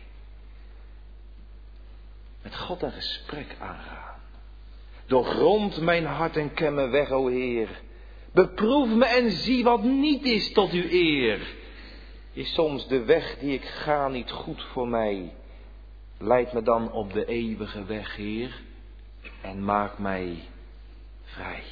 Met 2.41 2.56
God 2.56 2.82
een 2.82 2.91
gesprek 2.91 3.56
aangaan. 3.60 4.16
Doorgrond 5.06 5.82
mijn 5.82 6.06
hart 6.06 6.38
en 6.38 6.54
ken 6.54 6.74
me 6.74 6.88
weg, 6.88 7.12
o 7.12 7.28
Heer. 7.28 7.70
Beproef 8.32 8.89
me 8.89 9.06
en 9.06 9.32
zie 9.32 9.64
wat 9.64 9.84
niet 9.84 10.26
is 10.26 10.52
tot 10.52 10.72
uw 10.72 10.89
eer. 10.89 11.39
Is 12.34 12.54
soms 12.54 12.88
de 12.88 13.04
weg 13.04 13.38
die 13.39 13.54
ik 13.54 13.66
ga 13.66 14.08
niet 14.08 14.32
goed 14.32 14.64
voor 14.64 14.88
mij? 14.88 15.34
Leid 16.18 16.54
me 16.54 16.62
dan 16.62 16.91
op 16.91 17.14
de 17.14 17.26
eeuwige 17.26 17.86
weg, 17.86 18.16
Heer. 18.16 18.66
En 19.42 19.64
maak 19.64 19.98
mij 19.98 20.44
vrij. 21.24 21.64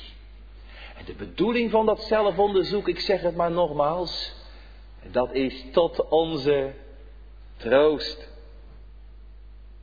En 0.98 1.06
de 1.06 1.14
bedoeling 1.14 1.72
van 1.72 1.86
dat 1.86 2.04
zelfonderzoek, 2.04 2.88
ik 2.88 3.00
zeg 3.00 3.22
het 3.22 3.36
maar 3.36 3.52
nogmaals, 3.52 4.34
dat 5.12 5.34
is 5.34 5.66
tot 5.72 6.10
onze 6.10 6.74
troost. 7.58 8.28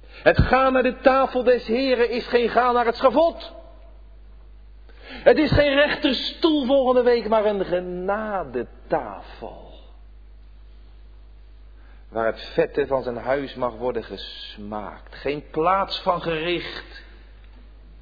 Het 0.07 0.39
gaan 0.39 0.72
naar 0.72 0.83
de 0.83 1.01
tafel 1.01 1.43
des 1.43 1.66
Heren 1.66 2.11
is 2.11 2.26
geen 2.26 2.49
gaan 2.49 2.74
naar 2.74 2.87
het 2.87 2.97
schavot. 2.97 3.53
Het 5.03 5.39
is 5.39 5.51
geen 5.51 5.74
rechterstoel 5.74 6.66
volgende 6.66 7.03
week, 7.03 7.28
maar 7.28 7.45
een 7.45 7.64
genadetafel. 7.64 9.70
Waar 12.09 12.26
het 12.26 12.41
vette 12.41 12.87
van 12.87 13.03
zijn 13.03 13.16
huis 13.16 13.55
mag 13.55 13.74
worden 13.74 14.05
gesmaakt. 14.05 15.14
Geen 15.14 15.45
plaats 15.51 16.01
van 16.01 16.22
gericht, 16.22 17.03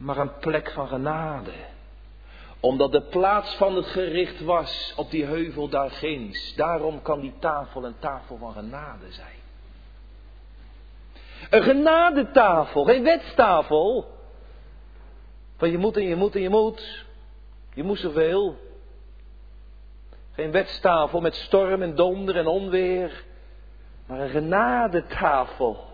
maar 0.00 0.16
een 0.16 0.38
plek 0.38 0.70
van 0.70 0.88
genade. 0.88 1.52
Omdat 2.60 2.92
de 2.92 3.02
plaats 3.02 3.54
van 3.54 3.76
het 3.76 3.86
gericht 3.86 4.40
was 4.40 4.92
op 4.96 5.10
die 5.10 5.24
heuvel 5.24 5.68
daar 5.68 5.90
ginds. 5.90 6.54
Daarom 6.54 7.02
kan 7.02 7.20
die 7.20 7.34
tafel 7.38 7.84
een 7.84 7.98
tafel 7.98 8.36
van 8.36 8.52
genade 8.52 9.12
zijn. 9.12 9.38
Een 11.50 11.62
genadetafel, 11.62 12.84
geen 12.84 13.02
wetstafel. 13.02 14.18
Van 15.56 15.70
je 15.70 15.78
moet 15.78 15.96
en 15.96 16.04
je 16.04 16.16
moet 16.16 16.34
en 16.34 16.40
je 16.40 16.48
moet. 16.48 17.06
Je 17.74 17.82
moest 17.82 18.02
zoveel. 18.02 18.58
Geen 20.32 20.50
wetstafel 20.50 21.20
met 21.20 21.34
storm 21.34 21.82
en 21.82 21.94
donder 21.94 22.36
en 22.36 22.46
onweer. 22.46 23.24
Maar 24.06 24.20
een 24.20 24.30
genadetafel. 24.30 25.84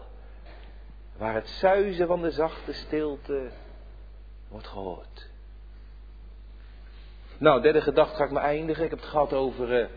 Waar 1.16 1.34
het 1.34 1.48
zuizen 1.48 2.06
van 2.06 2.22
de 2.22 2.30
zachte 2.30 2.72
stilte 2.72 3.50
wordt 4.56 4.70
gehoord. 4.70 5.28
Nou, 7.38 7.62
derde 7.62 7.80
gedachte 7.80 8.16
ga 8.16 8.24
ik 8.24 8.30
maar 8.30 8.42
eindigen. 8.42 8.84
Ik 8.84 8.90
heb 8.90 8.98
het 8.98 9.08
gehad 9.08 9.32
over. 9.32 9.88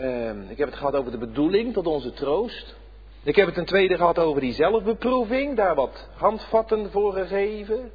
Uh, 0.00 0.50
ik 0.50 0.58
heb 0.58 0.68
het 0.68 0.76
gehad 0.76 0.94
over 0.94 1.10
de 1.10 1.18
bedoeling 1.18 1.72
tot 1.72 1.86
onze 1.86 2.12
troost. 2.12 2.76
Ik 3.22 3.36
heb 3.36 3.46
het 3.46 3.54
ten 3.54 3.64
tweede 3.64 3.96
gehad 3.96 4.18
over 4.18 4.40
die 4.40 4.52
zelfbeproeving, 4.52 5.56
daar 5.56 5.74
wat 5.74 6.08
handvatten 6.14 6.90
voor 6.90 7.12
gegeven. 7.12 7.90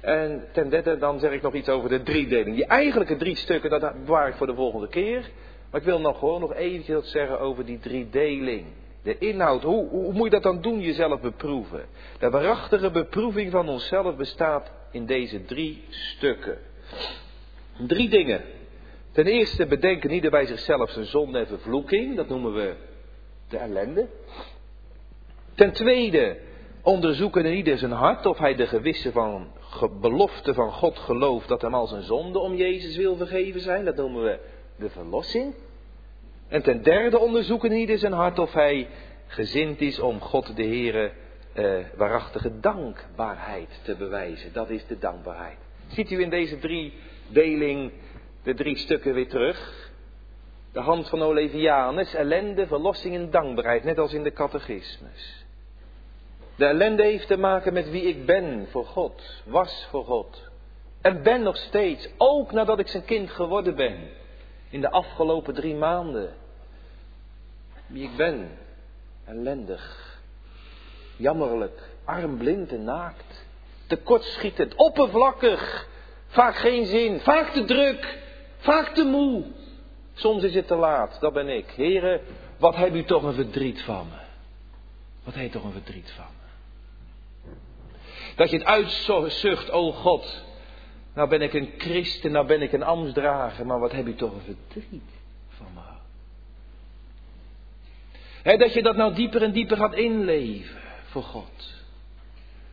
En 0.00 0.48
ten 0.52 0.68
derde 0.68 0.98
dan 0.98 1.18
zeg 1.18 1.32
ik 1.32 1.42
nog 1.42 1.54
iets 1.54 1.68
over 1.68 1.88
de 1.88 2.02
driedeling. 2.02 2.56
Die 2.56 2.66
eigenlijke 2.66 3.16
drie 3.16 3.36
stukken, 3.36 3.70
dat 3.70 4.04
bewaar 4.04 4.28
ik 4.28 4.34
voor 4.34 4.46
de 4.46 4.54
volgende 4.54 4.88
keer. 4.88 5.30
Maar 5.70 5.80
ik 5.80 5.86
wil 5.86 6.00
nog 6.00 6.18
gewoon 6.18 6.40
nog 6.40 6.54
eventjes 6.54 6.94
wat 6.94 7.06
zeggen 7.06 7.40
over 7.40 7.64
die 7.64 7.78
driedeling. 7.78 8.66
De 9.02 9.18
inhoud, 9.18 9.62
hoe, 9.62 9.88
hoe, 9.88 10.12
moet 10.12 10.24
je 10.24 10.30
dat 10.30 10.42
dan 10.42 10.60
doen, 10.60 10.80
jezelf 10.80 11.20
beproeven? 11.20 11.86
De 12.18 12.30
waarachtige 12.30 12.90
beproeving 12.90 13.50
van 13.50 13.68
onszelf 13.68 14.16
bestaat 14.16 14.70
in 14.90 15.06
deze 15.06 15.44
drie 15.44 15.84
stukken. 15.88 16.58
Drie 17.86 18.08
dingen. 18.08 18.42
Ten 19.12 19.26
eerste 19.26 19.66
bedenken 19.66 20.10
ieder 20.10 20.30
bij 20.30 20.46
zichzelf 20.46 20.90
zijn 20.90 21.04
zonde 21.04 21.38
en 21.38 21.46
vervloeking. 21.46 22.16
Dat 22.16 22.28
noemen 22.28 22.54
we 22.54 22.74
de 23.48 23.56
ellende. 23.56 24.06
Ten 25.54 25.72
tweede 25.72 26.36
onderzoeken 26.82 27.46
ieder 27.46 27.78
zijn 27.78 27.92
hart 27.92 28.26
of 28.26 28.38
hij 28.38 28.54
de 28.54 28.66
gewisse 28.66 29.12
van 29.12 29.52
belofte 30.00 30.54
van 30.54 30.72
God 30.72 30.98
gelooft 30.98 31.48
dat 31.48 31.62
hem 31.62 31.74
al 31.74 31.86
zijn 31.86 32.02
zonde 32.02 32.38
om 32.38 32.54
Jezus 32.54 32.96
wil 32.96 33.16
vergeven 33.16 33.60
zijn. 33.60 33.84
Dat 33.84 33.96
noemen 33.96 34.22
we 34.22 34.38
de 34.76 34.90
verlossing. 34.90 35.54
En 36.48 36.62
ten 36.62 36.82
derde 36.82 37.18
onderzoeken 37.18 37.72
ieder 37.72 37.98
zijn 37.98 38.12
hart 38.12 38.38
of 38.38 38.52
hij 38.52 38.88
gezind 39.26 39.80
is 39.80 39.98
om 39.98 40.20
God 40.20 40.56
de 40.56 40.62
Heere 40.62 41.12
eh, 41.52 41.78
waarachtige 41.96 42.60
dankbaarheid 42.60 43.80
te 43.82 43.94
bewijzen. 43.94 44.52
Dat 44.52 44.70
is 44.70 44.86
de 44.86 44.98
dankbaarheid. 44.98 45.58
Ziet 45.86 46.10
u 46.10 46.20
in 46.20 46.30
deze 46.30 46.58
drie 46.58 46.92
deling 47.28 47.92
de 48.42 48.54
drie 48.54 48.76
stukken 48.76 49.14
weer 49.14 49.28
terug? 49.28 49.90
De 50.72 50.80
hand 50.80 51.08
van 51.08 51.22
Olevianus, 51.22 52.14
ellende, 52.14 52.66
verlossing 52.66 53.14
en 53.14 53.30
dankbaarheid, 53.30 53.84
net 53.84 53.98
als 53.98 54.12
in 54.12 54.22
de 54.22 54.32
catechismus. 54.32 55.46
De 56.56 56.64
ellende 56.64 57.02
heeft 57.02 57.26
te 57.26 57.36
maken 57.36 57.72
met 57.72 57.90
wie 57.90 58.02
ik 58.02 58.26
ben 58.26 58.66
voor 58.70 58.84
God, 58.84 59.42
was 59.44 59.86
voor 59.90 60.04
God. 60.04 60.50
En 61.00 61.22
ben 61.22 61.42
nog 61.42 61.56
steeds, 61.56 62.08
ook 62.16 62.52
nadat 62.52 62.78
ik 62.78 62.88
zijn 62.88 63.04
kind 63.04 63.30
geworden 63.30 63.76
ben, 63.76 63.96
in 64.70 64.80
de 64.80 64.90
afgelopen 64.90 65.54
drie 65.54 65.74
maanden. 65.74 66.34
Wie 67.86 68.02
ik 68.02 68.16
ben, 68.16 68.58
ellendig, 69.24 70.16
jammerlijk, 71.16 71.80
arm, 72.04 72.38
blind 72.38 72.72
en 72.72 72.84
naakt, 72.84 73.46
tekortschietend, 73.86 74.74
oppervlakkig, 74.74 75.88
vaak 76.26 76.56
geen 76.56 76.86
zin, 76.86 77.20
vaak 77.20 77.50
te 77.50 77.64
druk, 77.64 78.18
vaak 78.58 78.94
te 78.94 79.04
moe, 79.04 79.44
Soms 80.18 80.42
is 80.42 80.54
het 80.54 80.66
te 80.66 80.74
laat, 80.74 81.20
dat 81.20 81.32
ben 81.32 81.48
ik. 81.48 81.70
Heren, 81.70 82.20
wat 82.58 82.76
heb 82.76 82.94
u 82.94 83.04
toch 83.04 83.22
een 83.22 83.34
verdriet 83.34 83.82
van 83.82 84.08
me? 84.08 84.18
Wat 85.24 85.34
heeft 85.34 85.52
toch 85.52 85.64
een 85.64 85.72
verdriet 85.72 86.10
van 86.10 86.24
me? 86.24 87.50
Dat 88.36 88.50
je 88.50 88.56
het 88.56 88.66
uitzucht, 88.66 89.70
o 89.70 89.92
God. 89.92 90.44
Nou 91.18 91.30
ben 91.30 91.42
ik 91.42 91.54
een 91.54 91.72
christen, 91.78 92.32
nou 92.32 92.46
ben 92.46 92.62
ik 92.62 92.72
een 92.72 92.82
ambtsdrager, 92.82 93.66
maar 93.66 93.78
wat 93.78 93.92
heb 93.92 94.06
u 94.06 94.14
toch 94.14 94.32
een 94.32 94.40
verdriet 94.40 95.10
van 95.48 95.66
me? 95.74 95.80
Dat 98.56 98.72
je 98.72 98.82
dat 98.82 98.96
nou 98.96 99.14
dieper 99.14 99.42
en 99.42 99.52
dieper 99.52 99.76
gaat 99.76 99.94
inleven 99.94 100.80
voor 101.04 101.22
God. 101.22 101.74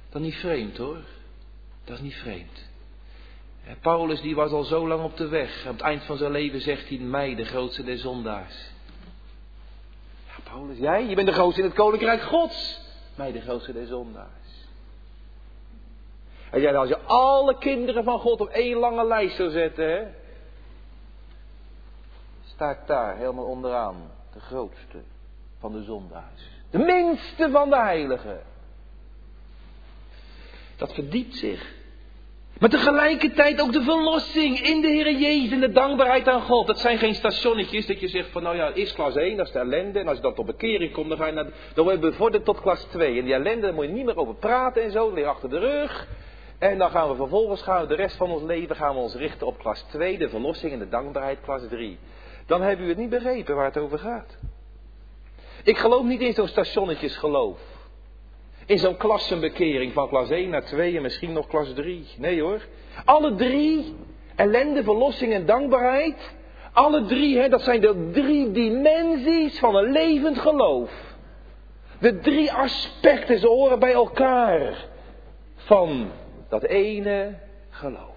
Dat 0.09 0.21
is 0.21 0.27
niet 0.27 0.35
vreemd 0.35 0.77
hoor. 0.77 0.97
Dat 1.83 1.95
is 1.95 2.01
niet 2.03 2.15
vreemd. 2.15 2.69
Paulus 3.81 4.21
die 4.21 4.35
was 4.35 4.51
al 4.51 4.63
zo 4.63 4.87
lang 4.87 5.03
op 5.03 5.17
de 5.17 5.27
weg. 5.27 5.65
Op 5.65 5.71
het 5.71 5.81
eind 5.81 6.03
van 6.03 6.17
zijn 6.17 6.31
leven 6.31 6.61
zegt 6.61 6.89
hij 6.89 6.97
mij, 6.97 7.35
de 7.35 7.45
grootste 7.45 7.83
der 7.83 7.97
zondaars. 7.97 8.71
Ja, 10.27 10.33
Paulus, 10.43 10.77
jij? 10.77 11.05
Je 11.05 11.15
bent 11.15 11.27
de 11.27 11.33
grootste 11.33 11.61
in 11.61 11.67
het 11.67 11.77
koninkrijk 11.77 12.21
gods. 12.21 12.81
Mij, 13.15 13.31
de 13.31 13.41
grootste 13.41 13.73
der 13.73 13.87
zondaars. 13.87 14.44
En 16.55 16.61
jij, 16.61 16.77
als 16.77 16.89
je 16.89 16.99
alle 16.99 17.57
kinderen 17.57 18.03
van 18.03 18.19
God 18.19 18.41
op 18.41 18.47
één 18.47 18.77
lange 18.77 19.05
lijst 19.05 19.35
zou 19.35 19.49
zetten, 19.49 19.89
hè, 19.89 20.03
sta 22.43 22.69
ik 22.69 22.79
daar 22.85 23.17
helemaal 23.17 23.45
onderaan. 23.45 23.95
De 24.33 24.39
grootste 24.39 24.97
van 25.59 25.71
de 25.71 25.83
zondaars. 25.83 26.49
De 26.69 26.77
minste 26.77 27.49
van 27.51 27.69
de 27.69 27.77
heiligen. 27.77 28.41
Dat 30.77 30.93
verdiept 30.93 31.35
zich 31.35 31.73
maar 32.59 32.69
tegelijkertijd 32.69 33.61
ook 33.61 33.73
de 33.73 33.81
verlossing 33.81 34.59
in 34.59 34.81
de 34.81 34.87
Heer 34.87 35.11
Jezus 35.11 35.51
en 35.51 35.59
de 35.59 35.71
dankbaarheid 35.71 36.27
aan 36.27 36.41
God. 36.41 36.67
Dat 36.67 36.79
zijn 36.79 36.97
geen 36.97 37.15
stationnetjes 37.15 37.85
dat 37.85 37.99
je 37.99 38.07
zegt 38.07 38.29
van 38.29 38.43
nou 38.43 38.55
ja, 38.55 38.73
is 38.73 38.93
klas 38.93 39.15
1, 39.15 39.37
dat 39.37 39.47
is 39.47 39.51
de 39.51 39.59
ellende. 39.59 39.99
En 39.99 40.07
als 40.07 40.15
je 40.17 40.23
dan 40.23 40.33
tot 40.33 40.45
bekering 40.45 40.91
komt, 40.91 41.09
dan 41.09 41.17
ga 41.17 41.25
je 41.25 41.31
naar, 41.31 41.45
dan 41.73 41.83
word 41.83 41.95
je 41.95 42.09
bevorderd 42.09 42.45
tot 42.45 42.61
klas 42.61 42.83
2. 42.83 43.19
En 43.19 43.25
die 43.25 43.33
ellende, 43.33 43.61
daar 43.61 43.73
moet 43.73 43.85
je 43.85 43.91
niet 43.91 44.05
meer 44.05 44.17
over 44.17 44.35
praten 44.35 44.83
en 44.83 44.91
zo, 44.91 45.13
ligt 45.13 45.27
achter 45.27 45.49
de 45.49 45.59
rug. 45.59 46.07
En 46.57 46.77
dan 46.77 46.89
gaan 46.89 47.09
we 47.09 47.15
vervolgens, 47.15 47.61
gaan 47.61 47.81
we 47.81 47.87
de 47.87 47.95
rest 47.95 48.15
van 48.15 48.31
ons 48.31 48.43
leven, 48.43 48.75
gaan 48.75 48.93
we 48.93 49.01
ons 49.01 49.15
richten 49.15 49.47
op 49.47 49.57
klas 49.57 49.81
2, 49.81 50.17
de 50.17 50.29
verlossing 50.29 50.73
en 50.73 50.79
de 50.79 50.89
dankbaarheid, 50.89 51.39
klas 51.41 51.61
3. 51.69 51.97
Dan 52.45 52.61
hebben 52.61 52.85
u 52.85 52.89
het 52.89 52.97
niet 52.97 53.09
begrepen 53.09 53.55
waar 53.55 53.65
het 53.65 53.77
over 53.77 53.99
gaat. 53.99 54.37
Ik 55.63 55.77
geloof 55.77 56.03
niet 56.03 56.21
in 56.21 56.33
zo'n 56.33 56.47
stationnetjes 56.47 57.17
geloof. 57.17 57.59
In 58.65 58.77
zo'n 58.77 58.97
klassenbekering 58.97 59.93
van 59.93 60.07
klas 60.07 60.29
1 60.29 60.49
naar 60.49 60.65
2 60.65 60.95
en 60.95 61.01
misschien 61.01 61.33
nog 61.33 61.47
klas 61.47 61.73
3. 61.73 62.07
Nee 62.17 62.41
hoor. 62.41 62.61
Alle 63.05 63.35
drie, 63.35 63.95
ellende, 64.35 64.83
verlossing 64.83 65.33
en 65.33 65.45
dankbaarheid. 65.45 66.35
Alle 66.73 67.05
drie, 67.05 67.37
hè, 67.37 67.49
dat 67.49 67.61
zijn 67.61 67.81
de 67.81 68.09
drie 68.11 68.51
dimensies 68.51 69.59
van 69.59 69.75
een 69.75 69.91
levend 69.91 70.39
geloof. 70.39 70.91
De 71.99 72.19
drie 72.19 72.53
aspecten, 72.53 73.39
ze 73.39 73.47
horen 73.47 73.79
bij 73.79 73.93
elkaar. 73.93 74.85
Van 75.55 76.11
dat 76.59 76.69
ene 76.69 77.33
geloof. 77.69 78.13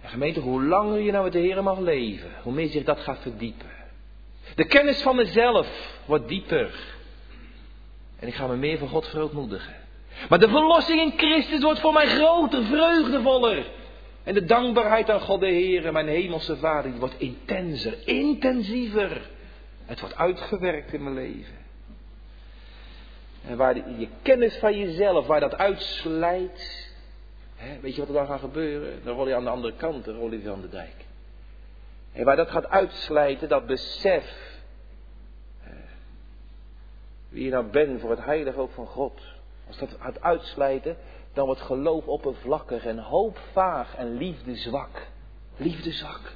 En 0.00 0.08
gemeente, 0.08 0.40
hoe 0.40 0.62
langer 0.62 1.00
je 1.00 1.10
nou 1.10 1.24
met 1.24 1.32
de 1.32 1.38
Heer 1.38 1.62
mag 1.62 1.78
leven, 1.78 2.30
hoe 2.42 2.52
meer 2.52 2.68
zich 2.68 2.84
dat 2.84 3.00
gaat 3.00 3.18
verdiepen. 3.18 3.70
De 4.54 4.64
kennis 4.64 5.02
van 5.02 5.16
mezelf 5.16 5.98
wordt 6.04 6.28
dieper. 6.28 6.74
En 8.18 8.28
ik 8.28 8.34
ga 8.34 8.46
me 8.46 8.56
meer 8.56 8.78
van 8.78 8.88
God 8.88 9.06
verootmoedigen. 9.06 9.74
Maar 10.28 10.38
de 10.38 10.48
verlossing 10.48 11.00
in 11.00 11.12
Christus 11.16 11.62
wordt 11.62 11.80
voor 11.80 11.92
mij 11.92 12.06
groter, 12.06 12.64
vreugdevoller. 12.64 13.66
En 14.24 14.34
de 14.34 14.44
dankbaarheid 14.44 15.10
aan 15.10 15.20
God 15.20 15.40
de 15.40 15.46
Heer, 15.46 15.92
mijn 15.92 16.08
hemelse 16.08 16.56
Vader, 16.56 16.92
wordt 16.98 17.18
intenser, 17.18 17.94
intensiever. 18.04 19.30
Het 19.84 20.00
wordt 20.00 20.16
uitgewerkt 20.16 20.92
in 20.92 21.02
mijn 21.02 21.14
leven. 21.14 21.61
En 23.46 23.56
waar 23.56 23.90
je 23.98 24.08
kennis 24.22 24.56
van 24.56 24.78
jezelf, 24.78 25.26
waar 25.26 25.40
dat 25.40 25.56
uitslijt, 25.56 26.90
hè, 27.56 27.80
weet 27.80 27.94
je 27.94 28.00
wat 28.00 28.08
er 28.08 28.14
dan 28.14 28.26
gaat 28.26 28.40
gebeuren? 28.40 29.04
Dan 29.04 29.16
rol 29.16 29.28
je 29.28 29.34
aan 29.34 29.44
de 29.44 29.50
andere 29.50 29.74
kant, 29.76 30.04
dan 30.04 30.14
rol 30.14 30.32
je 30.32 30.50
aan 30.50 30.60
de 30.60 30.68
dijk. 30.68 31.04
En 32.12 32.24
waar 32.24 32.36
dat 32.36 32.50
gaat 32.50 32.68
uitslijten, 32.68 33.48
dat 33.48 33.66
besef, 33.66 34.60
wie 37.28 37.44
je 37.44 37.50
nou 37.50 37.64
bent 37.64 38.00
voor 38.00 38.10
het 38.10 38.24
heilige 38.24 38.60
ook 38.60 38.72
van 38.72 38.86
God. 38.86 39.20
Als 39.66 39.78
dat 39.78 39.96
gaat 40.00 40.22
uitslijten, 40.22 40.96
dan 41.32 41.46
wordt 41.46 41.60
geloof 41.60 42.06
oppervlakkig 42.06 42.84
en 42.84 42.98
hoop 42.98 43.38
vaag 43.52 43.96
en 43.96 44.16
liefde 44.16 44.56
zwak. 44.56 45.06
Liefde 45.56 45.92
zwak. 45.92 46.32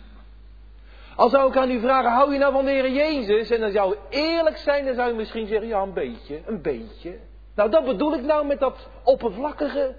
Als 1.17 1.31
zou 1.31 1.51
ik 1.51 1.57
aan 1.57 1.71
u 1.71 1.81
vragen, 1.81 2.11
hou 2.11 2.33
je 2.33 2.39
nou 2.39 2.53
van 2.53 2.65
de 2.65 2.71
Heer 2.71 2.91
Jezus? 2.91 3.51
En 3.51 3.61
dan 3.61 3.71
zou 3.71 3.97
eerlijk 4.11 4.57
zijn, 4.57 4.85
dan 4.85 4.95
zou 4.95 5.09
je 5.09 5.15
misschien 5.15 5.47
zeggen, 5.47 5.69
ja 5.69 5.83
een 5.83 5.93
beetje, 5.93 6.43
een 6.47 6.63
beetje. 6.63 7.19
Nou, 7.55 7.71
dat 7.71 7.85
bedoel 7.85 8.15
ik 8.15 8.23
nou 8.23 8.47
met 8.47 8.61
dat 8.61 8.89
oppervlakkige. 9.03 9.95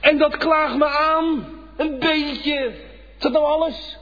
En 0.00 0.18
dat 0.18 0.36
klaagt 0.36 0.76
me 0.76 0.86
aan, 0.86 1.48
een 1.76 1.98
beetje. 1.98 2.54
Is 3.16 3.22
dat 3.22 3.32
nou 3.32 3.44
alles? 3.44 3.98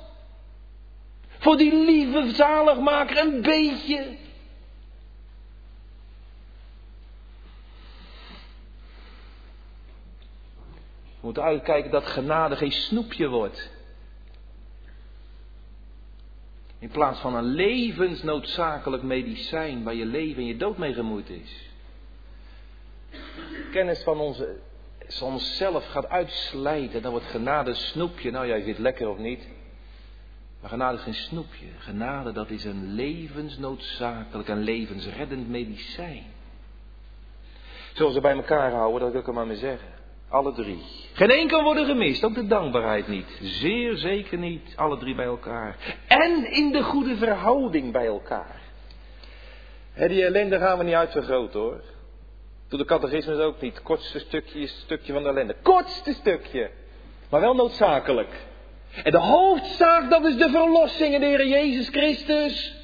Voor 1.38 1.56
die 1.56 1.74
lieve 1.74 2.34
zaligmaker, 2.34 3.18
een 3.18 3.42
beetje. 3.42 4.16
We 11.20 11.24
moeten 11.24 11.42
uitkijken 11.42 11.90
dat 11.90 12.06
genade 12.06 12.56
geen 12.56 12.72
snoepje 12.72 13.28
wordt. 13.28 13.77
In 16.78 16.88
plaats 16.88 17.20
van 17.20 17.34
een 17.34 17.44
levensnoodzakelijk 17.44 19.02
medicijn 19.02 19.82
waar 19.82 19.94
je 19.94 20.06
leven 20.06 20.42
en 20.42 20.48
je 20.48 20.56
dood 20.56 20.78
mee 20.78 20.92
gemoeid 20.92 21.30
is. 21.30 21.70
Kennis 23.70 24.02
van 24.02 24.18
onze, 24.18 24.56
onszelf 25.22 25.86
gaat 25.86 26.08
uitslijten, 26.08 27.02
dan 27.02 27.10
wordt 27.10 27.26
genade 27.26 27.70
een 27.70 27.76
snoepje. 27.76 28.30
Nou, 28.30 28.46
jij 28.46 28.62
vindt 28.62 28.78
lekker 28.78 29.08
of 29.08 29.18
niet. 29.18 29.48
Maar 30.60 30.70
genade 30.70 30.96
is 30.96 31.02
geen 31.02 31.14
snoepje. 31.14 31.66
Genade, 31.78 32.32
dat 32.32 32.50
is 32.50 32.64
een 32.64 32.94
levensnoodzakelijk 32.94 34.48
en 34.48 34.62
levensreddend 34.62 35.48
medicijn. 35.48 36.24
Zullen 37.92 38.12
ze 38.12 38.20
bij 38.20 38.34
elkaar 38.34 38.72
houden, 38.72 39.00
dat 39.00 39.12
wil 39.12 39.20
ik 39.20 39.26
er 39.26 39.34
maar 39.34 39.46
mee 39.46 39.56
zeggen. 39.56 39.97
Alle 40.28 40.52
drie. 40.52 40.82
Geen 41.12 41.30
één 41.30 41.48
kan 41.48 41.64
worden 41.64 41.86
gemist, 41.86 42.24
ook 42.24 42.34
de 42.34 42.46
dankbaarheid 42.46 43.08
niet. 43.08 43.38
Zeer 43.40 43.96
zeker 43.96 44.38
niet, 44.38 44.72
alle 44.76 44.98
drie 44.98 45.14
bij 45.14 45.24
elkaar. 45.24 45.76
En 46.06 46.52
in 46.52 46.72
de 46.72 46.82
goede 46.82 47.16
verhouding 47.16 47.92
bij 47.92 48.06
elkaar. 48.06 48.60
die 49.94 50.24
ellende 50.24 50.58
gaan 50.58 50.78
we 50.78 50.84
niet 50.84 50.94
uitvergroten 50.94 51.60
hoor. 51.60 51.80
Doe 52.68 52.78
de 52.78 52.84
catechismus 52.84 53.38
ook 53.38 53.60
niet. 53.60 53.82
Kortste 53.82 54.18
stukje 54.18 54.60
is 54.60 54.70
het 54.70 54.80
stukje 54.80 55.12
van 55.12 55.22
de 55.22 55.28
ellende. 55.28 55.56
Kortste 55.62 56.12
stukje. 56.12 56.70
Maar 57.30 57.40
wel 57.40 57.54
noodzakelijk. 57.54 58.46
En 59.02 59.10
de 59.10 59.18
hoofdzaak, 59.18 60.10
dat 60.10 60.24
is 60.24 60.36
de 60.36 60.50
verlossing 60.50 61.14
in 61.14 61.20
de 61.20 61.26
Heer 61.26 61.46
Jezus 61.46 61.88
Christus. 61.88 62.76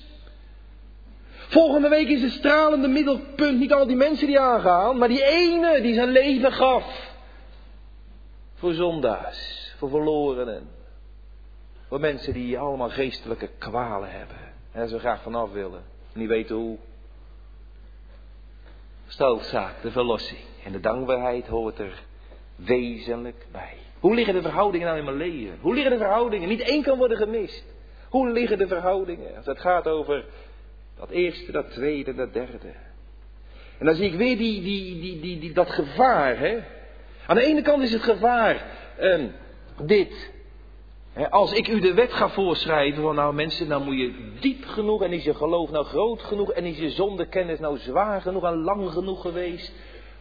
Volgende 1.33 1.89
week 1.89 2.09
is 2.09 2.23
het 2.23 2.33
stralende 2.33 2.89
middelpunt 2.89 3.59
niet 3.59 3.73
al 3.73 3.87
die 3.87 3.97
mensen 3.97 4.27
die 4.27 4.41
aangaan, 4.41 4.99
maar 4.99 5.09
die 5.09 5.25
ene 5.25 5.81
die 5.81 5.95
zijn 5.95 6.11
leven 6.11 6.53
gaf. 6.53 7.13
Voor 8.65 8.75
zondaars, 8.75 9.75
voor 9.79 9.89
verlorenen. 9.89 10.69
Voor 11.89 12.01
mensen 12.01 12.33
die 12.33 12.59
allemaal 12.59 12.91
geestelijke 12.91 13.49
kwalen 13.59 14.11
hebben. 14.11 14.37
En 14.73 14.89
ze 14.89 14.99
graag 14.99 15.23
vanaf 15.23 15.53
willen. 15.53 15.83
Niet 16.13 16.29
weten 16.29 16.57
hoe. 16.57 16.79
Stoofzaak, 19.07 19.83
de 19.83 19.91
verlossing. 19.91 20.41
En 20.65 20.73
de 20.73 20.81
dankbaarheid 20.81 21.47
hoort 21.47 21.79
er 21.79 22.03
wezenlijk 22.57 23.47
bij. 23.53 23.77
Hoe 24.01 24.15
liggen 24.15 24.35
de 24.35 24.43
verhoudingen 24.43 24.87
nou 24.87 24.99
in 24.99 25.05
mijn 25.05 25.17
leven? 25.17 25.59
Hoe 25.61 25.75
liggen 25.75 25.93
de 25.93 25.99
verhoudingen? 25.99 26.49
Niet 26.49 26.61
één 26.61 26.83
kan 26.83 26.99
worden 26.99 27.17
gemist. 27.17 27.65
Hoe 28.09 28.31
liggen 28.31 28.59
de 28.59 28.67
verhoudingen? 28.67 29.37
Als 29.37 29.47
het 29.47 29.61
gaat 29.61 29.89
over 29.89 30.25
dat 30.97 31.11
eerste, 31.11 31.53
dat 31.53 31.71
tweede, 31.71 32.15
dat 32.15 32.33
derde. 32.33 32.73
En 33.79 33.87
dan 33.87 33.95
zie 33.95 34.11
ik 34.11 34.19
weer 34.19 34.37
die, 34.37 34.63
die, 34.63 35.01
die, 35.01 35.21
die, 35.21 35.39
die 35.39 35.53
dat 35.53 35.71
gevaar. 35.71 36.39
Hè? 36.39 36.59
Aan 37.27 37.37
de 37.37 37.43
ene 37.43 37.63
kant 37.63 37.83
is 37.83 37.93
het 37.93 38.03
gevaar 38.03 38.65
um, 39.01 39.33
dit. 39.83 40.33
als 41.31 41.53
ik 41.53 41.69
u 41.69 41.81
de 41.81 41.95
wet 41.95 42.13
ga 42.13 42.29
voorschrijven 42.29 43.03
van 43.03 43.15
nou 43.15 43.35
mensen, 43.35 43.69
nou 43.69 43.85
moet 43.85 43.97
je 43.97 44.33
diep 44.41 44.65
genoeg 44.65 45.03
en 45.03 45.13
is 45.13 45.25
je 45.25 45.35
geloof 45.35 45.71
nou 45.71 45.85
groot 45.85 46.23
genoeg 46.23 46.53
en 46.53 46.65
is 46.65 46.79
je 46.79 46.91
zondekennis 46.91 47.59
nou 47.59 47.79
zwaar 47.79 48.21
genoeg 48.21 48.45
en 48.45 48.63
lang 48.63 48.91
genoeg 48.91 49.21
geweest. 49.21 49.73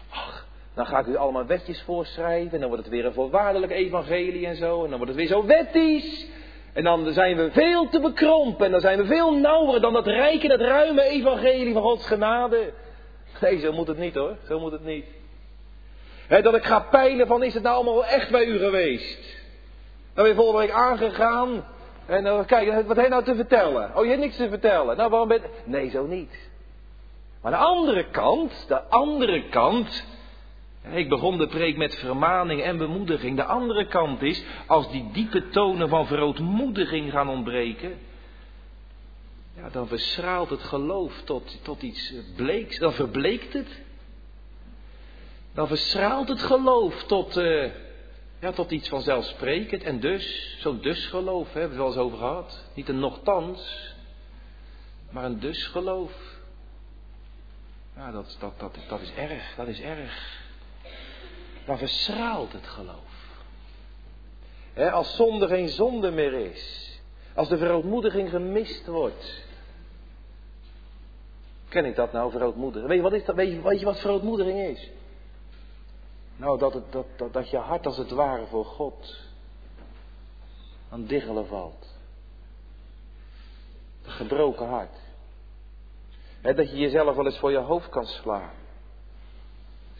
Ach, 0.09 0.45
dan 0.73 0.85
ga 0.85 0.99
ik 0.99 1.05
u 1.05 1.15
allemaal 1.15 1.45
wetjes 1.45 1.81
voorschrijven 1.81 2.51
en 2.51 2.59
dan 2.59 2.69
wordt 2.69 2.83
het 2.83 2.93
weer 2.93 3.05
een 3.05 3.13
voorwaardelijk 3.13 3.71
evangelie 3.71 4.47
en 4.47 4.55
zo 4.55 4.83
en 4.83 4.89
dan 4.89 4.97
wordt 4.97 5.07
het 5.07 5.15
weer 5.15 5.27
zo 5.27 5.45
wettisch. 5.45 6.27
En 6.73 6.83
dan 6.83 7.13
zijn 7.13 7.37
we 7.37 7.51
veel 7.51 7.89
te 7.89 7.99
bekrompen 7.99 8.65
en 8.65 8.71
dan 8.71 8.81
zijn 8.81 8.97
we 8.97 9.05
veel 9.05 9.33
nauwer 9.33 9.81
dan 9.81 9.93
dat 9.93 10.07
rijke, 10.07 10.47
dat 10.47 10.59
ruime 10.59 11.01
evangelie 11.01 11.73
van 11.73 11.81
Gods 11.81 12.05
genade. 12.05 12.73
Nee, 13.41 13.59
zo 13.59 13.71
moet 13.71 13.87
het 13.87 13.97
niet 13.97 14.15
hoor, 14.15 14.37
zo 14.47 14.59
moet 14.59 14.71
het 14.71 14.85
niet 14.85 15.05
dat 16.27 16.55
ik 16.55 16.63
ga 16.63 16.79
peilen 16.79 17.27
van 17.27 17.43
is 17.43 17.53
het 17.53 17.63
nou 17.63 17.75
allemaal 17.75 18.05
echt 18.05 18.29
bij 18.31 18.45
u 18.45 18.57
geweest? 18.57 19.41
Dan 20.13 20.23
ben 20.23 20.27
je 20.27 20.35
volgende 20.35 20.59
week 20.59 20.71
aangegaan. 20.71 21.65
En 22.05 22.23
dan 22.23 22.45
kijk, 22.45 22.87
wat 22.87 22.97
heeft 22.97 23.09
nou 23.09 23.23
te 23.23 23.35
vertellen? 23.35 23.91
Oh, 23.95 24.03
je 24.03 24.09
hebt 24.09 24.21
niks 24.21 24.35
te 24.35 24.49
vertellen. 24.49 24.97
Nou, 24.97 25.09
waarom 25.09 25.27
ben 25.27 25.41
je... 25.41 25.49
Nee, 25.63 25.89
zo 25.89 26.05
niet. 26.05 26.51
Maar 27.41 27.51
de 27.51 27.57
andere 27.57 28.05
kant, 28.09 28.65
de 28.67 28.81
andere 28.81 29.49
kant. 29.49 30.03
Ik 30.91 31.09
begon 31.09 31.37
de 31.37 31.47
preek 31.47 31.77
met 31.77 31.95
vermaning 31.95 32.61
en 32.61 32.77
bemoediging. 32.77 33.35
De 33.35 33.43
andere 33.43 33.87
kant 33.87 34.21
is, 34.21 34.43
als 34.67 34.91
die 34.91 35.09
diepe 35.11 35.49
tonen 35.49 35.89
van 35.89 36.07
verootmoediging 36.07 37.11
gaan 37.11 37.29
ontbreken. 37.29 37.99
Ja, 39.55 39.69
dan 39.69 39.87
verschraalt 39.87 40.49
het 40.49 40.63
geloof 40.63 41.21
tot, 41.23 41.63
tot 41.63 41.81
iets 41.81 42.13
bleeks. 42.35 42.77
Dan 42.77 42.93
verbleekt 42.93 43.53
het 43.53 43.81
dan 45.53 45.67
verschraalt 45.67 46.27
het 46.27 46.41
geloof 46.41 47.03
tot, 47.03 47.37
uh, 47.37 47.71
ja, 48.39 48.51
tot 48.51 48.71
iets 48.71 48.89
vanzelfsprekend. 48.89 49.83
En 49.83 49.99
dus, 49.99 50.57
zo'n 50.59 50.81
dus 50.81 51.05
geloof, 51.05 51.53
hè, 51.53 51.59
hebben 51.59 51.77
we 51.77 51.83
het 51.83 51.95
wel 51.95 52.03
eens 52.03 52.13
over 52.13 52.27
gehad. 52.27 52.65
Niet 52.73 52.89
een 52.89 52.99
nochtans, 52.99 53.93
maar 55.09 55.23
een 55.23 55.39
dus 55.39 55.67
geloof. 55.67 56.11
Ja, 57.95 58.11
dat, 58.11 58.37
dat, 58.39 58.59
dat, 58.59 58.77
dat 58.87 59.01
is 59.01 59.13
erg, 59.13 59.55
dat 59.55 59.67
is 59.67 59.81
erg. 59.81 60.41
Dan 61.65 61.77
verschraalt 61.77 62.53
het 62.53 62.67
geloof. 62.67 63.11
Als 64.91 65.15
zonde 65.15 65.47
geen 65.47 65.69
zonde 65.69 66.11
meer 66.11 66.33
is. 66.33 66.91
Als 67.35 67.49
de 67.49 67.57
verootmoediging 67.57 68.29
gemist 68.29 68.85
wordt. 68.85 69.45
Ken 71.69 71.85
ik 71.85 71.95
dat 71.95 72.11
nou, 72.11 72.31
verootmoedigen? 72.31 72.87
Weet 72.87 72.97
je 72.97 73.03
wat, 73.03 73.13
is 73.13 73.25
dat? 73.25 73.35
Weet 73.35 73.51
je, 73.51 73.61
weet 73.61 73.79
je 73.79 73.85
wat 73.85 73.99
verootmoediging 73.99 74.59
is? 74.59 74.89
Nou, 76.35 76.57
dat, 76.59 76.73
het, 76.73 76.91
dat, 76.91 77.05
dat, 77.15 77.33
dat 77.33 77.49
je 77.49 77.57
hart 77.57 77.85
als 77.85 77.97
het 77.97 78.11
ware 78.11 78.45
voor 78.45 78.65
God 78.65 79.17
aan 80.89 81.05
diggelen 81.05 81.47
valt. 81.47 81.95
Een 84.03 84.11
gebroken 84.11 84.67
hart. 84.67 84.97
dat 86.41 86.69
je 86.69 86.77
jezelf 86.77 87.15
wel 87.15 87.25
eens 87.25 87.39
voor 87.39 87.51
je 87.51 87.57
hoofd 87.57 87.89
kan 87.89 88.05
slaan. 88.05 88.53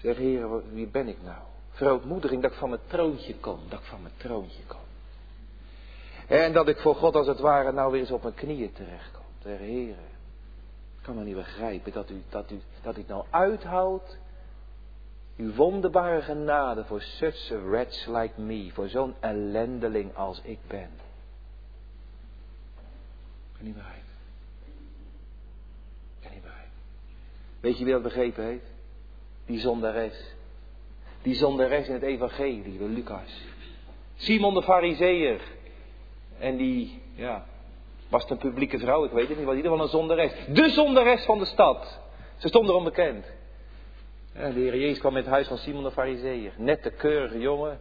Zeg, 0.02 0.18
Heer, 0.18 0.74
wie 0.74 0.88
ben 0.88 1.08
ik 1.08 1.22
nou? 1.24 1.42
Verootmoediging 1.70 2.42
dat 2.42 2.52
ik 2.52 2.58
van 2.58 2.70
mijn 2.70 2.82
troontje 2.88 3.36
kom. 3.36 3.60
Dat 3.70 3.80
ik 3.80 3.86
van 3.86 4.02
mijn 4.02 4.14
troontje 4.18 4.64
kom. 4.68 4.80
En 6.28 6.54
dat 6.54 6.68
ik 6.68 6.78
voor 6.78 6.96
God 6.96 7.16
als 7.16 7.28
het 7.28 7.40
ware 7.40 7.72
nou 7.72 7.92
weer 7.92 8.02
eens 8.02 8.12
op 8.12 8.24
mijn 8.24 8.34
knieën 8.34 8.74
terechtkom. 8.74 9.24
Zeg, 9.44 9.58
Heer, 9.58 9.96
ik 10.98 11.02
kan 11.02 11.16
me 11.16 11.24
niet 11.24 11.36
begrijpen 11.36 11.92
dat 11.92 12.10
u, 12.10 12.24
dat 12.30 12.52
u, 12.52 12.62
dat 12.82 12.98
u 12.98 13.04
nou 13.08 13.26
uithoudt 13.30 14.18
uw 15.38 15.54
wonderbare 15.54 16.22
genade 16.22 16.84
voor 16.86 17.02
such 17.02 17.52
a 17.52 17.60
wretch 17.60 18.08
like 18.08 18.42
me, 18.42 18.72
voor 18.74 18.88
zo'n 18.88 19.16
ellendeling 19.20 20.16
als 20.16 20.42
ik 20.44 20.60
ben. 20.68 20.90
Kan 23.58 23.66
niet 23.66 23.76
begrijpen. 23.76 24.04
Kan 26.22 26.32
niet 26.32 26.42
begrijpen. 26.42 26.72
Weet 27.60 27.78
je 27.78 27.84
wie 27.84 27.94
dat 27.94 28.04
begrepen 28.04 28.44
heeft? 28.44 28.72
Die 29.46 29.60
zondares. 29.60 30.36
Die 31.22 31.36
zondares 31.36 31.88
in 31.88 31.94
het 31.94 32.04
evangelie, 32.04 32.78
de 32.78 32.84
Lucas. 32.84 33.42
Simon 34.16 34.54
de 34.54 34.64
fariseer. 34.64 35.42
En 36.40 36.58
die, 36.58 37.02
ja, 37.14 37.46
was 38.10 38.22
het 38.22 38.32
een 38.32 38.38
publieke 38.38 38.80
vrouw, 38.80 39.06
ik 39.06 39.12
weet 39.12 39.28
het 39.28 39.38
niet, 39.38 39.46
was 39.46 39.56
in 39.56 39.64
ieder 39.64 39.72
geval 39.72 39.86
een 39.86 40.00
zondares. 40.00 40.32
De 40.48 40.70
zondares 40.70 41.26
van 41.26 41.38
de 41.38 41.46
stad. 41.46 42.00
Ze 42.38 42.48
stond 42.48 42.70
erom 42.70 42.84
bekend. 42.84 43.26
De 44.34 44.40
Heer 44.40 44.78
Jezus 44.78 45.00
kwam 45.00 45.12
in 45.12 45.24
het 45.24 45.32
huis 45.32 45.48
van 45.48 45.58
Simon 45.58 45.84
de 45.84 45.92
Fariseeër. 45.92 46.54
Nette, 46.58 46.90
keurige 46.90 47.40
jongen. 47.40 47.80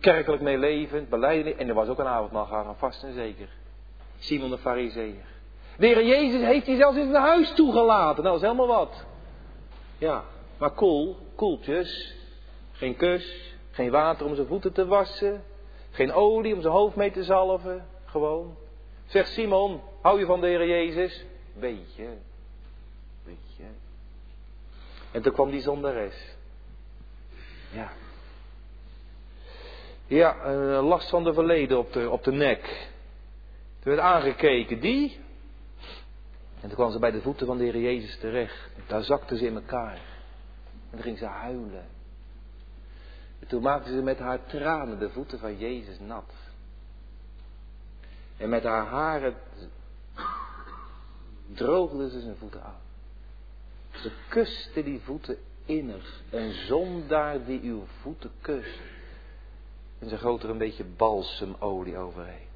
Kerkelijk 0.00 0.42
meelevend, 0.42 1.08
beleidend. 1.08 1.56
En 1.56 1.68
er 1.68 1.74
was 1.74 1.88
ook 1.88 1.98
een 1.98 2.06
avondmaal 2.06 2.44
gegaan, 2.44 2.76
vast 2.76 3.02
en 3.02 3.12
zeker. 3.12 3.48
Simon 4.18 4.50
de 4.50 4.58
Fariseeër. 4.58 5.24
De 5.78 5.86
Heer 5.86 6.04
Jezus 6.04 6.40
heeft 6.40 6.66
hij 6.66 6.76
zelfs 6.76 6.96
in 6.96 7.10
zijn 7.10 7.22
huis 7.22 7.52
toegelaten. 7.52 8.24
Nou, 8.24 8.34
dat 8.34 8.34
is 8.34 8.40
helemaal 8.40 8.76
wat. 8.76 9.04
Ja, 9.98 10.24
maar 10.58 10.70
koel, 10.70 11.16
koeltjes. 11.34 12.14
Geen 12.72 12.96
kus, 12.96 13.54
geen 13.70 13.90
water 13.90 14.26
om 14.26 14.34
zijn 14.34 14.46
voeten 14.46 14.72
te 14.72 14.86
wassen. 14.86 15.44
Geen 15.90 16.12
olie 16.12 16.54
om 16.54 16.60
zijn 16.60 16.74
hoofd 16.74 16.96
mee 16.96 17.10
te 17.10 17.24
zalven. 17.24 17.86
Gewoon. 18.04 18.56
Zegt 19.06 19.28
Simon, 19.28 19.80
hou 20.02 20.18
je 20.18 20.26
van 20.26 20.40
de 20.40 20.46
Heer 20.46 20.66
Jezus? 20.66 21.24
Beetje. 21.54 22.06
En 25.10 25.22
toen 25.22 25.32
kwam 25.32 25.50
die 25.50 25.60
zondares. 25.60 26.36
Ja. 27.70 27.92
Ja, 30.06 30.44
een 30.44 30.74
eh, 30.76 30.88
last 30.88 31.10
van 31.10 31.24
de 31.24 31.32
verleden 31.32 31.78
op 31.78 31.92
de, 31.92 32.10
op 32.10 32.24
de 32.24 32.32
nek. 32.32 32.62
Toen 33.80 33.92
werd 33.92 33.98
aangekeken, 33.98 34.80
die. 34.80 35.20
En 36.60 36.68
toen 36.68 36.74
kwam 36.74 36.90
ze 36.90 36.98
bij 36.98 37.10
de 37.10 37.20
voeten 37.20 37.46
van 37.46 37.58
de 37.58 37.64
Heer 37.64 37.78
Jezus 37.78 38.18
terecht. 38.18 38.70
Daar 38.86 39.02
zakte 39.02 39.36
ze 39.36 39.46
in 39.46 39.54
elkaar. 39.54 39.94
En 40.90 40.90
dan 40.90 41.02
ging 41.02 41.18
ze 41.18 41.26
huilen. 41.26 41.86
En 43.40 43.46
toen 43.46 43.62
maakte 43.62 43.90
ze 43.90 44.02
met 44.02 44.18
haar 44.18 44.46
tranen 44.46 44.98
de 44.98 45.10
voeten 45.10 45.38
van 45.38 45.58
Jezus 45.58 45.98
nat. 45.98 46.32
En 48.36 48.48
met 48.48 48.62
haar 48.62 48.86
haren 48.86 49.36
droogde 51.54 52.10
ze 52.10 52.20
zijn 52.20 52.36
voeten 52.36 52.62
aan. 52.62 52.87
Ze 54.02 54.10
kuste 54.28 54.82
die 54.82 55.00
voeten 55.00 55.36
innig. 55.64 56.22
Een 56.30 56.52
zondaar 56.52 57.44
die 57.44 57.60
uw 57.60 57.84
voeten 58.00 58.30
kust. 58.40 58.80
En 59.98 60.08
ze 60.08 60.18
goot 60.18 60.42
er 60.42 60.50
een 60.50 60.58
beetje 60.58 60.84
balsemolie 60.84 61.96
overheen. 61.96 62.46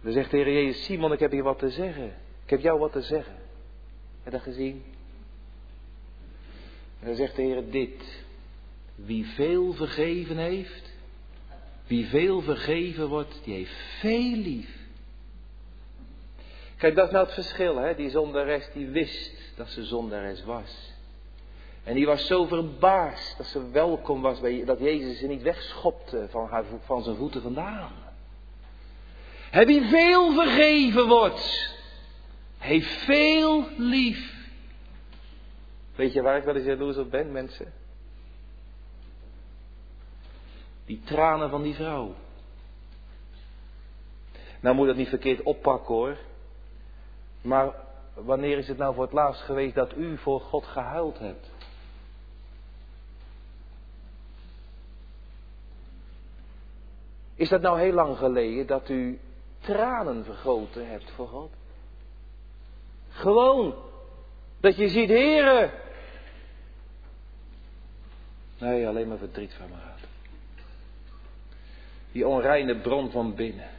Dan 0.00 0.12
zegt 0.12 0.30
de 0.30 0.36
Heer 0.36 0.52
Jezus, 0.52 0.84
Simon, 0.84 1.12
ik 1.12 1.18
heb 1.18 1.30
hier 1.30 1.42
wat 1.42 1.58
te 1.58 1.70
zeggen. 1.70 2.16
Ik 2.44 2.50
heb 2.50 2.60
jou 2.60 2.78
wat 2.78 2.92
te 2.92 3.02
zeggen. 3.02 3.34
Heb 4.22 4.24
je 4.24 4.30
dat 4.30 4.42
gezien? 4.42 4.84
En 7.00 7.06
dan 7.06 7.16
zegt 7.16 7.36
de 7.36 7.42
Heer 7.42 7.70
dit. 7.70 8.24
Wie 8.94 9.26
veel 9.26 9.72
vergeven 9.72 10.36
heeft, 10.36 10.92
wie 11.86 12.06
veel 12.06 12.40
vergeven 12.40 13.08
wordt, 13.08 13.40
die 13.44 13.54
heeft 13.54 13.76
veel 14.00 14.36
lief. 14.36 14.77
Kijk, 16.78 16.94
dat 16.94 17.06
is 17.06 17.12
nou 17.12 17.24
het 17.24 17.34
verschil, 17.34 17.76
hè? 17.76 17.94
Die 17.94 18.10
zondares 18.10 18.70
die 18.72 18.88
wist 18.88 19.52
dat 19.56 19.68
ze 19.68 19.84
zondares 19.84 20.44
was. 20.44 20.92
En 21.84 21.94
die 21.94 22.06
was 22.06 22.26
zo 22.26 22.44
verbaasd 22.44 23.36
dat 23.36 23.46
ze 23.46 23.70
welkom 23.70 24.20
was 24.20 24.40
bij, 24.40 24.64
dat 24.64 24.78
Jezus 24.78 25.18
ze 25.18 25.26
niet 25.26 25.42
wegschopte 25.42 26.26
van, 26.30 26.48
haar, 26.48 26.64
van 26.84 27.02
zijn 27.02 27.16
voeten 27.16 27.42
vandaan. 27.42 27.92
Hij 29.50 29.66
wie 29.66 29.82
veel 29.82 30.32
vergeven 30.32 31.06
wordt, 31.06 31.74
heeft 32.58 32.90
veel 32.90 33.68
lief. 33.76 34.36
Weet 35.94 36.12
je 36.12 36.22
waar 36.22 36.36
ik 36.36 36.44
wel 36.44 36.56
eens 36.56 36.66
jaloers 36.66 36.96
op 36.96 37.10
ben, 37.10 37.32
mensen? 37.32 37.72
Die 40.84 41.00
tranen 41.04 41.50
van 41.50 41.62
die 41.62 41.74
vrouw. 41.74 42.14
Nou 44.60 44.74
moet 44.74 44.86
dat 44.86 44.96
niet 44.96 45.08
verkeerd 45.08 45.42
oppakken 45.42 45.94
hoor. 45.94 46.16
Maar 47.40 47.74
wanneer 48.14 48.58
is 48.58 48.68
het 48.68 48.78
nou 48.78 48.94
voor 48.94 49.04
het 49.04 49.12
laatst 49.12 49.42
geweest 49.42 49.74
dat 49.74 49.96
u 49.96 50.18
voor 50.18 50.40
God 50.40 50.66
gehuild 50.66 51.18
hebt? 51.18 51.50
Is 57.34 57.48
dat 57.48 57.60
nou 57.60 57.80
heel 57.80 57.92
lang 57.92 58.16
geleden 58.16 58.66
dat 58.66 58.88
u 58.88 59.20
tranen 59.58 60.24
vergoten 60.24 60.88
hebt 60.88 61.10
voor 61.10 61.28
God? 61.28 61.50
Gewoon. 63.08 63.74
Dat 64.60 64.76
je 64.76 64.88
ziet, 64.88 65.08
heren. 65.08 65.70
Nee, 68.58 68.88
alleen 68.88 69.08
maar 69.08 69.18
verdriet 69.18 69.54
van 69.54 69.68
me 69.68 69.74
gaat. 69.74 70.00
Die 72.12 72.26
onreine 72.26 72.80
bron 72.80 73.10
van 73.10 73.34
binnen. 73.34 73.70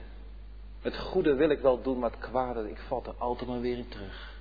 Het 0.81 0.97
goede 0.97 1.33
wil 1.33 1.49
ik 1.49 1.59
wel 1.59 1.81
doen, 1.81 1.99
maar 1.99 2.09
het 2.09 2.19
kwade, 2.19 2.69
ik 2.69 2.79
val 2.87 3.03
er 3.05 3.13
altijd 3.17 3.49
maar 3.49 3.61
weer 3.61 3.77
in 3.77 3.89
terug. 3.89 4.37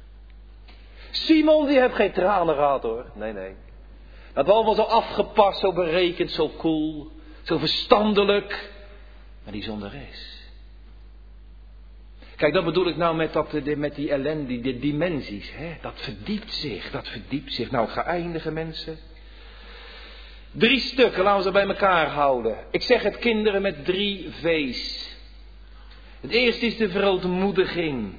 Simon, 1.11 1.67
die 1.67 1.81
heeft 1.81 1.95
geen 1.95 2.13
tranen 2.13 2.55
gehad 2.55 2.83
hoor. 2.83 3.05
Nee, 3.15 3.33
nee. 3.33 3.55
Dat 4.33 4.47
was 4.47 4.55
allemaal 4.55 4.75
zo 4.75 4.83
afgepast, 4.83 5.61
zo 5.61 5.73
berekend, 5.73 6.31
zo 6.31 6.51
cool, 6.59 7.11
zo 7.43 7.59
verstandelijk. 7.59 8.73
Maar 9.45 9.53
die 9.53 9.63
zonderes. 9.63 10.37
Kijk, 12.37 12.53
dat 12.53 12.65
bedoel 12.65 12.89
ik 12.89 12.97
nou 12.97 13.17
met, 13.17 13.33
dat, 13.33 13.53
met 13.77 13.95
die 13.95 14.11
ellende, 14.11 14.61
die 14.61 14.79
dimensies. 14.79 15.53
Hè? 15.55 15.77
Dat 15.81 16.01
verdiept 16.01 16.55
zich, 16.55 16.91
dat 16.91 17.09
verdiept 17.09 17.53
zich. 17.53 17.71
Nou, 17.71 17.89
ga 17.89 18.05
eindigen 18.05 18.53
mensen. 18.53 18.99
Drie 20.51 20.81
stukken, 20.81 21.23
laten 21.23 21.39
we 21.39 21.45
ze 21.45 21.51
bij 21.51 21.67
elkaar 21.67 22.07
houden. 22.07 22.57
Ik 22.71 22.83
zeg 22.83 23.03
het 23.03 23.19
kinderen 23.19 23.63
met 23.63 23.85
drie 23.85 24.31
V's. 24.31 25.08
Het 26.21 26.31
eerste 26.31 26.67
is 26.67 26.77
de 26.77 26.89
verootmoediging. 26.89 28.13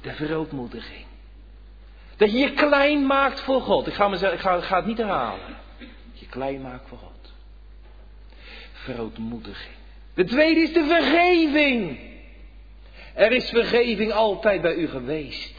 De 0.00 0.12
verootmoediging. 0.12 1.04
Dat 2.16 2.32
je 2.32 2.38
je 2.38 2.52
klein 2.52 3.06
maakt 3.06 3.40
voor 3.40 3.60
God. 3.60 3.86
Ik 3.86 3.94
ga, 3.94 4.32
ik 4.32 4.40
ga, 4.40 4.76
het 4.76 4.86
niet 4.86 4.98
herhalen. 4.98 5.56
Je 6.12 6.26
klein 6.26 6.60
maakt 6.60 6.88
voor 6.88 6.98
God. 6.98 7.32
Verootmoediging. 8.72 9.74
De 10.14 10.24
tweede 10.24 10.60
is 10.60 10.72
de 10.72 10.84
vergeving. 10.84 11.98
Er 13.14 13.32
is 13.32 13.48
vergeving 13.48 14.12
altijd 14.12 14.62
bij 14.62 14.74
u 14.74 14.88
geweest. 14.88 15.54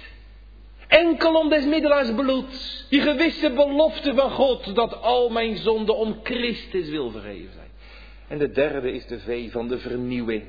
Enkel 0.87 1.35
om 1.35 1.49
des 1.49 1.65
middelaars 1.65 2.13
bloed. 2.13 2.85
Die 2.89 3.01
gewisse 3.01 3.49
belofte 3.49 4.13
van 4.13 4.31
God 4.31 4.75
dat 4.75 5.01
al 5.01 5.29
mijn 5.29 5.57
zonden 5.57 5.97
om 5.97 6.19
Christus 6.23 6.89
wil 6.89 7.11
vergeven 7.11 7.53
zijn. 7.53 7.69
En 8.27 8.37
de 8.37 8.51
derde 8.51 8.91
is 8.91 9.05
de 9.05 9.19
V 9.19 9.51
van 9.51 9.67
de 9.67 9.77
vernieuwing. 9.77 10.43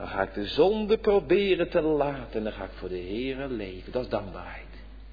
Dan 0.00 0.08
ga 0.08 0.22
ik 0.22 0.34
de 0.34 0.46
zonde 0.46 0.98
proberen 0.98 1.70
te 1.70 1.80
laten 1.80 2.32
en 2.32 2.42
dan 2.42 2.52
ga 2.52 2.64
ik 2.64 2.70
voor 2.74 2.88
de 2.88 2.94
Heer 2.94 3.46
leven. 3.48 3.92
Dat 3.92 4.02
is 4.02 4.08
dankbaarheid. 4.08 4.66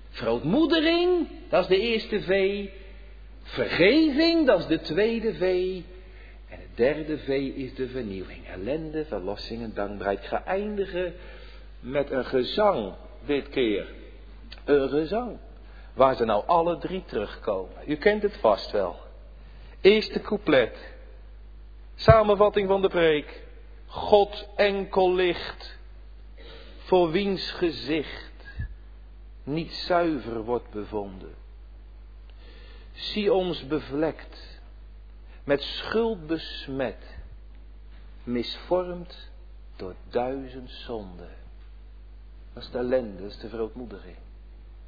Verootmoedering, 0.09 1.27
dat 1.49 1.61
is 1.61 1.67
de 1.67 1.79
eerste 1.79 2.21
V. 2.21 2.65
Vergeving, 3.41 4.45
dat 4.45 4.59
is 4.59 4.65
de 4.65 4.79
tweede 4.79 5.33
V. 5.33 5.41
En 6.49 6.59
het 6.59 6.75
derde 6.75 7.17
V 7.17 7.27
is 7.55 7.75
de 7.75 7.87
vernieuwing. 7.87 8.47
Ellende, 8.47 9.05
verlossing 9.05 9.61
en 9.61 9.71
dankbaarheid. 9.73 10.19
Ik 10.19 10.25
ga 10.25 10.43
eindigen 10.45 11.13
met 11.79 12.11
een 12.11 12.25
gezang 12.25 12.93
dit 13.25 13.49
keer. 13.49 13.87
Een 14.65 14.89
gezang. 14.89 15.37
Waar 15.93 16.15
ze 16.15 16.25
nou 16.25 16.43
alle 16.45 16.77
drie 16.77 17.03
terugkomen. 17.05 17.75
U 17.85 17.95
kent 17.95 18.21
het 18.21 18.37
vast 18.37 18.71
wel. 18.71 18.95
Eerste 19.81 20.19
couplet. 20.19 20.95
Samenvatting 21.95 22.67
van 22.67 22.81
de 22.81 22.89
preek. 22.89 23.45
God 23.87 24.47
enkel 24.55 25.13
licht. 25.13 25.77
Voor 26.77 27.11
wiens 27.11 27.51
gezicht 27.51 28.27
niet 29.43 29.73
zuiver 29.73 30.43
wordt 30.43 30.69
bevonden. 30.69 31.35
Zie 32.93 33.33
ons 33.33 33.67
bevlekt 33.67 34.61
met 35.43 35.61
schuld 35.61 36.27
besmet, 36.27 37.17
misvormd 38.23 39.29
door 39.75 39.95
duizend 40.09 40.71
zonden. 40.71 41.29
Dat 42.53 42.63
is 42.63 42.69
de 42.69 42.77
ellende, 42.77 43.21
dat 43.21 43.31
is 43.31 43.37
de. 43.37 44.13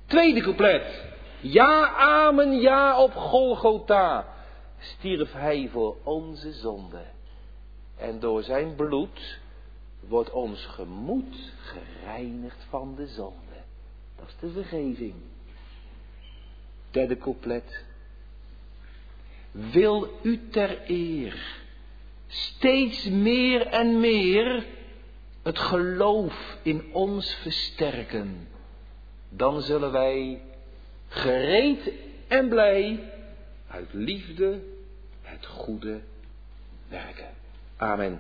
Tweede 0.06 0.42
couplet. 0.42 1.04
Ja, 1.40 1.88
amen, 1.96 2.60
ja 2.60 3.02
op 3.02 3.14
Golgotha 3.14 4.28
stierf 4.80 5.34
hij 5.34 5.70
voor 5.72 5.98
onze 6.04 6.54
zonde. 6.54 7.06
En 8.00 8.20
door 8.20 8.44
zijn 8.44 8.76
bloed 8.76 9.40
wordt 10.00 10.32
ons 10.32 10.66
gemoed 10.66 11.54
gereinigd 11.62 12.66
van 12.70 12.96
de 12.96 13.08
zonde. 13.08 13.64
Dat 14.16 14.28
is 14.28 14.36
de 14.40 14.52
vergeving. 14.52 15.14
Derde 16.92 17.18
couplet 17.18 17.84
wil 19.52 20.20
u 20.22 20.50
ter 20.50 20.82
eer 20.90 21.58
steeds 22.28 23.10
meer 23.10 23.68
en 23.68 24.00
meer 24.00 24.66
het 25.44 25.60
geloof 25.60 26.58
in 26.62 26.94
ons 26.94 27.34
versterken. 27.34 28.48
Dan 29.30 29.62
zullen 29.62 29.92
wij 29.92 30.42
gereed 31.08 31.92
en 32.28 32.50
blij 32.50 33.12
uit 33.68 33.94
liefde 33.94 34.62
het 35.22 35.46
goede 35.46 36.02
werken. 36.88 37.39
Amen. 37.82 38.20